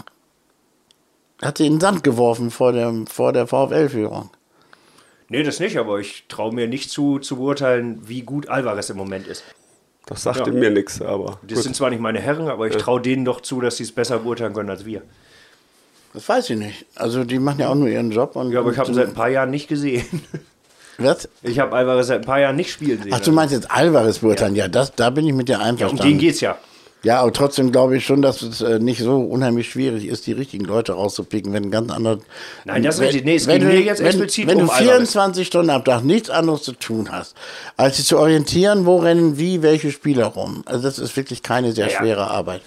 Hat 1.42 1.58
sie 1.58 1.66
in 1.66 1.74
den 1.74 1.80
Sand 1.80 2.04
geworfen 2.04 2.50
vor, 2.50 2.72
dem, 2.72 3.06
vor 3.06 3.32
der 3.32 3.46
VfL-Führung. 3.46 4.30
Nee, 5.28 5.42
das 5.42 5.58
nicht, 5.58 5.76
aber 5.76 5.98
ich 5.98 6.26
traue 6.28 6.54
mir 6.54 6.68
nicht 6.68 6.90
zu, 6.90 7.18
zu 7.18 7.36
beurteilen, 7.36 8.00
wie 8.08 8.22
gut 8.22 8.48
Alvarez 8.48 8.90
im 8.90 8.96
Moment 8.96 9.26
ist. 9.26 9.42
Das 10.06 10.22
sagte 10.22 10.50
Ja. 10.50 10.56
mir 10.56 10.70
nichts, 10.70 11.02
aber. 11.02 11.38
Das 11.42 11.56
gut. 11.56 11.62
sind 11.64 11.76
zwar 11.76 11.90
nicht 11.90 12.00
meine 12.00 12.20
Herren, 12.20 12.48
aber 12.48 12.66
ich 12.68 12.76
traue 12.76 13.00
denen 13.00 13.24
doch 13.24 13.40
zu, 13.40 13.60
dass 13.60 13.76
sie 13.76 13.82
es 13.82 13.92
besser 13.92 14.20
beurteilen 14.20 14.54
können 14.54 14.70
als 14.70 14.84
wir. 14.84 15.02
Das 16.14 16.28
weiß 16.28 16.50
ich 16.50 16.56
nicht. 16.56 16.86
Also 16.94 17.24
die 17.24 17.38
machen 17.38 17.60
ja 17.60 17.68
auch 17.68 17.74
nur 17.74 17.88
ihren 17.88 18.10
Job. 18.10 18.36
Und, 18.36 18.50
Ja, 18.52 18.60
aber 18.60 18.70
ich 18.72 18.78
habe 18.78 18.88
ihn 18.90 18.94
seit 18.94 19.08
ein 19.08 19.14
paar 19.14 19.28
Jahren 19.28 19.50
nicht 19.50 19.68
gesehen. 19.68 20.06
Was? 20.98 21.28
Ich 21.42 21.58
habe 21.58 21.76
Alvarez 21.76 22.06
seit 22.06 22.20
ein 22.20 22.24
paar 22.24 22.40
Jahren 22.40 22.56
nicht 22.56 22.72
spielen 22.72 23.02
sehen. 23.02 23.12
Ach, 23.14 23.20
du 23.20 23.30
meinst 23.32 23.52
jetzt 23.52 23.70
Alvarez 23.70 24.20
beurteilen? 24.20 24.54
Ja, 24.56 24.66
das, 24.68 24.94
da 24.94 25.10
bin 25.10 25.26
ich 25.26 25.34
mit 25.34 25.48
dir 25.48 25.54
ja, 25.54 25.58
um 25.58 25.64
einverstanden. 25.64 26.04
den 26.08 26.18
geht's 26.18 26.40
ja. 26.40 26.56
Ja, 27.06 27.20
aber 27.20 27.32
trotzdem 27.32 27.70
glaube 27.70 27.96
ich 27.96 28.04
schon, 28.04 28.20
dass 28.20 28.42
es 28.42 28.60
äh, 28.62 28.80
nicht 28.80 28.98
so 29.00 29.20
unheimlich 29.20 29.70
schwierig 29.70 30.06
ist, 30.08 30.26
die 30.26 30.32
richtigen 30.32 30.64
Leute 30.64 30.94
rauszupicken, 30.94 31.52
wenn 31.52 31.64
ein 31.66 31.70
ganz 31.70 31.92
anderer. 31.92 32.18
Nein, 32.64 32.82
das 32.82 32.96
ist 32.96 33.00
wenn, 33.00 33.06
richtig. 33.06 33.24
Nee, 33.24 33.36
es 33.36 33.46
wenn 33.46 33.60
ging 33.60 33.68
du, 33.68 33.74
mir 33.74 33.80
jetzt 33.80 34.00
wenn, 34.00 34.06
explizit 34.06 34.48
wenn 34.48 34.58
um 34.58 34.66
du 34.66 34.72
Alvarez. 34.72 35.12
24 35.12 35.46
Stunden 35.46 35.70
am 35.70 35.84
Tag 35.84 36.02
nichts 36.02 36.30
anderes 36.30 36.62
zu 36.64 36.72
tun 36.72 37.12
hast, 37.12 37.36
als 37.76 37.96
dich 37.96 38.06
zu 38.06 38.18
orientieren, 38.18 38.86
wo 38.86 38.96
rennen 38.96 39.38
wie 39.38 39.62
welche 39.62 39.92
Spieler 39.92 40.26
rum. 40.26 40.62
Also 40.66 40.82
das 40.82 40.98
ist 40.98 41.16
wirklich 41.16 41.42
keine 41.44 41.70
sehr 41.72 41.86
Ja, 41.86 41.92
ja. 41.92 41.98
schwere 41.98 42.26
Arbeit. 42.28 42.62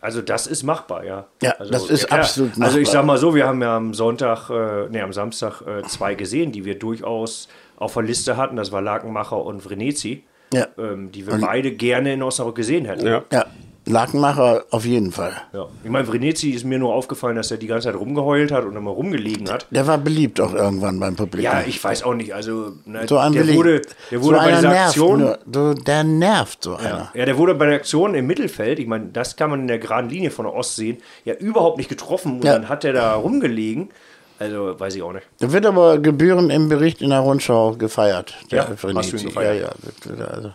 Also 0.00 0.20
das 0.20 0.46
ist 0.46 0.62
machbar, 0.64 1.04
ja. 1.04 1.26
Ja, 1.42 1.52
also, 1.52 1.72
das 1.72 1.88
ist 1.88 2.08
klar. 2.08 2.20
absolut 2.20 2.52
Also 2.60 2.76
ich 2.78 2.88
machbar. 2.88 3.00
sag 3.00 3.06
mal 3.06 3.16
so, 3.18 3.34
wir 3.34 3.46
haben 3.46 3.62
ja 3.62 3.74
am 3.74 3.94
Sonntag, 3.94 4.50
äh, 4.50 4.88
nee, 4.90 5.00
am 5.00 5.14
Samstag 5.14 5.62
äh, 5.62 5.82
zwei 5.84 6.14
gesehen, 6.14 6.52
die 6.52 6.66
wir 6.66 6.78
durchaus 6.78 7.48
auf 7.76 7.94
der 7.94 8.02
Liste 8.02 8.36
hatten. 8.36 8.56
Das 8.56 8.70
war 8.72 8.82
Lakenmacher 8.82 9.42
und 9.42 9.62
Vrenetzi, 9.62 10.24
Ja. 10.54 10.66
ähm, 10.78 11.10
die 11.12 11.26
wir 11.26 11.38
beide 11.38 11.72
gerne 11.72 12.12
in 12.14 12.22
Osnabrück 12.22 12.56
gesehen 12.56 12.84
hätten. 12.86 13.06
Ja. 13.06 13.22
Ja, 13.32 13.46
Lakenmacher 13.86 14.64
auf 14.70 14.86
jeden 14.86 15.12
Fall. 15.12 15.34
Ja. 15.52 15.66
Ich 15.84 15.90
meine, 15.90 16.06
Vrenetzi 16.06 16.50
ist 16.50 16.64
mir 16.64 16.78
nur 16.78 16.94
aufgefallen, 16.94 17.36
dass 17.36 17.50
er 17.50 17.58
die 17.58 17.66
ganze 17.66 17.88
Zeit 17.88 18.00
rumgeheult 18.00 18.50
hat 18.50 18.64
und 18.64 18.74
immer 18.76 18.90
rumgelegen 18.90 19.50
hat. 19.50 19.66
Der 19.70 19.86
war 19.86 19.98
beliebt 19.98 20.40
auch 20.40 20.54
irgendwann 20.54 20.98
beim 20.98 21.16
Publikum. 21.16 21.44
Ja, 21.52 21.62
ich 21.66 21.84
weiß 21.84 22.02
auch 22.04 22.14
nicht. 22.14 22.34
Also, 22.34 22.72
ne, 22.86 23.06
so 23.06 23.18
ein 23.18 23.32
der 23.32 23.42
Willi- 23.46 23.56
wurde, 23.56 23.82
der 24.10 24.22
wurde 24.22 24.36
so 24.36 24.40
bei 24.42 24.46
einer 24.48 24.56
dieser 24.56 24.68
nervt 24.70 24.88
Aktion. 24.88 25.20
nur. 25.20 25.38
So, 25.52 25.74
der 25.74 26.04
nervt 26.04 26.64
so 26.64 26.76
einer. 26.76 26.88
Ja. 26.88 27.10
ja, 27.14 27.24
der 27.26 27.36
wurde 27.36 27.54
bei 27.54 27.66
der 27.66 27.74
Aktion 27.76 28.14
im 28.14 28.26
Mittelfeld, 28.26 28.78
ich 28.78 28.86
meine, 28.86 29.08
das 29.12 29.36
kann 29.36 29.50
man 29.50 29.60
in 29.60 29.68
der 29.68 29.78
geraden 29.78 30.08
Linie 30.08 30.30
von 30.30 30.46
der 30.46 30.54
Ost 30.54 30.76
sehen, 30.76 30.96
ja 31.26 31.34
überhaupt 31.34 31.76
nicht 31.76 31.90
getroffen 31.90 32.36
und 32.36 32.44
Ja. 32.44 32.54
dann 32.54 32.70
hat 32.70 32.84
er 32.84 32.94
da 32.94 33.14
rumgelegen. 33.16 33.90
Also, 34.38 34.78
weiß 34.78 34.94
ich 34.96 35.02
auch 35.02 35.12
nicht. 35.12 35.26
Der 35.40 35.52
wird 35.52 35.64
aber 35.66 35.98
gebührend 35.98 36.50
im 36.52 36.68
Bericht 36.68 37.00
in 37.02 37.10
der 37.10 37.20
Rundschau 37.20 37.72
gefeiert. 37.76 38.34
Der 38.50 38.58
Ja, 38.58 38.68
hast 38.94 39.12
du 39.12 39.16
ihn 39.16 39.24
gefeiert? 39.26 39.60
Ja, 39.60 39.68
ja. 39.68 40.16
wird- 40.16 40.28
Also 40.28 40.52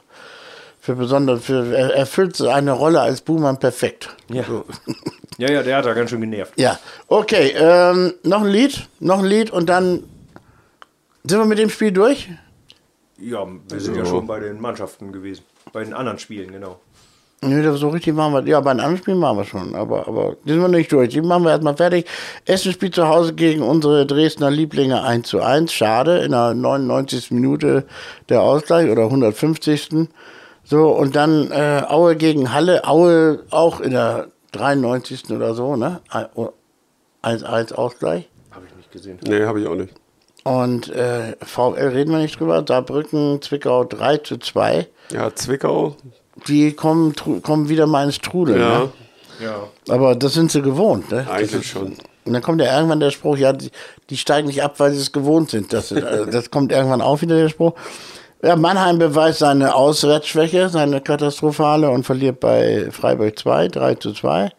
für 0.82 0.96
besonders, 0.96 1.44
für, 1.46 1.76
er 1.76 1.94
erfüllt 1.96 2.36
seine 2.36 2.72
Rolle 2.72 3.02
als 3.02 3.22
Buhmann 3.22 3.60
perfekt. 3.60 4.10
Ja. 4.30 4.44
ja, 5.38 5.52
ja, 5.52 5.64
der 5.64 5.78
hat 5.78 5.86
da 5.86 5.94
ganz 5.94 6.10
schön 6.10 6.22
genervt. 6.22 6.54
Ja, 6.58 6.78
okay. 7.08 7.54
Ähm, 7.56 8.14
noch 8.24 8.42
ein 8.42 8.48
Lied, 8.50 8.88
noch 9.00 9.20
ein 9.20 9.26
Lied 9.26 9.52
und 9.52 9.68
dann 9.68 10.04
sind 11.24 11.38
wir 11.40 11.46
mit 11.46 11.58
dem 11.60 11.70
Spiel 11.70 11.92
durch. 11.92 12.30
Ja, 13.18 13.46
wir 13.70 13.80
sind 13.80 13.96
ja 13.98 14.06
schon 14.06 14.26
bei 14.28 14.40
den 14.40 14.60
Mannschaften 14.62 15.12
gewesen. 15.12 15.44
Bei 15.74 15.84
den 15.84 15.94
anderen 15.94 16.18
Spielen, 16.20 16.52
genau. 16.52 16.80
Nee, 17.42 17.62
das 17.64 17.80
so 17.80 17.88
richtig 17.90 18.16
machen 18.16 18.34
wir. 18.34 18.44
Ja, 18.52 18.60
bei 18.60 18.74
den 18.74 18.82
anderen 18.82 18.98
Spielen 18.98 19.20
machen 19.20 19.38
wir 19.38 19.46
schon, 19.46 19.74
aber, 19.74 20.08
aber 20.08 20.36
die 20.44 20.52
sind 20.52 20.62
wir 20.62 20.68
nicht 20.68 20.92
durch. 20.92 21.10
Die 21.10 21.22
machen 21.22 21.44
wir 21.44 21.52
erstmal 21.52 21.78
fertig. 21.78 22.06
Essen 22.46 22.74
spielt 22.74 22.96
zu 22.96 23.08
Hause 23.08 23.34
gegen 23.34 23.62
unsere 23.62 24.06
Dresdner 24.06 24.52
Lieblinge 24.52 25.02
1 25.04 25.30
zu 25.30 25.42
1. 25.42 25.72
Schade, 25.72 26.20
in 26.20 26.32
der 26.32 26.54
99. 26.54 27.32
Minute 27.32 27.86
der 28.28 28.42
Ausgleich 28.42 28.90
oder 28.90 29.04
150. 29.04 30.10
So, 30.66 30.90
und 30.90 31.16
dann 31.16 31.50
äh, 31.52 31.84
Aue 31.88 32.18
gegen 32.18 32.52
Halle. 32.52 32.86
Aue 32.86 33.44
auch 33.52 33.80
in 33.80 33.92
der 33.92 34.28
93. 34.52 35.32
oder 35.32 35.54
so, 35.54 35.78
ne? 35.78 36.02
1-1 37.24 37.74
Ausgleich. 37.74 38.28
Habe 38.52 38.66
ich 38.68 38.76
nicht 38.76 38.92
gesehen. 38.92 39.18
Nee, 39.26 39.46
habe 39.46 39.62
ich 39.62 39.68
auch 39.68 39.76
nicht. 39.76 39.94
Und 40.44 40.90
äh, 40.90 41.36
VfL 41.42 41.90
reden 41.90 42.12
wir 42.12 42.20
nicht 42.20 42.40
drüber. 42.40 42.66
Saarbrücken, 42.68 43.42
Zwickau 43.42 43.86
3 43.86 44.18
zu 44.18 44.38
2. 44.38 44.88
Ja, 45.12 45.34
Zwickau. 45.34 45.96
Die 46.48 46.74
kommen, 46.74 47.14
kommen 47.44 47.70
wieder 47.70 47.88
mal 47.88 48.06
ins 48.06 48.20
Trudeln. 48.20 48.60
Ja, 48.60 48.80
Ne? 48.80 48.90
Ja. 49.42 49.68
Aber 49.94 50.16
das 50.16 50.34
sind 50.34 50.52
sie 50.52 50.62
gewohnt. 50.62 51.12
Ne? 51.12 51.26
Eigentlich 51.30 51.54
ist- 51.62 51.66
schon. 51.68 51.96
Und 52.26 52.34
dann 52.34 52.42
kommt 52.44 52.62
ja 52.62 52.76
irgendwann 52.76 53.00
der 53.00 53.10
Spruch, 53.12 53.38
ja, 53.38 53.54
die, 53.54 53.72
die 54.10 54.18
steigen 54.18 54.48
nicht 54.48 54.62
ab, 54.62 54.76
weil 54.80 54.92
sie 54.92 55.00
es 55.00 55.12
gewohnt 55.12 55.50
sind. 55.50 55.72
Das, 55.74 55.92
äh, 55.92 56.28
das 56.30 56.52
kommt 56.52 56.72
irgendwann 56.72 57.02
auch 57.02 57.22
wieder 57.22 57.36
der 57.38 57.50
Spruch. 57.50 57.74
Ja, 58.44 58.56
Mannheim 58.56 59.00
beweist 59.00 59.40
seine 59.40 59.74
Auswärtsschwäche, 59.74 60.70
seine 60.70 61.02
katastrophale 61.02 61.90
und 61.90 62.04
verliert 62.06 62.40
bei 62.40 62.90
Freiburg 62.92 63.40
2, 63.40 63.70
3 63.70 63.96
zu 63.96 64.14
2. 64.14 64.50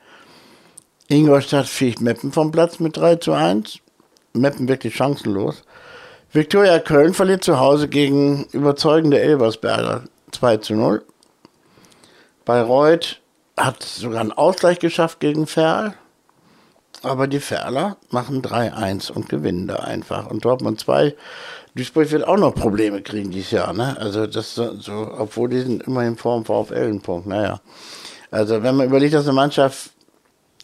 Ingolstadt 1.08 1.66
fegt 1.66 2.00
Meppen 2.00 2.32
vom 2.32 2.50
Platz 2.50 2.78
mit 2.80 2.96
3 2.96 3.16
zu 3.16 3.32
1. 3.32 3.78
Meppen 4.32 4.68
wirklich 4.68 4.94
chancenlos. 4.96 5.62
Viktoria 6.32 6.78
Köln 6.78 7.14
verliert 7.14 7.42
zu 7.44 7.58
Hause 7.58 7.88
gegen 7.88 8.44
überzeugende 8.52 9.20
Elversberger 9.20 10.04
2 10.32 10.56
zu 10.58 10.74
0. 10.74 11.02
Bayreuth 12.44 13.20
hat 13.56 13.82
sogar 13.82 14.20
einen 14.20 14.32
Ausgleich 14.32 14.78
geschafft 14.78 15.20
gegen 15.20 15.46
Ferl. 15.46 15.94
Aber 17.02 17.26
die 17.26 17.40
Ferler 17.40 17.96
machen 18.10 18.42
3-1 18.42 19.10
und 19.10 19.28
gewinnen 19.28 19.66
da 19.66 19.76
einfach. 19.76 20.26
Und 20.26 20.44
Dortmund 20.44 20.80
2, 20.80 21.14
Duisburg 21.74 22.10
wird 22.10 22.26
auch 22.26 22.36
noch 22.36 22.54
Probleme 22.54 23.00
kriegen 23.00 23.30
dieses 23.30 23.52
Jahr. 23.52 23.72
Ne? 23.72 23.96
Also 23.98 24.26
das 24.26 24.54
so, 24.54 25.14
obwohl 25.16 25.48
die 25.48 25.60
sind 25.60 25.84
immerhin 25.84 26.16
vor 26.16 26.36
dem 26.36 26.44
VfL 26.44 26.74
einen 26.74 27.00
Punkt. 27.00 27.26
Naja. 27.26 27.60
Also 28.30 28.62
wenn 28.62 28.76
man 28.76 28.86
überlegt, 28.86 29.14
dass 29.14 29.24
eine 29.24 29.34
Mannschaft, 29.34 29.90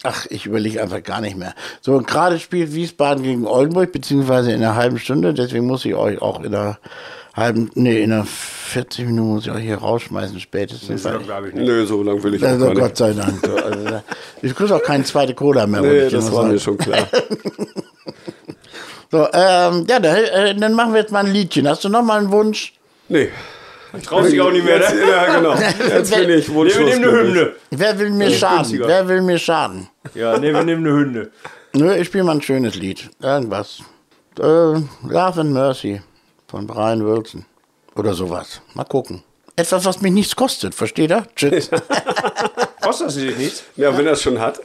ach, 0.03 0.27
ich 0.29 0.45
überlege 0.45 0.81
einfach 0.81 1.01
gar 1.01 1.21
nicht 1.21 1.37
mehr. 1.37 1.55
So, 1.81 1.97
gerade 1.99 2.39
spielt 2.39 2.73
Wiesbaden 2.73 3.23
gegen 3.23 3.47
Oldenburg, 3.47 3.91
beziehungsweise 3.91 4.51
in 4.51 4.63
einer 4.63 4.75
halben 4.75 4.99
Stunde, 4.99 5.33
deswegen 5.33 5.65
muss 5.65 5.85
ich 5.85 5.95
euch 5.95 6.21
auch 6.21 6.43
in 6.43 6.53
einer 6.53 6.77
halben, 7.37 7.69
nee, 7.75 8.01
in 8.01 8.11
einer 8.11 8.25
40 8.25 9.05
Minuten 9.05 9.29
muss 9.29 9.45
ich 9.45 9.51
euch 9.51 9.63
hier 9.63 9.77
rausschmeißen 9.77 10.39
spätestens. 10.39 11.03
Glaube 11.03 11.49
ich 11.49 11.53
nicht. 11.53 11.67
Nö, 11.67 11.85
so 11.85 12.01
lange 12.03 12.21
will 12.23 12.33
ich 12.33 12.43
auch 12.43 12.47
also 12.49 12.65
gar 12.65 12.73
nicht. 12.73 12.81
Gott 12.81 12.97
sei 12.97 13.13
Dank. 13.13 13.45
So, 13.45 13.55
also, 13.63 14.01
ich 14.41 14.55
kriege 14.55 14.75
auch 14.75 14.83
keine 14.83 15.03
zweite 15.03 15.35
Cola 15.35 15.67
mehr. 15.67 15.81
Nee, 15.81 16.05
ich 16.07 16.11
das 16.11 16.25
war 16.25 16.41
sagen. 16.41 16.51
mir 16.53 16.59
schon 16.59 16.77
klar. 16.77 17.07
So, 19.09 19.19
ähm, 19.31 19.85
ja, 19.87 20.01
da, 20.01 20.17
äh, 20.17 20.53
dann 20.53 20.73
machen 20.73 20.91
wir 20.91 20.99
jetzt 20.99 21.13
mal 21.13 21.25
ein 21.25 21.31
Liedchen. 21.31 21.65
Hast 21.65 21.81
du 21.85 21.87
noch 21.87 22.03
mal 22.03 22.19
einen 22.19 22.29
Wunsch? 22.29 22.73
Nee. 23.07 23.29
Traust 24.03 24.33
dich 24.33 24.41
auch 24.41 24.51
nicht 24.51 24.65
mehr, 24.65 24.79
Jetzt, 24.79 24.95
ne? 24.95 25.09
ja, 25.09 25.35
genau. 25.37 25.55
Jetzt 25.89 26.13
bin 26.13 26.29
ich 26.29 26.49
Nee, 26.49 26.53
wunschlos. 26.53 26.89
wir 26.89 26.99
nehmen 26.99 27.07
eine. 27.07 27.17
Hymne. 27.19 27.51
Wer 27.71 27.99
will 27.99 28.09
mir 28.09 28.31
schaden? 28.31 28.81
Wer 28.85 29.07
will 29.07 29.21
mir 29.21 29.39
schaden? 29.39 29.87
Ja, 30.13 30.37
nee, 30.37 30.51
wir 30.51 30.61
nehmen 30.65 30.85
eine 30.85 30.93
Hymne. 30.93 31.29
Nö, 31.71 31.95
ich 31.95 32.07
spiele 32.07 32.25
mal 32.25 32.33
ein 32.33 32.41
schönes 32.41 32.75
Lied. 32.75 33.09
Irgendwas. 33.21 33.79
Äh, 34.37 34.43
Love 34.43 35.39
and 35.39 35.53
Mercy 35.53 36.01
von 36.47 36.65
Brian 36.65 37.05
Wilson. 37.05 37.45
Oder 37.95 38.13
sowas. 38.13 38.61
Mal 38.73 38.85
gucken. 38.85 39.23
Etwas, 39.55 39.85
was 39.85 40.01
mich 40.01 40.11
nichts 40.11 40.35
kostet, 40.35 40.75
versteht 40.75 41.09
ihr? 41.09 41.25
Tschüss. 41.35 41.69
Kostet 42.81 43.07
das 43.07 43.15
dich 43.15 43.37
nichts? 43.37 43.63
Ja, 43.75 43.97
wenn 43.97 44.05
er 44.05 44.13
es 44.13 44.21
schon 44.21 44.39
hat. 44.39 44.61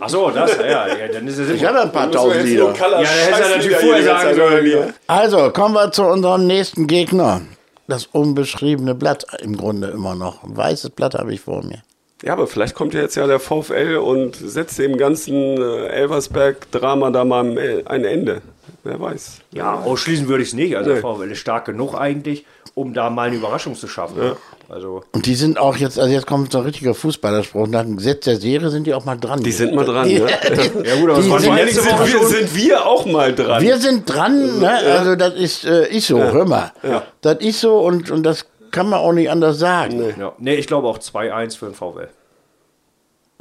Ach 0.00 0.08
so, 0.08 0.30
das, 0.30 0.56
ja, 0.58 0.88
ja, 0.88 1.08
dann 1.10 1.26
ist 1.26 1.38
es 1.38 1.48
Ich 1.48 1.64
habe 1.64 1.80
ein 1.80 1.92
paar 1.92 2.10
tausend 2.10 2.44
Lieder. 2.44 2.74
Ja, 2.74 2.90
da 2.90 2.98
hättest 2.98 3.14
du 3.14 3.30
Scheißlieder 3.30 3.56
natürlich 3.56 3.76
vorher 3.78 4.04
sagen 4.04 4.36
sollen. 4.36 4.94
Also, 5.06 5.50
kommen 5.52 5.74
wir 5.74 5.90
zu 5.92 6.02
unserem 6.02 6.46
nächsten 6.46 6.86
Gegner. 6.86 7.40
Das 7.86 8.06
unbeschriebene 8.06 8.94
Blatt 8.94 9.24
im 9.40 9.56
Grunde 9.56 9.88
immer 9.88 10.14
noch. 10.14 10.42
Ein 10.42 10.56
weißes 10.56 10.90
Blatt 10.90 11.14
habe 11.14 11.32
ich 11.32 11.40
vor 11.40 11.64
mir. 11.64 11.82
Ja, 12.22 12.34
aber 12.34 12.46
vielleicht 12.46 12.74
kommt 12.74 12.94
ja 12.94 13.00
jetzt 13.00 13.14
ja 13.14 13.26
der 13.26 13.40
VfL 13.40 13.96
und 13.96 14.36
setzt 14.36 14.78
dem 14.78 14.96
ganzen 14.96 15.34
äh, 15.34 15.86
Elversberg-Drama 15.86 17.10
da 17.10 17.24
mal 17.24 17.82
ein 17.86 18.04
Ende. 18.04 18.42
Wer 18.84 19.00
weiß. 19.00 19.38
Ja, 19.52 19.74
ausschließen 19.74 20.26
würde 20.28 20.42
ich 20.42 20.48
es 20.48 20.54
nicht. 20.54 20.76
Also 20.76 20.90
Nee. 20.90 21.00
der 21.00 21.02
VfL 21.02 21.30
ist 21.30 21.38
stark 21.38 21.66
genug 21.66 21.94
eigentlich, 21.94 22.44
um 22.74 22.94
da 22.94 23.10
mal 23.10 23.28
eine 23.28 23.36
Überraschung 23.36 23.76
zu 23.76 23.86
schaffen. 23.86 24.32
Also 24.68 25.02
Und 25.12 25.26
die 25.26 25.34
sind 25.36 25.56
auch 25.58 25.76
jetzt, 25.76 25.98
also 26.00 26.12
jetzt 26.12 26.26
kommt 26.26 26.50
so 26.50 26.58
ein 26.58 26.64
richtiger 26.64 26.94
Fußballerspruch. 26.94 27.68
Nach 27.68 27.82
dem 27.82 27.96
Gesetz 27.98 28.24
der 28.24 28.36
Serie 28.38 28.70
sind 28.70 28.86
die 28.88 28.94
auch 28.94 29.04
mal 29.04 29.16
dran. 29.16 29.40
Die 29.42 29.52
sind 29.52 29.74
mal 29.74 29.84
dran, 29.84 30.08
Die- 30.08 30.18
ne? 30.18 30.26
Ja 30.84 30.96
gut, 30.96 31.10
aber 31.10 31.20
Die 31.22 31.28
sind- 31.28 31.54
letzte 31.54 31.82
sind, 31.82 31.92
Woche 31.92 32.12
wir, 32.12 32.26
sind 32.26 32.56
wir 32.56 32.86
auch 32.86 33.06
mal 33.06 33.32
dran. 33.34 33.62
Wir 33.62 33.78
sind 33.78 34.04
dran, 34.12 34.58
ne? 34.58 34.70
also 34.72 35.14
das 35.14 35.34
ist, 35.34 35.64
äh, 35.64 35.88
ist 35.94 36.06
so, 36.08 36.18
hör 36.18 36.44
mal. 36.46 36.72
Das 37.20 37.36
ist 37.40 37.60
so 37.60 37.78
und, 37.78 38.10
und 38.10 38.24
das 38.24 38.46
kann 38.72 38.88
man 38.88 38.98
auch 39.00 39.12
nicht 39.12 39.30
anders 39.30 39.58
sagen. 39.58 40.14
Ja. 40.18 40.32
Nee, 40.38 40.54
ich 40.54 40.66
glaube 40.66 40.88
auch 40.88 40.98
2-1 40.98 41.56
für 41.58 41.66
den 41.66 41.74
VfL. 41.74 42.08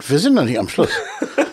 Wir 0.07 0.19
sind 0.19 0.33
noch 0.35 0.43
nicht 0.43 0.57
am 0.59 0.67
Schluss. 0.69 0.89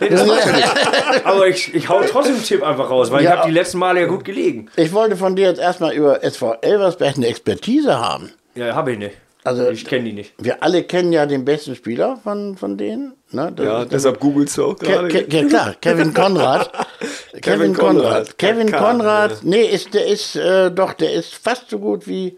Aber 1.25 1.47
ich, 1.49 1.75
ich 1.75 1.89
hau 1.89 2.01
trotzdem 2.03 2.35
einen 2.37 2.45
Tipp 2.45 2.63
einfach 2.63 2.91
raus, 2.91 3.11
weil 3.11 3.25
Ja. 3.25 3.31
ich 3.33 3.37
habe 3.39 3.49
die 3.49 3.55
letzten 3.55 3.79
Male 3.79 4.01
ja 4.01 4.07
gut 4.07 4.25
gelegen. 4.25 4.71
Ich 4.77 4.93
wollte 4.93 5.17
von 5.17 5.37
dir 5.37 5.49
jetzt 5.49 5.61
erstmal 5.61 5.93
über 5.95 6.23
SV 6.25 6.55
Elversberg 6.63 7.17
eine 7.17 7.27
Expertise 7.27 7.99
haben. 7.99 8.31
Ja, 8.55 8.75
habe 8.75 8.93
ich 8.93 8.99
nicht. 8.99 9.15
Also- 9.45 9.71
ich 9.71 9.85
kenne 9.85 10.05
die 10.05 10.13
nicht. 10.13 10.33
Wir 10.39 10.63
alle 10.63 10.83
kennen 10.83 11.13
ja 11.13 11.25
den 11.27 11.45
besten 11.45 11.75
Spieler 11.75 12.19
von, 12.23 12.57
von 12.57 12.77
denen. 12.77 13.15
Ne? 13.31 13.53
Das 13.55 13.65
Ja, 13.67 13.85
deshalb 13.85 14.21
googelst 14.21 14.59
du 14.59 14.65
auch 14.67 14.79
Ke 14.79 14.87
gerade. 14.87 15.09
Ke 15.09 15.47
klar, 15.47 15.75
Kevin 15.81 16.13
Konrad. 16.13 16.71
Kevin 17.43 17.75
Konrad. 17.75 18.03
Konrad. 18.05 18.39
Kevin 18.39 18.73
Konrad, 18.73 19.31
ja. 19.31 19.37
nee, 19.43 19.63
ist, 19.65 19.95
der 19.95 20.07
ist 20.07 20.37
äh, 20.37 20.71
doch, 20.71 20.93
der 20.95 21.13
ist 21.13 21.35
fast 21.35 21.71
so 21.71 21.79
gut 21.79 22.07
wie 22.07 22.37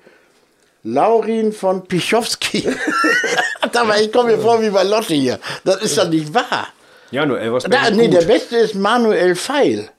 Laurin 0.82 1.52
von 1.52 1.84
Pichowski. 1.86 2.66
Aber 3.74 4.00
ich 4.00 4.10
komme 4.12 4.36
mir 4.36 4.42
vor 4.42 4.60
wie 4.62 4.70
bei 4.70 4.82
Lotte 4.82 5.14
hier. 5.14 5.38
Das 5.64 5.76
ist 5.82 5.96
doch 5.96 6.08
nicht 6.08 6.32
wahr. 6.34 6.68
Ja, 7.10 7.26
nur 7.26 7.40
Elversberg 7.40 7.82
Da, 7.82 7.90
nee, 7.90 8.08
der 8.08 8.22
Beste 8.22 8.56
ist 8.56 8.74
Manuel 8.74 9.34
Feil. 9.34 9.90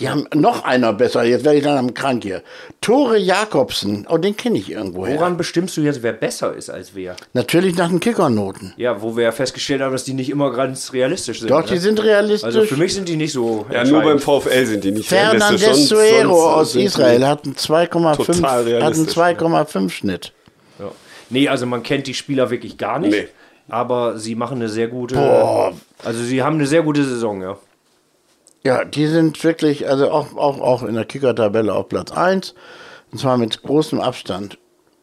Die 0.00 0.08
haben 0.08 0.26
noch 0.34 0.64
einer 0.64 0.92
besser, 0.92 1.22
jetzt 1.24 1.44
werde 1.44 1.58
ich 1.58 1.64
dann 1.64 1.78
am 1.78 1.94
krank 1.94 2.24
hier. 2.24 2.42
Tore 2.80 3.16
Jakobsen, 3.16 4.06
oh, 4.10 4.18
den 4.18 4.36
kenne 4.36 4.58
ich 4.58 4.70
irgendwo 4.70 5.06
her. 5.06 5.16
Woran 5.16 5.36
bestimmst 5.36 5.76
du 5.76 5.82
jetzt, 5.82 6.02
wer 6.02 6.12
besser 6.12 6.54
ist 6.54 6.68
als 6.68 6.94
wer? 6.94 7.14
Natürlich 7.32 7.76
nach 7.76 7.88
den 7.88 8.00
Kickernoten. 8.00 8.74
Ja, 8.76 9.00
wo 9.00 9.16
wir 9.16 9.24
ja 9.24 9.32
festgestellt 9.32 9.82
haben, 9.82 9.92
dass 9.92 10.04
die 10.04 10.14
nicht 10.14 10.30
immer 10.30 10.50
ganz 10.52 10.92
realistisch 10.92 11.40
sind. 11.40 11.50
Doch, 11.50 11.62
ne? 11.62 11.66
die 11.72 11.78
sind 11.78 12.02
realistisch. 12.02 12.44
Also 12.44 12.62
für 12.64 12.76
mich 12.76 12.92
sind 12.92 13.08
die 13.08 13.16
nicht 13.16 13.32
so. 13.32 13.66
Ja, 13.70 13.84
nur 13.84 14.02
beim. 14.02 14.18
VfL 14.18 14.66
sind 14.66 14.84
die 14.84 14.90
nicht 14.90 15.08
Fernandez 15.08 15.62
realistisch. 15.62 15.88
Sonst- 15.88 15.88
Suero 15.88 16.54
aus 16.54 16.74
Israel 16.74 17.26
hat 17.26 17.44
einen 17.44 17.54
2,5 17.54 18.16
Total 18.16 18.50
hat 18.50 18.58
einen 18.58 18.66
realistisch, 18.66 19.14
2,5 19.16 19.90
Schnitt. 19.90 20.32
Ja. 20.78 20.90
Nee, 21.30 21.48
also 21.48 21.66
man 21.66 21.82
kennt 21.82 22.06
die 22.06 22.14
Spieler 22.14 22.50
wirklich 22.50 22.76
gar 22.78 22.98
nicht. 22.98 23.12
Nee. 23.12 23.28
Aber 23.68 24.18
sie 24.18 24.34
machen 24.34 24.56
eine 24.56 24.68
sehr 24.68 24.88
gute. 24.88 25.14
Boah. 25.14 25.72
Also 26.04 26.22
sie 26.22 26.42
haben 26.42 26.56
eine 26.56 26.66
sehr 26.66 26.82
gute 26.82 27.04
Saison, 27.04 27.40
ja. 27.40 27.56
Ja, 28.64 28.84
die 28.84 29.06
sind 29.06 29.42
wirklich, 29.44 29.88
also 29.88 30.10
auch, 30.10 30.34
auch, 30.36 30.60
auch 30.60 30.82
in 30.82 30.94
der 30.94 31.04
Kicker-Tabelle 31.04 31.74
auf 31.74 31.88
Platz 31.88 32.12
1. 32.12 32.54
Und 33.12 33.18
zwar 33.18 33.36
mit 33.36 33.62
großem 33.62 34.00
Abstand. 34.00 34.58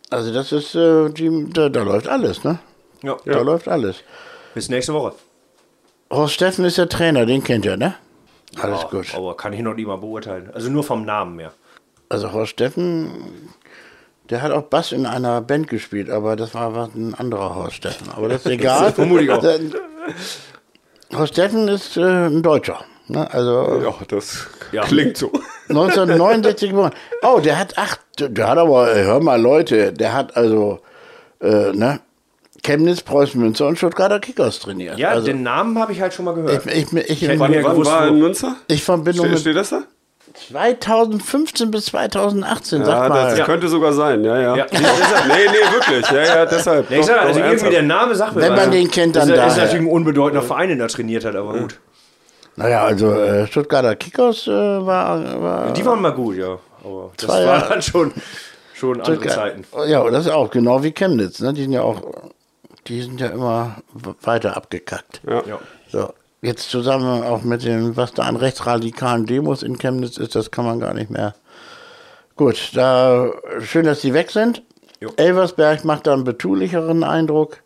Also 0.10 0.34
das 0.34 0.52
ist, 0.52 0.76
äh, 0.76 1.10
die, 1.10 1.48
da, 1.54 1.70
da 1.70 1.84
läuft 1.84 2.08
alles, 2.08 2.44
ne? 2.44 2.60
ja. 3.04 3.16
Da 3.26 3.42
läuft 3.42 3.68
alles. 3.68 3.98
Bis 4.54 4.68
nächste 4.68 4.94
Woche. 4.94 5.14
Horst 6.12 6.34
Steffen 6.34 6.66
ist 6.66 6.78
der 6.78 6.90
Trainer, 6.90 7.26
den 7.26 7.44
kennt 7.44 7.64
ihr, 7.64 7.78
ne? 7.78 7.96
Alles 8.60 8.82
Ja, 8.82 8.88
gut. 8.90 9.16
Aber 9.16 9.38
kann 9.38 9.54
ich 9.54 9.62
noch 9.62 9.76
nicht 9.76 9.88
mal 9.88 9.96
beurteilen. 9.98 10.50
Also 10.54 10.70
nur 10.70 10.84
vom 10.84 11.06
Namen 11.06 11.40
her. 11.40 11.54
Also 12.10 12.34
Horst 12.34 12.52
Steffen, 12.52 13.54
der 14.30 14.42
hat 14.42 14.52
auch 14.52 14.64
Bass 14.64 14.92
in 14.92 15.06
einer 15.06 15.40
Band 15.40 15.70
gespielt, 15.70 16.10
aber 16.10 16.36
das 16.36 16.54
war 16.54 16.76
was 16.76 16.94
ein 16.96 17.14
anderer 17.14 17.56
Horst 17.56 17.76
Steffen. 17.76 18.10
Aber 18.10 18.28
das 18.28 18.46
ist 18.46 18.52
egal. 18.52 18.92
Vermute 18.92 19.24
ich 19.24 19.32
auch. 19.32 19.44
Horst 21.14 21.34
Steffen 21.34 21.70
ist 21.70 21.96
äh, 21.96 22.28
ein 22.28 22.44
Deutscher. 22.44 22.84
Ne? 23.08 23.28
Also 23.34 23.82
Ja, 23.84 23.94
das 24.08 24.48
Ja. 24.72 24.84
klingt 24.84 25.18
so. 25.18 25.32
1969 25.70 26.70
geboren. 26.70 26.92
Oh, 27.24 27.40
der 27.40 27.58
hat 27.60 27.78
acht, 27.78 28.00
der 28.20 28.48
hat 28.48 28.58
aber, 28.58 28.94
ey, 28.94 29.04
hör 29.06 29.20
mal 29.22 29.40
Leute, 29.42 29.92
der 29.94 30.14
hat 30.14 30.36
also, 30.38 30.80
äh, 31.42 31.72
ne, 31.74 32.00
Chemnitz, 32.64 33.02
Preußen, 33.02 33.42
Münster 33.42 33.68
und 33.68 33.78
Stuttgarter 33.78 34.20
Kickers 34.20 34.60
trainiert. 34.60 34.98
Ja, 35.00 35.10
also, 35.10 35.26
den 35.26 35.42
Namen 35.44 35.80
habe 35.80 35.92
ich 35.94 36.02
halt 36.02 36.14
schon 36.14 36.26
mal 36.26 36.36
gehört. 36.36 36.66
ich, 36.68 36.72
ich, 36.74 36.94
ich, 36.94 37.22
hätte 37.22 37.34
ich, 37.34 37.40
Wann, 37.40 37.54
ja 37.54 37.62
gewusst, 37.62 37.90
war 37.90 38.08
in 38.08 38.20
Münster? 38.20 38.56
ich 38.68 38.84
Verbindung 38.84 39.26
Steht, 39.26 39.32
mit 39.32 39.40
steht 39.42 39.56
das 39.56 39.70
da? 39.72 39.82
2015 40.50 41.72
bis 41.72 41.86
2018, 41.88 42.80
Ja, 42.82 42.86
sag 42.86 43.10
mal. 43.10 43.36
das 43.36 43.46
könnte 43.46 43.68
sogar 43.68 43.92
sein, 43.94 44.24
ja, 44.24 44.40
ja. 44.40 44.56
Ja. 44.58 44.66
nee, 44.72 44.80
nee, 45.48 45.74
wirklich. 45.74 46.10
Ja, 46.12 46.24
ja, 46.24 46.46
deshalb. 46.46 46.90
Ja, 46.90 47.00
ich 47.00 47.06
sag, 47.06 47.18
also 47.22 47.30
irgendwie 47.40 47.50
ernsthaft. 47.50 47.74
der 47.74 47.82
Name 47.84 48.16
sagt 48.16 48.36
mir 48.36 48.42
Wenn 48.44 48.56
man 48.56 48.72
den 48.72 48.90
kennt, 48.92 49.16
dann 49.16 49.28
das 49.28 49.38
ist, 49.38 49.44
ist 49.48 49.56
daher. 49.58 49.66
natürlich 49.66 49.88
ein 49.88 49.92
unbedeutender 49.94 50.42
Verein, 50.46 50.70
den 50.70 50.80
er 50.80 50.88
trainiert 50.88 51.26
hat, 51.26 51.36
aber 51.36 51.54
gut. 51.58 51.80
Naja, 52.56 52.84
also 52.84 53.12
äh, 53.14 53.48
Stuttgarter 53.48 53.96
Kickers 53.96 54.48
äh, 54.48 54.52
war, 54.52 55.42
war 55.42 55.74
Die 55.74 55.86
waren 55.86 56.02
mal 56.02 56.12
gut, 56.14 56.36
ja. 56.38 56.58
Aber 56.84 57.12
das 57.18 57.26
Zwei 57.28 57.46
war 57.46 57.58
Jahre. 57.58 57.70
dann 57.70 57.82
schon, 57.82 58.12
schon 58.74 59.00
andere 59.00 59.16
Stuttgart- 59.16 59.34
Zeiten. 59.36 59.66
Ja, 59.88 60.10
das 60.10 60.26
ist 60.26 60.32
auch 60.32 60.50
genau 60.52 60.84
wie 60.84 60.92
Chemnitz. 60.92 61.40
Ne? 61.40 61.54
Die 61.54 61.62
sind 61.64 61.72
ja 61.72 61.82
auch, 61.82 62.02
die 62.88 63.02
sind 63.02 63.22
ja 63.22 63.28
immer 63.28 63.78
weiter 64.24 64.58
abgekackt. 64.58 65.22
Ja. 65.28 65.42
Ja. 65.48 65.60
So, 65.90 66.14
jetzt 66.42 66.70
zusammen 66.70 67.24
auch 67.24 67.44
mit 67.44 67.64
dem, 67.64 67.96
was 67.96 68.14
da 68.14 68.24
an 68.24 68.36
rechtsradikalen 68.36 69.26
Demos 69.26 69.64
in 69.64 69.78
Chemnitz 69.78 70.18
ist, 70.18 70.36
das 70.36 70.52
kann 70.52 70.66
man 70.66 70.80
gar 70.80 70.94
nicht 70.94 71.10
mehr. 71.12 71.36
Gut, 72.36 72.72
da 72.74 73.30
schön, 73.62 73.86
dass 73.86 74.02
die 74.02 74.14
weg 74.14 74.32
sind. 74.32 74.64
Jo. 75.00 75.10
Elversberg 75.18 75.84
macht 75.86 76.08
da 76.08 76.14
einen 76.14 76.24
betulicheren 76.24 77.04
Eindruck. 77.04 77.58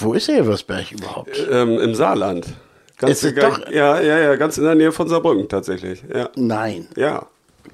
Wo 0.00 0.14
ist 0.14 0.28
Elversberg 0.28 0.92
überhaupt? 0.92 1.46
Ähm, 1.50 1.78
Im 1.78 1.94
Saarland. 1.94 2.46
Ganz, 2.98 3.22
es 3.22 3.34
doch- 3.34 3.70
ja, 3.70 4.00
ja, 4.00 4.18
ja, 4.18 4.36
ganz 4.36 4.58
in 4.58 4.64
der 4.64 4.74
Nähe 4.74 4.92
von 4.92 5.08
Saarbrücken 5.08 5.48
tatsächlich. 5.48 6.02
Ja. 6.12 6.28
Nein. 6.36 6.88
ja. 6.96 7.26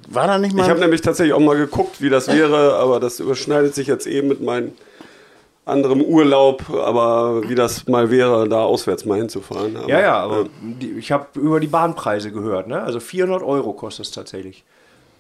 War 0.09 0.27
da 0.27 0.39
nicht 0.39 0.55
mal. 0.55 0.63
Ich 0.65 0.69
habe 0.69 0.81
nämlich 0.81 1.01
tatsächlich 1.01 1.33
auch 1.33 1.41
mal 1.41 1.57
geguckt, 1.57 2.03
wie 2.03 2.11
das 2.11 2.29
wäre, 2.29 2.75
aber 2.75 3.01
das 3.01 3.21
überschneidet 3.21 3.75
sich 3.75 3.87
jetzt 3.87 4.07
eben 4.07 4.29
mit 4.29 4.43
meinem 4.43 4.73
anderem 5.65 6.03
Urlaub, 6.03 6.69
aber 6.71 7.49
wie 7.49 7.55
das 7.55 7.87
mal 7.87 8.11
wäre, 8.11 8.47
da 8.49 8.65
auswärts 8.65 9.07
mal 9.07 9.17
hinzufahren. 9.19 9.77
Aber, 9.77 9.89
Ja, 9.89 10.01
ja, 10.01 10.15
aber 10.19 10.47
die, 10.61 10.93
ich 10.99 11.11
habe 11.11 11.27
über 11.41 11.59
die 11.59 11.69
Bahnpreise 11.69 12.33
gehört, 12.33 12.67
ne? 12.69 12.83
Also 12.83 13.01
400 13.01 13.43
Euro 13.43 13.73
kostet 13.73 14.05
es 14.07 14.11
tatsächlich. 14.13 14.63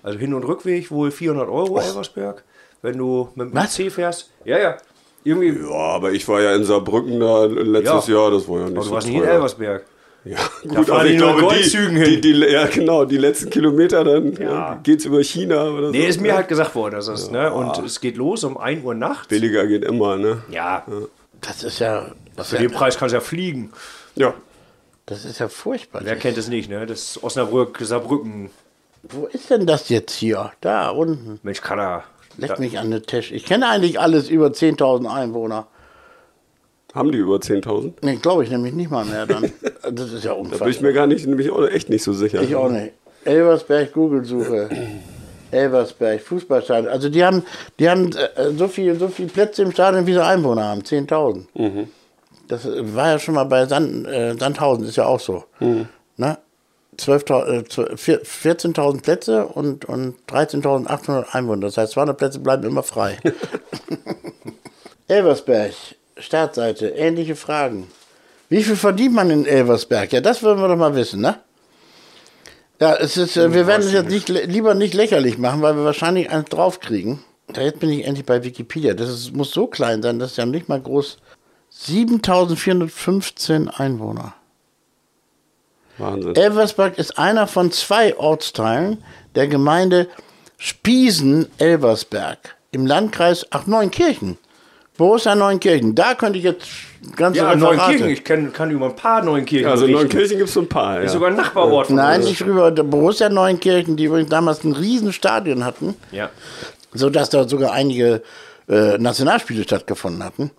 Also 0.02 0.18
Hin- 0.18 0.34
und 0.34 0.44
Rückweg 0.44 0.90
wohl 0.90 1.10
400 1.10 1.48
Euro, 1.48 1.78
Elversberg. 1.80 2.42
Wenn 2.82 2.98
du 2.98 3.30
mit 3.36 3.48
dem 3.50 3.54
Was? 3.54 3.78
IC 3.78 3.90
fährst. 3.90 4.30
Ja, 4.44 4.58
ja. 4.58 4.76
Irgendwie. 5.22 5.58
Ja, 5.66 5.74
aber 5.94 6.12
ich 6.12 6.28
war 6.28 6.42
ja 6.42 6.54
in 6.54 6.64
Saarbrücken 6.64 7.18
da 7.20 7.44
letztes 7.46 8.08
Ja. 8.08 8.14
Jahr, 8.20 8.30
das 8.32 8.46
war 8.46 8.58
ja 8.58 8.64
nicht 8.64 8.72
Aber 8.72 8.82
du 8.82 8.88
so 8.88 8.94
warst 8.96 9.06
nicht 9.06 9.16
in. 9.16 9.24
Elversberg. 9.24 9.84
Ja, 10.24 10.38
gut, 10.66 10.88
aber 10.88 11.04
die 11.04 11.10
ich 11.10 11.18
glaube, 11.18 11.40
die, 11.42 11.46
Goldzügen 11.46 11.96
die, 11.96 12.04
hin. 12.04 12.20
die, 12.22 12.32
ja 12.32 12.66
genau, 12.66 13.04
die 13.04 13.18
letzten 13.18 13.50
Kilometer, 13.50 14.04
dann 14.04 14.32
Ja. 14.36 14.42
ja. 14.42 14.80
geht's 14.82 15.04
über 15.04 15.22
China 15.22 15.64
oder 15.68 15.86
so. 15.88 15.92
Nee, 15.92 16.06
ist 16.06 16.20
mir 16.20 16.34
halt 16.34 16.48
gesagt 16.48 16.74
worden, 16.74 16.94
dass 16.94 17.08
es, 17.08 17.30
ne? 17.30 17.52
Und 17.52 17.78
es 17.84 18.00
geht 18.00 18.16
los 18.16 18.42
um 18.44 18.56
1 18.56 18.82
Uhr 18.84 18.94
nachts. 18.94 19.28
Billiger 19.28 19.66
geht 19.66 19.84
immer, 19.84 20.16
ne? 20.16 20.42
Ja, 20.50 20.84
das 21.42 21.62
ist 21.62 21.78
ja. 21.78 22.06
Das 22.36 22.48
für 22.48 22.56
ist 22.56 22.62
den 22.62 22.70
ja, 22.70 22.76
Preis 22.78 22.96
kannst 22.96 23.12
du 23.12 23.16
ja 23.16 23.20
fliegen. 23.20 23.70
Ja. 24.16 24.32
das 25.06 25.24
ist 25.26 25.40
ja 25.40 25.48
furchtbar. 25.48 26.00
Wer 26.04 26.16
kennt 26.16 26.38
es 26.38 26.48
nicht, 26.48 26.70
ne? 26.70 26.86
Das 26.86 27.00
ist 27.16 27.22
Osnabrück, 27.22 27.78
Saarbrücken. 27.82 28.48
Wo 29.02 29.26
ist 29.26 29.50
denn 29.50 29.66
das 29.66 29.90
jetzt 29.90 30.14
hier? 30.14 30.52
Da 30.62 30.88
unten. 30.88 31.38
Mensch, 31.42 31.60
kann 31.60 31.78
er. 31.78 32.04
Leck 32.38 32.50
Ja. 32.50 32.58
mich 32.58 32.78
an 32.78 32.90
den 32.90 33.02
Tisch. 33.02 33.30
Ich 33.30 33.44
kenne 33.44 33.68
eigentlich 33.68 34.00
alles 34.00 34.30
über 34.30 34.46
10.000 34.46 35.06
Einwohner. 35.06 35.66
Haben 36.94 37.12
die 37.12 37.18
über 37.18 37.36
10.000? 37.36 37.92
Nee, 38.02 38.16
glaube 38.16 38.44
ich 38.44 38.50
nämlich 38.50 38.72
nicht 38.72 38.90
mal 38.90 39.04
mehr 39.04 39.26
dann. 39.26 39.52
Das 39.90 40.12
ist 40.12 40.24
ja 40.24 40.30
Da 40.34 40.36
bin 40.36 40.46
ich 40.46 40.52
unfassbar. 40.52 40.82
mir 40.82 40.92
gar 40.92 41.06
nicht, 41.06 41.26
nämlich 41.26 41.50
auch 41.50 41.66
echt 41.66 41.88
nicht 41.88 42.02
so 42.02 42.12
sicher. 42.12 42.42
Ich 42.42 42.54
auch 42.54 42.68
nicht. 42.70 42.92
Elversberg, 43.24 43.92
Google-Suche. 43.92 44.68
Elversberg, 45.50 46.20
Fußballstadion. 46.20 46.92
Also 46.92 47.08
die 47.08 47.24
haben, 47.24 47.42
die 47.78 47.88
haben 47.88 48.10
äh, 48.12 48.50
so 48.56 48.68
viel, 48.68 48.98
so 48.98 49.08
viel 49.08 49.26
Plätze 49.26 49.62
im 49.62 49.72
Stadion, 49.72 50.06
wie 50.06 50.12
sie 50.12 50.24
Einwohner 50.24 50.64
haben. 50.64 50.82
10.000. 50.82 51.86
Das 52.48 52.66
äh, 52.66 52.94
war 52.94 53.12
ja 53.12 53.18
schon 53.18 53.34
mal 53.34 53.44
bei 53.44 53.66
Sand, 53.66 54.06
äh, 54.06 54.34
Sandhausen, 54.38 54.84
ist 54.84 54.96
ja 54.96 55.06
auch 55.06 55.20
so. 55.20 55.44
Ne? 56.16 56.38
12.000, 56.98 57.46
äh, 57.86 57.94
14.000 57.94 59.02
Plätze 59.02 59.46
und, 59.46 59.84
und 59.84 60.14
13.800 60.28 61.30
Einwohner. 61.32 61.62
Das 61.62 61.76
heißt, 61.78 61.92
200 61.92 62.16
Plätze 62.16 62.38
bleiben 62.40 62.64
immer 62.64 62.82
frei. 62.82 63.18
Elversberg, 65.08 65.72
Startseite, 66.16 66.88
ähnliche 66.88 67.36
Fragen. 67.36 67.88
Wie 68.48 68.62
viel 68.62 68.76
verdient 68.76 69.14
man 69.14 69.30
in 69.30 69.46
Elversberg? 69.46 70.12
Ja, 70.12 70.20
das 70.20 70.42
wollen 70.42 70.58
wir 70.58 70.68
doch 70.68 70.76
mal 70.76 70.94
wissen, 70.94 71.20
ne? 71.20 71.40
Ja, 72.80 72.94
es 72.96 73.16
ist, 73.16 73.36
äh, 73.36 73.54
wir 73.54 73.66
werden 73.66 73.82
es 73.82 73.92
jetzt 73.92 74.10
nicht, 74.10 74.28
lieber 74.28 74.74
nicht 74.74 74.94
lächerlich 74.94 75.38
machen, 75.38 75.62
weil 75.62 75.76
wir 75.76 75.84
wahrscheinlich 75.84 76.30
eins 76.30 76.48
draufkriegen. 76.50 77.20
Ja, 77.54 77.62
jetzt 77.62 77.80
bin 77.80 77.90
ich 77.90 78.04
endlich 78.04 78.26
bei 78.26 78.42
Wikipedia. 78.42 78.94
Das 78.94 79.08
ist, 79.08 79.34
muss 79.34 79.52
so 79.52 79.66
klein 79.66 80.02
sein, 80.02 80.18
das 80.18 80.32
ist 80.32 80.36
ja 80.38 80.46
nicht 80.46 80.68
mal 80.68 80.80
groß. 80.80 81.18
7415 81.70 83.68
Einwohner. 83.68 84.34
Wahnsinn. 85.98 86.34
Elversberg 86.34 86.98
ist 86.98 87.18
einer 87.18 87.46
von 87.46 87.70
zwei 87.70 88.16
Ortsteilen 88.16 89.02
der 89.34 89.48
Gemeinde 89.48 90.08
Spiesen-Elversberg 90.58 92.56
im 92.70 92.86
Landkreis, 92.86 93.46
ach, 93.50 93.66
Neunkirchen. 93.66 94.38
Borussia 94.96 95.34
Neunkirchen. 95.34 95.94
Da 95.94 96.14
könnte 96.14 96.38
ich 96.38 96.44
jetzt 96.44 96.66
ganz 97.16 97.36
Ja, 97.36 97.48
einfach 97.50 97.76
Neunkirchen. 97.76 98.08
Ich 98.08 98.24
kenn, 98.24 98.52
kann 98.52 98.70
über 98.70 98.86
ein 98.86 98.96
paar 98.96 99.22
Neunkirchen 99.24 99.68
Also 99.68 99.86
in 99.86 99.92
berichten. 99.92 100.08
Neunkirchen 100.16 100.36
gibt 100.38 100.48
es 100.48 100.54
so 100.54 100.60
ein 100.60 100.68
paar. 100.68 100.96
Ja. 100.96 101.02
Ist 101.02 101.12
sogar 101.12 101.30
ein 101.30 101.36
Nachbarort 101.36 101.86
von 101.88 101.96
Nein, 101.96 102.20
uns. 102.20 102.28
nicht 102.30 102.42
rüber. 102.44 102.70
Der 102.70 102.82
Borussia 102.82 103.28
Neunkirchen, 103.28 103.96
die 103.96 104.04
übrigens 104.04 104.30
damals 104.30 104.64
ein 104.64 104.72
Riesenstadion 104.72 105.64
hatten, 105.64 105.94
Ja. 106.12 106.30
sodass 106.92 107.30
da 107.30 107.46
sogar 107.48 107.72
einige 107.72 108.22
äh, 108.68 108.98
Nationalspiele 108.98 109.64
stattgefunden 109.64 110.24
hatten. 110.24 110.50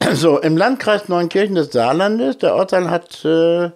So, 0.14 0.38
im 0.38 0.56
Landkreis 0.56 1.08
Neunkirchen 1.08 1.56
des 1.56 1.72
Saarlandes, 1.72 2.38
der 2.38 2.54
Ortsteil 2.54 2.88
hat 2.90 3.22
äh, 3.24 3.70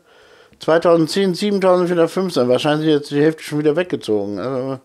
2010 0.58 1.34
7415, 1.34 2.48
wahrscheinlich 2.48 2.88
ist 2.88 2.94
jetzt 2.94 3.10
die 3.10 3.20
Hälfte 3.20 3.42
schon 3.42 3.58
wieder 3.58 3.76
weggezogen. 3.76 4.38
Also, 4.38 4.78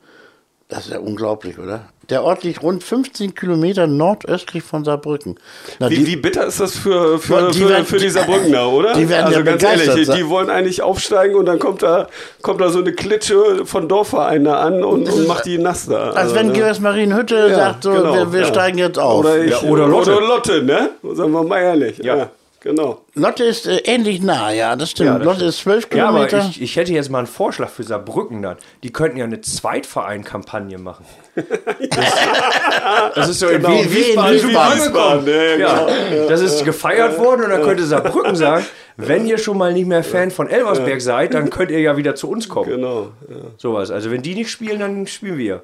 Das 0.72 0.86
ist 0.86 0.91
ja 0.91 0.99
unglaublich, 0.99 1.57
oder? 1.57 1.86
Der 2.11 2.24
Ort 2.24 2.43
liegt 2.43 2.61
rund 2.61 2.84
15 2.84 3.34
Kilometer 3.34 3.88
nordöstlich 3.88 4.61
von 4.63 4.86
Saarbrücken. 4.86 5.36
Na, 5.80 5.89
Wie, 5.89 5.95
die- 5.97 6.05
wie 6.07 6.15
bitter 6.15 6.45
ist 6.45 6.59
das 6.59 6.78
für, 6.78 7.17
für, 7.17 7.49
Die 7.51 7.57
für, 7.59 7.70
werden- 7.70 7.86
für 7.88 7.97
die 7.97 8.09
Saarbrückener, 8.09 8.70
oder? 8.72 8.93
die 8.93 9.09
werden 9.09 9.26
also 9.26 9.39
ja 9.39 9.45
ganz 9.45 9.63
ehrlich, 9.63 9.89
die, 9.95 10.05
sein. 10.05 10.17
die 10.17 10.30
wollen 10.30 10.49
eigentlich 10.51 10.84
aufsteigen 10.84 11.36
und 11.36 11.45
dann 11.47 11.57
kommt 11.57 11.82
da, 11.82 12.07
kommt 12.43 12.61
da 12.61 12.70
so 12.70 12.80
eine 12.80 12.93
Klitsche 12.93 13.65
von 13.65 13.88
Dorfvereinen 13.89 14.45
da 14.45 14.59
an 14.59 14.84
und, 14.84 15.09
und 15.11 15.28
macht 15.28 15.45
die 15.45 15.57
nass 15.57 15.88
da. 15.88 16.09
als 16.11 16.15
Also, 16.17 16.36
wenn 16.36 16.47
ne? 16.47 16.53
Geras 16.53 16.80
Marienhütte 16.80 17.47
Ja, 17.49 17.55
sagt, 17.55 17.84
so, 17.84 17.91
genau, 17.91 18.13
wir, 18.13 18.32
wir 18.34 18.41
ja. 18.41 18.45
steigen 18.47 18.78
jetzt 18.78 18.99
auf. 18.99 19.20
Oder, 19.22 19.43
ich, 19.43 19.51
Ja, 19.51 19.61
oder 19.70 19.88
Lotte. 19.88 20.15
Oder 20.17 20.28
Lotte, 20.28 20.63
ne? 20.63 20.91
Sagen 21.13 21.32
wir 21.32 21.43
mal 21.43 21.59
ehrlich. 21.61 21.97
Ja. 21.97 22.15
Ja, 22.15 22.30
genau. 22.59 23.01
Lotte 23.20 23.43
ist 23.43 23.67
äh, 23.67 23.78
ähnlich 23.86 24.22
nah, 24.22 24.51
ja, 24.51 24.76
das 24.76 24.91
stimmt. 24.91 25.07
Ja, 25.07 25.17
das 25.17 25.26
Lotte 25.26 25.38
stimmt. 25.38 25.49
ist 25.49 25.59
12 25.59 25.95
Ja, 25.95 26.07
aber 26.09 26.26
Kilometer. 26.28 26.49
ich, 26.51 26.61
ich 26.61 26.76
hätte 26.76 26.91
jetzt 26.93 27.09
mal 27.09 27.20
einen 27.20 27.28
Vorschlag 27.28 27.70
für 27.70 27.84
Saarbrücken 27.84 28.41
dann. 28.41 28.57
Die 28.84 28.91
könnten 28.91 29.17
ja 29.17 29.26
eine 29.26 29.41
Zweitverein-Kampagne 29.41 30.78
machen. 30.78 31.05
Das, 31.89 33.15
das 33.15 33.30
ist 33.30 33.39
so 33.39 33.47
Genau. 33.47 33.70
in 33.70 33.86
Wie- 33.91 33.95
wie 33.95 33.99
in 34.01 34.07
Wiesbaden 34.07 34.39
super 34.39 34.76
Wiesbaden. 34.76 35.20
angekommen. 35.20 35.59
Ja, 35.59 35.88
Ja, 36.15 36.28
das 36.28 36.41
ist 36.41 36.65
gefeiert 36.65 37.17
worden 37.17 37.43
und 37.43 37.49
dann 37.51 37.61
könnte 37.63 37.84
Saarbrücken 37.86 38.36
sagen, 38.36 38.65
wenn 38.97 39.26
ihr 39.26 39.38
schon 39.38 39.57
mal 39.57 39.72
nicht 39.74 39.88
mehr 39.88 40.03
Fan 40.03 40.32
von 40.32 40.49
Elversberg 40.49 41.01
seid, 41.01 41.34
dann 41.34 41.49
könnt 41.49 41.72
ihr 41.72 41.80
ja 41.80 41.95
wieder 41.97 42.15
zu 42.15 42.30
uns 42.30 42.49
kommen. 42.49 42.70
Genau. 42.70 43.11
Ja. 43.30 43.36
Sowas. 43.57 43.91
Also 43.91 44.11
wenn 44.11 44.22
die 44.22 44.36
nicht 44.36 44.49
spielen, 44.51 44.80
dann 44.80 45.07
spielen 45.07 45.38
wir. 45.38 45.63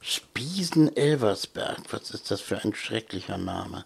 Spiesen-Elversberg, 0.00 1.78
was 1.90 2.10
ist 2.10 2.30
das 2.30 2.40
für 2.40 2.56
ein 2.62 2.74
schrecklicher 2.74 3.38
Name? 3.38 3.84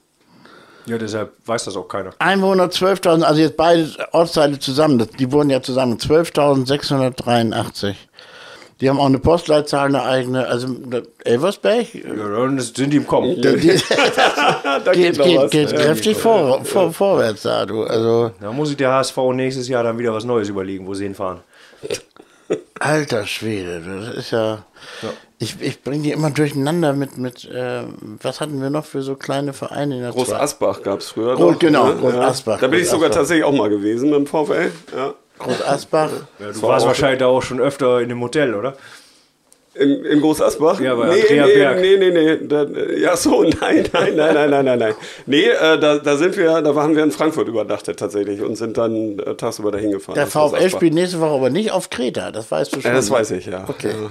Ja, 0.86 0.98
deshalb 0.98 1.32
weiß 1.44 1.64
das 1.64 1.76
auch 1.76 1.88
keiner. 1.88 2.10
Einwohner 2.18 2.66
12.000, 2.66 3.22
also 3.22 3.40
jetzt 3.40 3.56
beide 3.56 3.88
Ortsteile 4.12 4.58
zusammen, 4.58 5.06
die 5.18 5.32
wurden 5.32 5.50
ja 5.50 5.60
zusammen 5.60 5.98
12.683. 5.98 7.94
Die 8.80 8.90
haben 8.90 9.00
auch 9.00 9.06
eine 9.06 9.18
Postleitzahl, 9.18 9.86
eine 9.86 10.02
eigene, 10.02 10.46
also 10.46 10.68
Elversberg 11.24 11.94
Ja, 11.94 12.02
dann 12.12 12.58
sind 12.60 12.92
die 12.92 12.98
im 12.98 13.06
Kommen. 13.06 13.40
Da 14.84 14.92
geht, 14.92 15.18
geht, 15.18 15.18
was. 15.42 15.50
geht 15.50 15.72
Ja. 15.72 15.78
kräftig 15.78 16.16
vor, 16.16 16.62
vor, 16.64 16.92
vorwärts 16.92 17.42
da, 17.42 17.64
du. 17.64 17.82
Also, 17.84 18.30
Da 18.40 18.52
muss 18.52 18.68
sich 18.68 18.76
der 18.76 18.92
HSV 18.92 19.16
nächstes 19.32 19.68
Jahr 19.68 19.82
dann 19.82 19.98
wieder 19.98 20.12
was 20.12 20.24
Neues 20.24 20.48
überlegen, 20.50 20.86
wo 20.86 20.92
sie 20.94 21.04
hinfahren. 21.04 21.40
alter 22.78 23.26
Schwede, 23.26 23.80
das 23.80 24.14
ist 24.16 24.30
ja. 24.32 24.64
Ich, 25.38 25.56
ich 25.60 25.82
bringe 25.82 26.02
die 26.02 26.12
immer 26.12 26.30
durcheinander 26.30 26.94
mit, 26.94 27.18
mit 27.18 27.44
äh, 27.44 27.82
was 28.22 28.40
hatten 28.40 28.62
wir 28.62 28.70
noch 28.70 28.86
für 28.86 29.02
so 29.02 29.16
kleine 29.16 29.52
Vereine 29.52 29.96
in 29.96 30.00
der 30.02 30.12
Groß 30.12 30.32
Asbach 30.32 30.82
gab 30.82 31.00
es 31.00 31.10
früher. 31.10 31.34
Groß- 31.34 31.52
noch, 31.52 31.58
genau, 31.58 31.88
ne? 31.88 31.96
Groß 31.96 32.14
Ja. 32.14 32.20
Asbach, 32.28 32.60
Da 32.60 32.68
bin 32.68 32.80
ich 32.80 32.88
sogar 32.88 33.10
Asbach. 33.10 33.20
tatsächlich 33.20 33.44
auch 33.44 33.52
mal 33.52 33.68
gewesen 33.68 34.12
dem 34.12 34.26
VfL. 34.26 34.70
Ja. 34.96 35.12
Groß 35.38 35.62
Asbach. 35.62 36.10
Ja, 36.38 36.52
du 36.52 36.62
war 36.62 36.70
warst 36.70 36.86
wahrscheinlich 36.86 37.18
da 37.18 37.26
auch 37.26 37.42
schon 37.42 37.60
öfter 37.60 38.00
in 38.00 38.08
dem 38.08 38.22
Hotel, 38.22 38.54
oder? 38.54 38.74
In, 39.74 40.06
in 40.06 40.20
Groß 40.22 40.40
Asbach? 40.40 40.80
Ja, 40.80 40.94
bei 40.94 41.08
nee, 41.08 41.20
Andrea 41.20 41.46
nee, 41.46 41.52
Berg. 41.54 41.80
nee, 41.82 41.96
nee, 41.98 42.10
nee. 42.10 42.46
Da, 42.48 42.64
ja, 42.96 43.14
so, 43.14 43.42
nein, 43.60 43.86
nein, 43.92 44.16
nein, 44.16 44.16
nein, 44.16 44.50
nein, 44.50 44.64
nein, 44.64 44.78
nein. 44.78 44.94
Nee, 45.26 45.42
äh, 45.50 45.78
da, 45.78 45.98
da 45.98 46.16
sind 46.16 46.34
wir, 46.38 46.62
da 46.62 46.74
waren 46.74 46.96
wir 46.96 47.04
in 47.04 47.10
Frankfurt 47.10 47.46
übernachtet 47.46 47.98
tatsächlich 47.98 48.40
und 48.40 48.56
sind 48.56 48.78
dann 48.78 49.18
äh, 49.18 49.34
tagsüber 49.34 49.70
dahin 49.70 49.90
gefahren. 49.90 50.14
Der 50.14 50.26
VfL 50.28 50.70
spielt 50.70 50.94
nächste 50.94 51.20
Woche 51.20 51.34
aber 51.34 51.50
nicht 51.50 51.72
auf 51.72 51.90
Kreta, 51.90 52.30
das 52.32 52.50
weißt 52.50 52.74
du 52.74 52.80
schon. 52.80 52.90
Ja, 52.90 52.96
das 52.96 53.10
weiß 53.10 53.32
ich, 53.32 53.44
ja. 53.44 53.64
Okay. 53.68 53.88
Ja, 53.90 53.94
ja. 53.96 54.08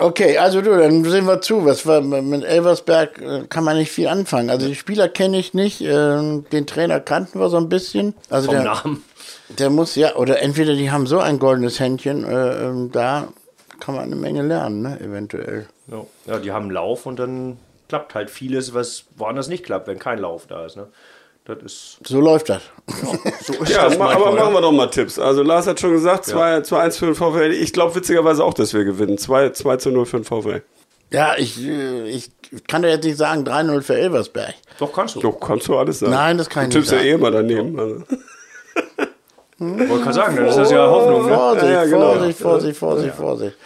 Okay, 0.00 0.38
also 0.38 0.62
du, 0.62 0.76
dann 0.78 1.04
sehen 1.04 1.26
wir 1.26 1.42
zu. 1.42 1.66
Was 1.66 1.86
war 1.86 2.00
mit 2.00 2.42
Elversberg 2.42 3.20
äh, 3.20 3.46
kann 3.48 3.64
man 3.64 3.76
nicht 3.76 3.92
viel 3.92 4.08
anfangen. 4.08 4.48
Also 4.48 4.66
die 4.66 4.74
Spieler 4.74 5.08
kenne 5.08 5.38
ich 5.38 5.52
nicht, 5.52 5.82
ähm, 5.82 6.46
den 6.52 6.66
Trainer 6.66 7.00
kannten 7.00 7.38
wir 7.38 7.50
so 7.50 7.58
ein 7.58 7.68
bisschen. 7.68 8.14
Also 8.30 8.46
Vom 8.46 8.56
der, 8.56 8.64
Namen. 8.64 9.04
der 9.58 9.68
muss 9.68 9.94
ja, 9.96 10.16
oder 10.16 10.40
entweder 10.40 10.74
die 10.74 10.90
haben 10.90 11.06
so 11.06 11.18
ein 11.18 11.38
goldenes 11.38 11.78
Händchen, 11.80 12.24
äh, 12.24 12.64
ähm, 12.64 12.90
da 12.92 13.28
kann 13.78 13.94
man 13.94 14.04
eine 14.04 14.16
Menge 14.16 14.42
lernen, 14.42 14.82
ne, 14.82 14.98
eventuell. 15.00 15.66
Ja. 15.86 16.04
ja, 16.26 16.38
die 16.38 16.52
haben 16.52 16.70
Lauf 16.70 17.04
und 17.04 17.18
dann 17.18 17.58
klappt 17.88 18.14
halt 18.14 18.30
vieles, 18.30 18.72
was 18.72 19.04
woanders 19.16 19.48
nicht 19.48 19.64
klappt, 19.64 19.86
wenn 19.86 19.98
kein 19.98 20.18
Lauf 20.18 20.46
da 20.46 20.64
ist. 20.64 20.76
Ne? 20.76 20.86
Das 21.44 21.58
ist 21.64 21.98
So 22.06 22.20
läuft 22.20 22.48
das. 22.48 22.62
so 23.44 23.54
ist 23.54 23.70
Ja, 23.70 23.84
das 23.88 23.98
manchmal, 23.98 24.28
aber 24.28 24.36
ja. 24.36 24.44
machen 24.44 24.54
wir 24.54 24.60
doch 24.60 24.72
mal 24.72 24.86
Tipps. 24.88 25.18
Also 25.18 25.42
Lars 25.42 25.66
hat 25.66 25.80
schon 25.80 25.92
gesagt, 25.92 26.26
2 26.26 26.60
zu 26.60 26.76
1 26.76 26.96
für 26.98 27.06
den 27.06 27.14
VfL. 27.14 27.52
Ich 27.52 27.72
glaube 27.72 27.94
witzigerweise 27.94 28.44
auch, 28.44 28.54
dass 28.54 28.72
wir 28.74 28.84
gewinnen. 28.84 29.18
2, 29.18 29.50
2 29.50 29.76
zu 29.76 29.90
0 29.90 30.06
für 30.06 30.18
den 30.20 30.24
VfL. 30.24 30.62
Ja, 31.12 31.34
ich, 31.36 31.60
äh, 31.66 32.08
ich 32.08 32.30
kann 32.68 32.82
dir 32.82 32.90
jetzt 32.90 33.04
nicht 33.04 33.16
sagen 33.16 33.42
3-0 33.44 33.82
für 33.82 33.96
Elversberg. 33.98 34.54
Doch, 34.78 34.92
kannst 34.92 35.16
du. 35.16 35.20
Doch, 35.20 35.40
kannst 35.40 35.66
du 35.66 35.76
alles 35.76 35.98
sagen. 35.98 36.12
Nein, 36.12 36.38
das 36.38 36.48
kann 36.48 36.68
ich 36.68 36.72
Du 36.72 36.78
nicht 36.78 36.88
tippst 36.90 37.04
ja 37.04 37.10
eh 37.10 37.14
immer 37.14 37.32
daneben. 37.32 37.76
Also. 37.78 38.02
Wollte 39.58 40.02
gerade 40.04 40.12
sagen, 40.14 40.36
dann 40.36 40.46
ist 40.46 40.56
das 40.56 40.70
ja 40.70 40.88
Hoffnung. 40.88 41.26
Ne? 41.26 41.34
Vorsicht, 41.34 41.64
Ja, 41.64 41.70
ja, 41.70 41.84
genau. 41.84 42.14
Vorsicht, 42.14 42.38
Vorsicht, 42.38 42.78
Vorsicht, 42.78 43.14
Vorsicht. 43.14 43.56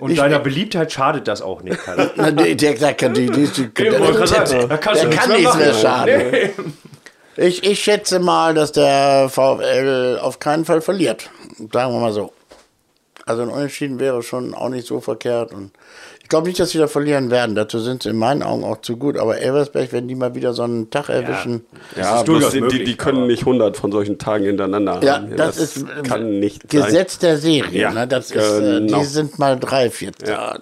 Und 0.00 0.10
Ich- 0.10 0.18
deiner 0.18 0.40
Beliebtheit 0.40 0.90
schadet 0.90 1.28
das 1.28 1.42
auch 1.42 1.62
nicht. 1.62 1.78
Kalle. 1.78 2.10
Der, 2.16 2.32
der, 2.32 2.54
der, 2.54 2.74
der 2.74 2.74
du 2.74 2.86
kann 5.10 5.30
nichts 5.30 5.56
mehr 5.56 5.74
schaden. 5.74 6.30
Nee. 6.30 6.50
Ich, 7.36 7.64
ich 7.64 7.80
schätze 7.80 8.20
mal, 8.20 8.54
dass 8.54 8.72
der 8.72 9.28
VfL 9.28 10.18
auf 10.20 10.38
keinen 10.38 10.64
Fall 10.64 10.80
verliert. 10.80 11.30
Sagen 11.72 11.92
wir 11.92 12.00
mal 12.00 12.12
so. 12.12 12.32
Also 13.26 13.42
ein 13.42 13.48
Unentschieden 13.48 13.98
wäre 13.98 14.22
schon 14.22 14.54
auch 14.54 14.68
nicht 14.68 14.86
so 14.86 15.00
verkehrt. 15.00 15.52
Und 15.52 15.72
ich 16.24 16.30
glaube 16.30 16.48
nicht, 16.48 16.58
dass 16.58 16.70
sie 16.70 16.78
da 16.78 16.86
verlieren 16.88 17.30
werden. 17.30 17.54
Dazu 17.54 17.78
sind 17.80 18.02
sie 18.02 18.08
in 18.08 18.16
meinen 18.16 18.42
Augen 18.42 18.64
auch 18.64 18.80
zu 18.80 18.96
gut. 18.96 19.18
Aber 19.18 19.36
Elversberg, 19.38 19.92
wenn 19.92 20.08
die 20.08 20.14
mal 20.14 20.34
wieder 20.34 20.54
so 20.54 20.62
einen 20.62 20.88
Tag 20.88 21.10
erwischen. 21.10 21.66
Ja, 21.96 22.16
ist 22.16 22.24
bloß 22.24 22.38
durchaus 22.40 22.52
die, 22.52 22.60
die, 22.60 22.78
möglich, 22.78 22.96
können 22.96 23.26
nicht 23.26 23.40
100 23.40 23.76
von 23.76 23.92
solchen 23.92 24.18
Tagen 24.18 24.46
hintereinander 24.46 25.00
Ja, 25.02 25.16
haben. 25.16 25.36
das, 25.36 25.58
ist 25.58 25.82
äh, 25.82 26.02
kann 26.02 26.40
nicht 26.40 26.62
sein. 26.72 26.82
Gesetz 26.86 27.18
der 27.18 27.36
Serie. 27.36 27.78
Ja, 27.78 27.92
ne? 27.92 28.08
das 28.08 28.30
ist, 28.30 28.36
äh, 28.36 28.60
genau. 28.80 29.00
die 29.00 29.04
sind 29.04 29.38
mal 29.38 29.60
drei, 29.60 29.90
vier. 29.90 30.12
Die. 30.12 30.30
Ja, 30.30 30.56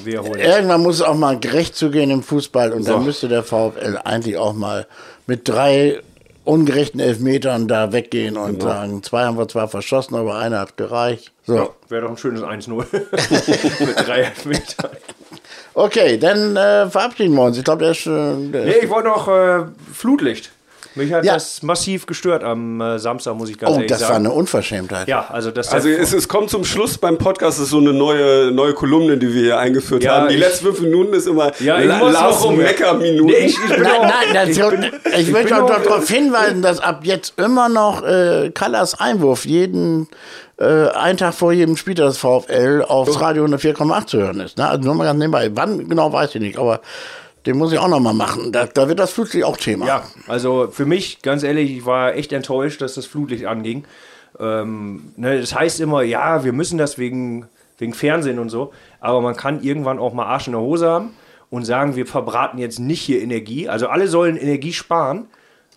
wir 0.00 0.22
holen 0.22 0.34
das. 0.34 0.56
Irgendwann 0.56 0.82
muss 0.82 0.96
es 0.96 1.02
auch 1.02 1.16
mal 1.16 1.40
gerecht 1.40 1.74
zugehen 1.74 2.10
im 2.10 2.22
Fußball 2.22 2.70
und 2.72 2.82
So. 2.82 2.92
dann 2.92 3.04
müsste 3.06 3.28
der 3.28 3.44
VfL 3.44 3.98
eigentlich 4.04 4.36
auch 4.36 4.52
mal 4.52 4.86
mit 5.26 5.48
drei 5.48 6.02
ungerechten 6.44 7.00
Elfmetern 7.00 7.68
da 7.68 7.92
weggehen 7.92 8.36
und 8.36 8.58
Genau. 8.60 8.64
sagen, 8.72 9.02
zwei 9.02 9.24
haben 9.24 9.38
wir 9.38 9.48
zwar 9.48 9.68
verschossen, 9.68 10.14
aber 10.16 10.36
einer 10.36 10.60
hat 10.60 10.76
gereicht. 10.76 11.32
So. 11.44 11.56
Ja, 11.56 11.68
Wäre 11.88 12.02
doch 12.02 12.10
ein 12.10 12.16
schönes 12.16 12.42
1-0 12.42 12.76
mit 13.86 14.06
drei 14.06 14.32
Metern. 14.44 14.90
Okay, 15.74 16.18
dann 16.18 16.56
äh, 16.56 16.90
verabschieden 16.90 17.34
wir 17.34 17.42
uns. 17.44 17.56
Ich 17.58 17.64
glaube, 17.64 17.82
der 17.84 17.92
ist, 17.92 18.06
äh, 18.06 18.10
der 18.50 18.64
Nee, 18.64 18.74
ich 18.82 18.90
wollte 18.90 19.08
noch 19.08 19.28
äh, 19.28 19.64
Flutlicht. 19.92 20.50
Mich 20.94 21.12
hat 21.12 21.24
Ja. 21.24 21.34
das 21.34 21.62
massiv 21.62 22.06
gestört 22.06 22.44
am 22.44 22.80
äh, 22.80 22.98
Samstag, 22.98 23.34
muss 23.36 23.48
ich 23.50 23.58
ganz 23.58 23.70
Oh, 23.72 23.74
ehrlich 23.76 23.90
das 23.90 24.02
war 24.02 24.08
sagen. 24.08 24.26
eine 24.26 24.34
Unverschämtheit. 24.34 25.08
ja, 25.08 25.26
also 25.30 25.50
das 25.50 25.72
Also 25.72 25.88
es, 25.88 26.12
es 26.12 26.28
kommt 26.28 26.50
zum 26.50 26.64
Schluss 26.64 26.98
beim 26.98 27.18
Podcast, 27.18 27.58
ist 27.60 27.70
so 27.70 27.78
eine 27.78 27.92
neue, 27.92 28.50
neue 28.52 28.74
Kolumne, 28.74 29.16
die 29.16 29.32
wir 29.32 29.42
hier 29.42 29.58
eingeführt 29.58 30.02
Ja, 30.04 30.16
haben. 30.16 30.28
Die 30.28 30.34
ich- 30.34 30.40
letzten 30.40 30.66
fünf 30.66 30.80
Minuten 30.80 31.12
ist 31.14 31.26
immer 31.26 31.52
Ja, 31.60 31.78
ich 31.80 31.86
La- 31.86 31.98
muss 31.98 32.12
Lars 32.12 32.42
mehr. 32.48 32.56
Mecker-Minuten. 32.58 33.26
Nee, 33.26 33.46
ich, 33.46 33.54
ich 33.58 33.68
Nein, 33.78 33.86
auch, 33.86 34.02
nein, 34.02 34.12
das, 34.34 34.48
ich 34.50 34.58
ich, 34.58 34.68
bin, 34.68 34.84
ich 35.18 35.30
möchte 35.32 35.54
bin 35.54 35.62
auch 35.62 35.68
darauf 35.82 36.08
hinweisen, 36.08 36.62
dass 36.62 36.80
ab 36.80 37.00
jetzt 37.04 37.38
immer 37.38 37.68
noch 37.68 38.02
äh, 38.04 38.50
Kallas 38.54 38.98
Einwurf 39.00 39.44
jeden 39.46 40.08
äh, 40.58 40.88
einen 40.88 41.16
Tag 41.16 41.34
vor 41.34 41.52
jedem 41.52 41.76
Spiel 41.76 41.94
des 41.94 42.18
VfL 42.18 42.84
aufs 42.86 43.18
Radio 43.20 43.44
104,8 43.46 44.06
zu 44.06 44.18
hören 44.18 44.40
ist. 44.40 44.58
Ne? 44.58 44.68
Also 44.68 44.84
nur 44.84 44.94
mal 44.94 45.04
ganz 45.04 45.18
nebenbei. 45.18 45.50
Wann 45.54 45.88
genau 45.88 46.12
weiß 46.12 46.34
ich 46.34 46.40
nicht, 46.40 46.58
aber 46.58 46.80
den 47.46 47.58
muss 47.58 47.72
ich 47.72 47.78
auch 47.78 47.88
noch 47.88 48.00
mal 48.00 48.12
machen. 48.12 48.52
Da, 48.52 48.66
da 48.66 48.88
wird 48.88 48.98
das 48.98 49.12
Flutlicht 49.12 49.44
auch 49.44 49.56
Thema. 49.56 49.86
Ja, 49.86 50.04
also 50.28 50.68
für 50.70 50.86
mich, 50.86 51.22
ganz 51.22 51.42
ehrlich, 51.42 51.70
ich 51.70 51.86
war 51.86 52.14
echt 52.14 52.32
enttäuscht, 52.32 52.80
dass 52.80 52.94
das 52.94 53.06
Flutlicht 53.06 53.46
anging. 53.46 53.84
Ähm, 54.38 55.12
ne, 55.16 55.40
das 55.40 55.54
heißt 55.54 55.80
immer, 55.80 56.02
ja, 56.02 56.44
wir 56.44 56.52
müssen 56.52 56.78
das 56.78 56.98
wegen, 56.98 57.48
wegen 57.78 57.94
Fernsehen 57.94 58.38
und 58.38 58.48
so, 58.48 58.72
aber 59.00 59.20
man 59.20 59.36
kann 59.36 59.62
irgendwann 59.62 59.98
auch 59.98 60.14
mal 60.14 60.26
Arsch 60.26 60.46
in 60.46 60.52
der 60.52 60.62
Hose 60.62 60.88
haben 60.88 61.10
und 61.50 61.64
sagen, 61.64 61.96
wir 61.96 62.06
verbraten 62.06 62.58
jetzt 62.58 62.78
nicht 62.78 63.02
hier 63.02 63.20
Energie. 63.20 63.68
Also 63.68 63.88
alle 63.88 64.08
sollen 64.08 64.36
Energie 64.36 64.72
sparen. 64.72 65.26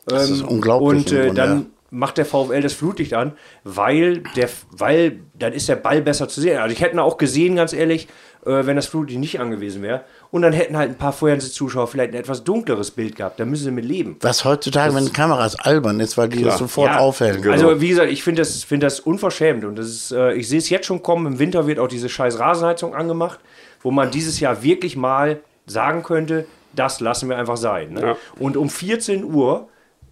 Das 0.05 0.29
ist 0.29 0.41
Ähm, 0.41 0.47
unglaublich 0.47 0.89
Und 0.89 1.11
äh, 1.11 1.33
dann 1.33 1.59
ja. 1.59 1.65
macht 1.89 2.17
der 2.17 2.25
VfL 2.25 2.61
das 2.61 2.73
Flutlicht 2.73 3.13
an, 3.13 3.33
weil 3.63 4.23
der, 4.37 4.47
weil 4.71 5.19
dann 5.33 5.51
ist 5.51 5.67
der 5.67 5.75
Ball 5.75 6.01
besser 6.01 6.29
zu 6.29 6.39
sehen. 6.39 6.59
Also 6.59 6.73
ich 6.73 6.79
hätte 6.79 6.95
ihn 6.95 6.99
auch 6.99 7.17
gesehen, 7.17 7.57
ganz 7.57 7.73
ehrlich, 7.73 8.07
äh, 8.45 8.65
wenn 8.65 8.77
das 8.77 8.85
Flutlicht 8.85 9.19
nicht 9.19 9.39
angewiesen 9.39 9.81
wäre. 9.81 10.05
Und 10.35 10.41
dann 10.41 10.51
hätten 10.51 10.75
halt 10.75 10.89
ein 10.89 10.97
paar 10.97 11.13
Fernsehzuschauer 11.13 11.87
vielleicht 11.87 12.11
ein 12.11 12.19
etwas 12.19 12.43
dunkleres 12.43 12.91
Bild 12.91 13.15
gehabt. 13.15 13.39
Da 13.39 13.45
müssen 13.45 13.63
sie 13.63 13.71
mit 13.71 13.85
leben. 13.85 14.17
Was 14.19 14.43
heutzutage 14.43 14.91
mit 14.93 15.05
den 15.05 15.13
Kameras 15.13 15.57
albern 15.57 16.01
ist, 16.01 16.17
weil 16.17 16.27
die 16.27 16.43
das 16.43 16.57
sofort 16.57 16.91
Ja, 16.91 16.99
aufhellen. 16.99 17.41
genau. 17.41 17.53
Also 17.53 17.79
wie 17.79 17.87
gesagt, 17.87 18.11
ich 18.11 18.21
finde 18.21 18.41
das, 18.41 18.65
find 18.65 18.83
das 18.83 18.99
unverschämt 18.99 19.63
und 19.63 19.77
das 19.77 19.87
ist, 19.87 20.11
äh, 20.11 20.33
ich 20.33 20.49
sehe 20.49 20.57
es 20.57 20.69
jetzt 20.69 20.87
schon 20.87 21.01
kommen. 21.01 21.25
Im 21.25 21.39
Winter 21.39 21.67
wird 21.67 21.79
auch 21.79 21.87
diese 21.87 22.09
scheiß 22.09 22.37
Rasenheizung 22.37 22.93
angemacht, 22.93 23.39
wo 23.81 23.91
man 23.91 24.11
dieses 24.11 24.41
Jahr 24.41 24.61
wirklich 24.61 24.97
mal 24.97 25.39
sagen 25.67 26.03
könnte, 26.03 26.45
das 26.75 26.99
lassen 26.99 27.29
wir 27.29 27.37
einfach 27.37 27.55
sein. 27.55 27.93
Ne? 27.93 28.01
Ja. 28.01 28.17
Und 28.37 28.57
um 28.57 28.69
14 28.69 29.23
Uhr 29.23 29.69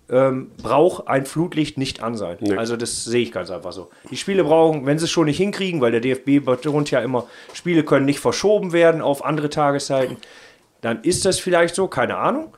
ähm, 0.09 0.51
braucht 0.61 1.07
ein 1.07 1.25
Flutlicht 1.25 1.77
nicht 1.77 2.03
an 2.03 2.15
sein. 2.15 2.37
Nee. 2.39 2.55
Also 2.55 2.75
das 2.75 3.03
sehe 3.03 3.21
ich 3.21 3.31
ganz 3.31 3.49
einfach 3.49 3.71
so. 3.71 3.89
Die 4.09 4.17
Spiele 4.17 4.43
brauchen, 4.43 4.85
wenn 4.85 4.99
sie 4.99 5.05
es 5.05 5.11
schon 5.11 5.25
nicht 5.25 5.37
hinkriegen, 5.37 5.81
weil 5.81 5.91
der 5.91 6.01
DFB 6.01 6.45
betont 6.45 6.91
ja 6.91 6.99
immer, 6.99 7.27
Spiele 7.53 7.83
können 7.83 8.05
nicht 8.05 8.19
verschoben 8.19 8.73
werden 8.73 9.01
auf 9.01 9.23
andere 9.23 9.49
Tageszeiten, 9.49 10.17
dann 10.81 11.01
ist 11.03 11.25
das 11.25 11.39
vielleicht 11.39 11.75
so, 11.75 11.87
keine 11.87 12.17
Ahnung. 12.17 12.53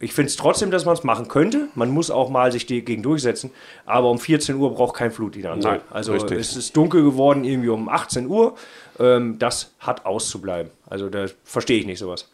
Ich 0.00 0.12
finde 0.12 0.28
es 0.28 0.36
trotzdem, 0.36 0.70
dass 0.70 0.84
man 0.84 0.94
es 0.94 1.02
machen 1.02 1.26
könnte. 1.26 1.68
Man 1.74 1.90
muss 1.90 2.10
auch 2.10 2.30
mal 2.30 2.52
sich 2.52 2.66
dagegen 2.66 3.02
durchsetzen. 3.02 3.50
Aber 3.84 4.10
um 4.10 4.20
14 4.20 4.54
Uhr 4.54 4.72
braucht 4.72 4.94
kein 4.94 5.10
Flutlicht 5.10 5.46
an. 5.46 5.60
sein. 5.60 5.80
Also 5.90 6.12
richtig. 6.12 6.38
es 6.38 6.56
ist 6.56 6.76
dunkel 6.76 7.02
geworden, 7.02 7.42
irgendwie 7.42 7.68
um 7.68 7.88
18 7.88 8.28
Uhr. 8.28 8.54
Ähm, 9.00 9.40
das 9.40 9.72
hat 9.80 10.06
auszubleiben. 10.06 10.70
Also 10.88 11.08
da 11.08 11.26
verstehe 11.42 11.80
ich 11.80 11.86
nicht 11.86 11.98
sowas. 11.98 12.28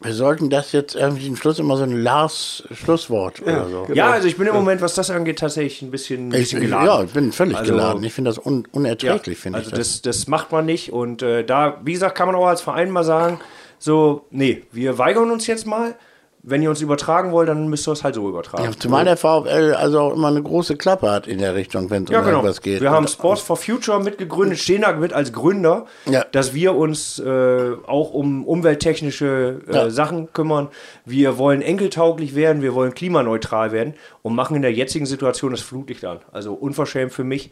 Wir 0.00 0.12
sollten 0.12 0.48
das 0.48 0.70
jetzt 0.70 0.94
irgendwie 0.94 1.26
im 1.26 1.34
Schluss 1.34 1.58
immer 1.58 1.76
so 1.76 1.82
ein 1.82 1.90
Lars-Schlusswort 2.02 3.42
oder 3.42 3.68
so. 3.68 3.88
Ja, 3.92 4.10
also 4.12 4.28
ich 4.28 4.36
bin 4.36 4.46
im 4.46 4.54
Moment, 4.54 4.80
was 4.80 4.94
das 4.94 5.10
angeht, 5.10 5.40
tatsächlich 5.40 5.82
ein 5.82 5.90
bisschen, 5.90 6.28
ein 6.28 6.32
Ich, 6.34 6.38
bisschen 6.40 6.58
ich, 6.62 6.64
geladen. 6.68 6.86
ja, 6.86 7.02
ich 7.02 7.10
bin 7.10 7.32
völlig 7.32 7.56
Also- 7.56 7.72
geladen. 7.72 8.04
Ich 8.04 8.12
finde 8.12 8.30
das 8.30 8.38
un, 8.44 8.66
unerträglich, 8.70 9.38
finde 9.38 9.58
also 9.58 9.70
ich. 9.72 9.76
das, 9.76 10.02
das 10.02 10.28
macht 10.28 10.52
man 10.52 10.66
nicht. 10.66 10.92
Und 10.92 11.22
äh, 11.22 11.42
da, 11.44 11.80
wie 11.82 11.92
gesagt, 11.94 12.16
kann 12.16 12.26
man 12.28 12.36
auch 12.36 12.46
als 12.46 12.60
Verein 12.60 12.90
mal 12.90 13.02
sagen, 13.04 13.40
so, 13.80 14.24
nee, 14.30 14.62
wir 14.72 14.98
weigern 14.98 15.30
uns 15.30 15.46
jetzt 15.48 15.66
mal. 15.66 15.96
Wenn 16.42 16.62
ihr 16.62 16.70
uns 16.70 16.80
übertragen 16.80 17.32
wollt, 17.32 17.48
dann 17.48 17.68
müsst 17.68 17.86
ihr 17.88 17.92
es 17.92 18.04
halt 18.04 18.14
so 18.14 18.28
übertragen. 18.28 18.64
Ja, 18.64 18.70
zumal 18.78 19.04
der 19.04 19.16
VfL 19.16 19.74
also 19.76 20.00
auch 20.00 20.14
immer 20.14 20.28
eine 20.28 20.42
große 20.42 20.76
Klappe 20.76 21.10
hat 21.10 21.26
in 21.26 21.38
der 21.38 21.54
Richtung, 21.56 21.90
wenn 21.90 22.04
es 22.04 22.10
Ja, 22.10 22.20
um 22.20 22.24
genau. 22.24 22.36
irgendwas 22.38 22.62
geht. 22.62 22.80
Wir 22.80 22.90
haben 22.92 23.08
Sports 23.08 23.42
for 23.42 23.56
Future 23.56 24.00
mitgegründet, 24.02 24.58
stehen 24.58 24.82
da 24.82 24.92
mit 24.92 25.12
als 25.12 25.32
Gründer, 25.32 25.86
Ja. 26.06 26.24
dass 26.30 26.54
wir 26.54 26.74
uns 26.76 27.18
äh, 27.18 27.72
auch 27.86 28.12
um 28.14 28.44
umwelttechnische 28.46 29.60
äh, 29.68 29.74
Ja. 29.74 29.90
Sachen 29.90 30.32
kümmern. 30.32 30.68
Wir 31.04 31.38
wollen 31.38 31.60
enkeltauglich 31.60 32.34
werden, 32.34 32.62
wir 32.62 32.74
wollen 32.74 32.94
klimaneutral 32.94 33.72
werden 33.72 33.94
und 34.22 34.34
machen 34.34 34.54
in 34.56 34.62
der 34.62 34.72
jetzigen 34.72 35.06
Situation 35.06 35.50
das 35.50 35.60
Flutlicht 35.60 36.04
an. 36.04 36.20
Also 36.32 36.54
unverschämt 36.54 37.12
für 37.12 37.24
mich. 37.24 37.50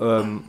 Ähm, 0.00 0.44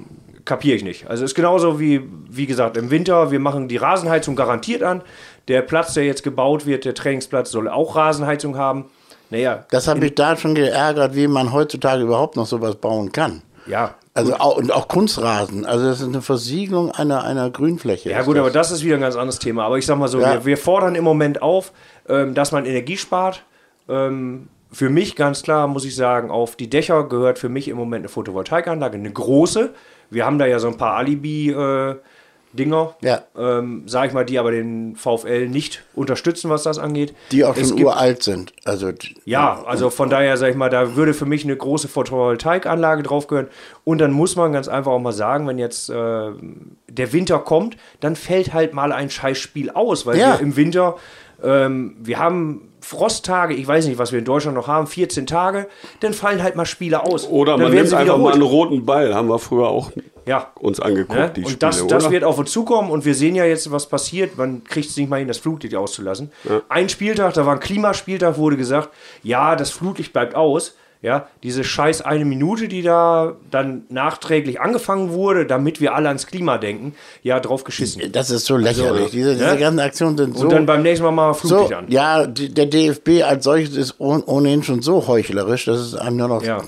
kapiere 0.45 0.75
ich 0.75 0.83
nicht. 0.83 1.07
Also 1.09 1.25
ist 1.25 1.33
genauso 1.33 1.79
wie, 1.79 2.01
wie 2.29 2.45
gesagt, 2.45 2.77
im 2.77 2.91
Winter, 2.91 3.31
wir 3.31 3.39
machen 3.39 3.67
die 3.67 3.77
Rasenheizung 3.77 4.35
garantiert 4.35 4.83
an. 4.83 5.01
Der 5.49 5.61
Platz, 5.63 5.93
der 5.95 6.05
jetzt 6.05 6.23
gebaut 6.23 6.65
wird, 6.65 6.85
der 6.85 6.93
Trainingsplatz, 6.93 7.51
soll 7.51 7.67
auch 7.67 7.95
Rasenheizung 7.97 8.57
haben. 8.57 8.85
Naja, 9.31 9.65
Das 9.71 9.87
hat 9.87 9.99
mich 9.99 10.15
da 10.15 10.37
schon 10.37 10.55
geärgert, 10.55 11.15
wie 11.15 11.27
man 11.27 11.51
heutzutage 11.51 12.03
überhaupt 12.03 12.35
noch 12.35 12.45
sowas 12.47 12.75
bauen 12.77 13.11
kann. 13.11 13.41
ja, 13.67 13.93
Also 14.15 14.33
auch, 14.35 14.57
und 14.57 14.71
auch 14.71 14.87
Kunstrasen. 14.87 15.65
Also 15.65 15.85
das 15.85 16.01
ist 16.01 16.07
eine 16.07 16.21
Versiegelung 16.21 16.91
einer, 16.91 17.23
einer 17.23 17.49
Grünfläche. 17.51 18.09
Ja 18.09 18.23
gut, 18.23 18.37
das. 18.37 18.41
aber 18.41 18.49
das 18.51 18.71
ist 18.71 18.83
wieder 18.83 18.95
ein 18.95 19.01
ganz 19.01 19.15
anderes 19.15 19.37
Thema. 19.39 19.65
Aber 19.65 19.77
ich 19.77 19.85
sag 19.85 19.97
mal 19.99 20.07
so, 20.07 20.19
Ja. 20.19 20.33
wir, 20.33 20.45
wir 20.45 20.57
fordern 20.57 20.95
im 20.95 21.03
Moment 21.03 21.41
auf, 21.41 21.71
ähm, 22.07 22.33
dass 22.33 22.51
man 22.51 22.65
Energie 22.65 22.97
spart. 22.97 23.43
Ähm, 23.87 24.47
für 24.71 24.89
mich 24.89 25.15
ganz 25.15 25.41
klar 25.43 25.67
muss 25.67 25.85
ich 25.85 25.95
sagen, 25.95 26.29
auf 26.31 26.55
die 26.55 26.69
Dächer 26.69 27.03
gehört 27.03 27.39
für 27.39 27.49
mich 27.49 27.67
im 27.67 27.77
Moment 27.77 28.01
eine 28.01 28.09
Photovoltaikanlage, 28.09 28.97
eine 28.97 29.11
große. 29.11 29.71
Wir 30.09 30.25
haben 30.25 30.37
da 30.39 30.45
ja 30.47 30.59
so 30.59 30.67
ein 30.67 30.77
paar 30.77 30.95
Alibi-Dinger, 32.53 32.95
Ja. 33.01 33.21
ähm, 33.37 33.83
sag 33.85 34.07
ich 34.07 34.13
mal, 34.13 34.25
die 34.25 34.39
aber 34.39 34.51
den 34.51 34.95
VfL 34.95 35.47
nicht 35.47 35.83
unterstützen, 35.95 36.49
was 36.49 36.63
das 36.63 36.79
angeht. 36.79 37.13
Die 37.31 37.43
auch 37.45 37.55
Es 37.55 37.69
schon 37.69 37.81
uralt 37.83 38.23
sind. 38.23 38.53
Also 38.65 38.91
ja, 39.25 39.63
also 39.65 39.89
von 39.89 40.09
daher 40.09 40.37
sage 40.37 40.51
ich 40.51 40.57
mal, 40.57 40.69
da 40.69 40.95
würde 40.95 41.13
für 41.13 41.25
mich 41.25 41.43
eine 41.43 41.55
große 41.55 41.87
Photovoltaikanlage 41.87 43.03
drauf 43.03 43.27
gehören. 43.27 43.47
Und 43.83 43.99
dann 43.99 44.11
muss 44.11 44.35
man 44.35 44.51
ganz 44.53 44.67
einfach 44.67 44.91
auch 44.91 44.99
mal 44.99 45.13
sagen, 45.13 45.47
wenn 45.47 45.59
jetzt 45.59 45.89
äh, 45.89 45.93
der 46.87 47.13
Winter 47.13 47.39
kommt, 47.39 47.77
dann 47.99 48.15
fällt 48.15 48.53
halt 48.53 48.73
mal 48.73 48.91
ein 48.91 49.09
Scheißspiel 49.09 49.69
aus, 49.71 50.05
weil 50.05 50.17
Ja. 50.17 50.33
wir 50.33 50.41
im 50.41 50.55
Winter, 50.55 50.95
ähm, 51.43 51.95
wir 51.99 52.19
haben 52.19 52.65
Frosttage, 52.81 53.53
ich 53.53 53.67
weiß 53.67 53.87
nicht, 53.87 53.97
was 53.97 54.11
wir 54.13 54.19
in 54.19 54.25
Deutschland 54.25 54.55
noch 54.55 54.67
haben, 54.67 54.87
14 54.87 55.27
Tage, 55.27 55.67
dann 55.99 56.13
fallen 56.13 56.41
halt 56.41 56.55
mal 56.55 56.65
Spiele 56.65 57.03
aus. 57.03 57.27
Oder 57.27 57.53
dann 57.53 57.63
man 57.63 57.73
nimmt 57.73 57.93
einfach 57.93 58.17
mal 58.17 58.33
einen 58.33 58.41
roten 58.41 58.85
Ball. 58.85 59.13
Haben 59.13 59.27
wir 59.27 59.37
früher 59.37 59.67
auch 59.67 59.91
Ja. 60.29 60.51
uns 60.59 60.79
angeguckt, 60.79 61.19
Ne? 61.19 61.31
die 61.35 61.41
und 61.41 61.47
Spiele, 61.51 61.57
das, 61.59 61.87
das 61.87 62.11
wird 62.11 62.23
auf 62.23 62.37
uns 62.37 62.51
zukommen 62.51 62.91
und 62.91 63.03
wir 63.03 63.15
sehen 63.15 63.35
ja 63.35 63.45
jetzt, 63.45 63.71
was 63.71 63.87
passiert. 63.89 64.37
Man 64.37 64.63
kriegt 64.63 64.89
es 64.89 64.95
nicht 64.97 65.09
mal 65.09 65.17
hin, 65.17 65.27
das 65.27 65.39
Flutlicht 65.39 65.75
auszulassen. 65.75 66.31
Ein 66.69 66.87
Spieltag, 66.89 67.33
da 67.33 67.45
war 67.45 67.53
ein 67.55 67.59
Klimaspieltag, 67.59 68.37
wurde 68.37 68.55
gesagt, 68.57 68.89
ja, 69.23 69.55
das 69.55 69.71
Flutlicht 69.71 70.13
bleibt 70.13 70.35
aus. 70.35 70.75
Ja, 71.01 71.27
diese 71.43 71.63
scheiß 71.63 72.01
eine 72.01 72.25
Minute, 72.25 72.67
die 72.67 72.81
da 72.81 73.37
dann 73.51 73.83
nachträglich 73.87 74.59
angefangen 74.59 75.11
wurde, 75.13 75.45
damit 75.45 75.79
wir 75.79 75.95
alle 75.95 76.09
ans 76.09 76.27
Klima 76.27 76.57
denken, 76.57 76.93
ja, 77.23 77.39
drauf 77.39 77.63
geschissen. 77.63 78.11
das 78.11 78.29
ist 78.29 78.45
so 78.45 78.57
lächerlich. 78.57 79.09
diese 79.09 79.33
diese 79.35 79.45
ne? 79.45 79.57
ganzen 79.57 79.79
Aktionen 79.79 80.17
sind 80.17 80.37
so. 80.37 80.43
Und 80.43 80.51
dann 80.51 80.65
beim 80.65 80.81
nächsten 80.83 81.05
Mal 81.05 81.11
mal 81.11 81.33
so 81.33 81.47
Flutlicht 81.47 81.73
an. 81.73 81.85
ja, 81.87 82.27
die, 82.27 82.53
der 82.53 82.65
DFB 82.65 83.23
als 83.23 83.45
solches 83.45 83.77
ist 83.77 83.95
ohn- 83.99 84.23
ohnehin 84.25 84.61
schon 84.61 84.81
so 84.81 85.07
heuchlerisch, 85.07 85.63
dass 85.63 85.79
es 85.79 85.95
einem 85.95 86.17
nur 86.17 86.27
noch 86.27 86.43
Ja. 86.43 86.63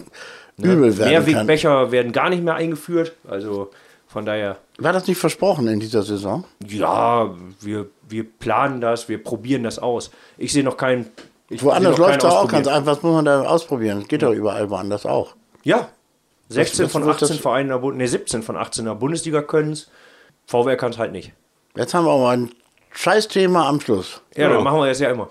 Übel 0.64 0.98
werden 0.98 1.14
kann. 1.14 1.24
Mehrwegbecher 1.26 1.92
werden 1.92 2.12
gar 2.12 2.30
nicht 2.30 2.44
mehr 2.44 2.56
eingeführt. 2.56 3.14
Also 3.28 3.72
von 4.08 4.26
daher, 4.26 4.58
War 4.78 4.94
das 4.94 5.08
nicht 5.08 5.18
versprochen 5.20 5.68
in 5.68 5.80
dieser 5.80 6.04
Saison? 6.04 6.44
ja, 6.68 7.34
wir, 7.62 7.88
wir 8.10 8.26
planen 8.30 8.82
das, 8.82 9.08
wir 9.10 9.24
probieren 9.24 9.64
das 9.64 9.80
aus. 9.80 10.12
Ich 10.38 10.52
sehe 10.54 10.64
noch 10.64 10.78
keinen. 10.78 11.10
Ich 11.50 11.64
Woanders 11.64 11.98
läuft 11.98 12.24
doch 12.24 12.36
auch 12.36 12.48
ganz 12.48 12.68
einfach. 12.68 12.94
Was 12.98 13.04
muss 13.04 13.14
man 13.14 13.26
da 13.26 13.42
ausprobieren? 13.44 14.00
Das 14.00 14.08
geht 14.08 14.22
doch 14.24 14.32
überall 14.34 14.70
woanders 14.70 15.06
auch. 15.06 15.36
Ja. 15.64 15.88
16 16.50 16.86
was- 16.86 16.92
von 16.92 17.06
was 17.06 17.16
18 17.16 17.28
das- 17.30 17.38
Vereinen, 17.38 17.70
der 17.70 17.78
Bund- 17.78 17.98
nee, 17.98 18.06
17 18.06 18.44
von 18.44 18.58
18 18.58 18.86
der 18.86 18.96
Bundesliga 18.96 19.42
können 19.42 19.72
es. 19.74 19.90
VW 20.48 20.76
kann 20.76 20.92
es 20.92 20.98
halt 20.98 21.12
nicht. 21.14 21.32
Jetzt 21.76 21.94
haben 21.94 22.06
wir 22.06 22.12
aber 22.12 22.30
ein 22.32 22.52
Scheißthema 22.92 23.68
am 23.70 23.80
Schluss. 23.80 24.22
Ja, 24.36 24.44
Ja. 24.50 24.54
dann 24.56 24.64
machen 24.64 24.80
wir 24.80 24.88
das 24.88 25.00
ja 25.00 25.10
immer. 25.12 25.30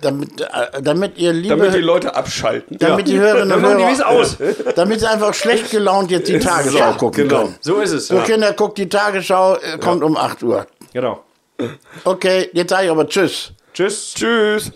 Damit, 0.00 0.40
äh, 0.40 0.82
damit 0.82 1.18
ihr 1.18 1.32
liebe, 1.32 1.56
Damit 1.56 1.74
die 1.74 1.80
Leute 1.80 2.14
abschalten. 2.14 2.78
damit 2.78 3.08
die 3.08 3.18
Hörerinnen 3.18 3.48
Dann 3.48 3.58
und 3.58 3.62
machen 3.62 3.78
die 3.78 3.84
Hörer, 3.84 4.08
aus. 4.08 4.36
damit 4.74 5.00
sie 5.00 5.08
einfach 5.08 5.34
schlecht 5.34 5.70
gelaunt 5.70 6.10
jetzt 6.10 6.28
die 6.28 6.38
Tagesschau 6.38 6.92
gucken 6.94 7.28
genau. 7.28 7.42
können. 7.42 7.56
So 7.60 7.76
ist 7.80 7.92
es. 7.92 8.08
So 8.08 8.18
Kinder, 8.18 8.52
guckt 8.52 8.78
die 8.78 8.88
Tagesschau, 8.88 9.56
äh, 9.56 9.78
kommt 9.78 10.02
um 10.02 10.16
8 10.16 10.42
Uhr. 10.42 10.66
Genau. 10.92 11.24
Okay, 12.04 12.50
jetzt 12.52 12.70
sage 12.70 12.84
ich 12.84 12.90
aber 12.90 13.08
Tschüss. 13.08 13.52
Tschüss. 13.72 14.14
Tschüss. 14.14 14.72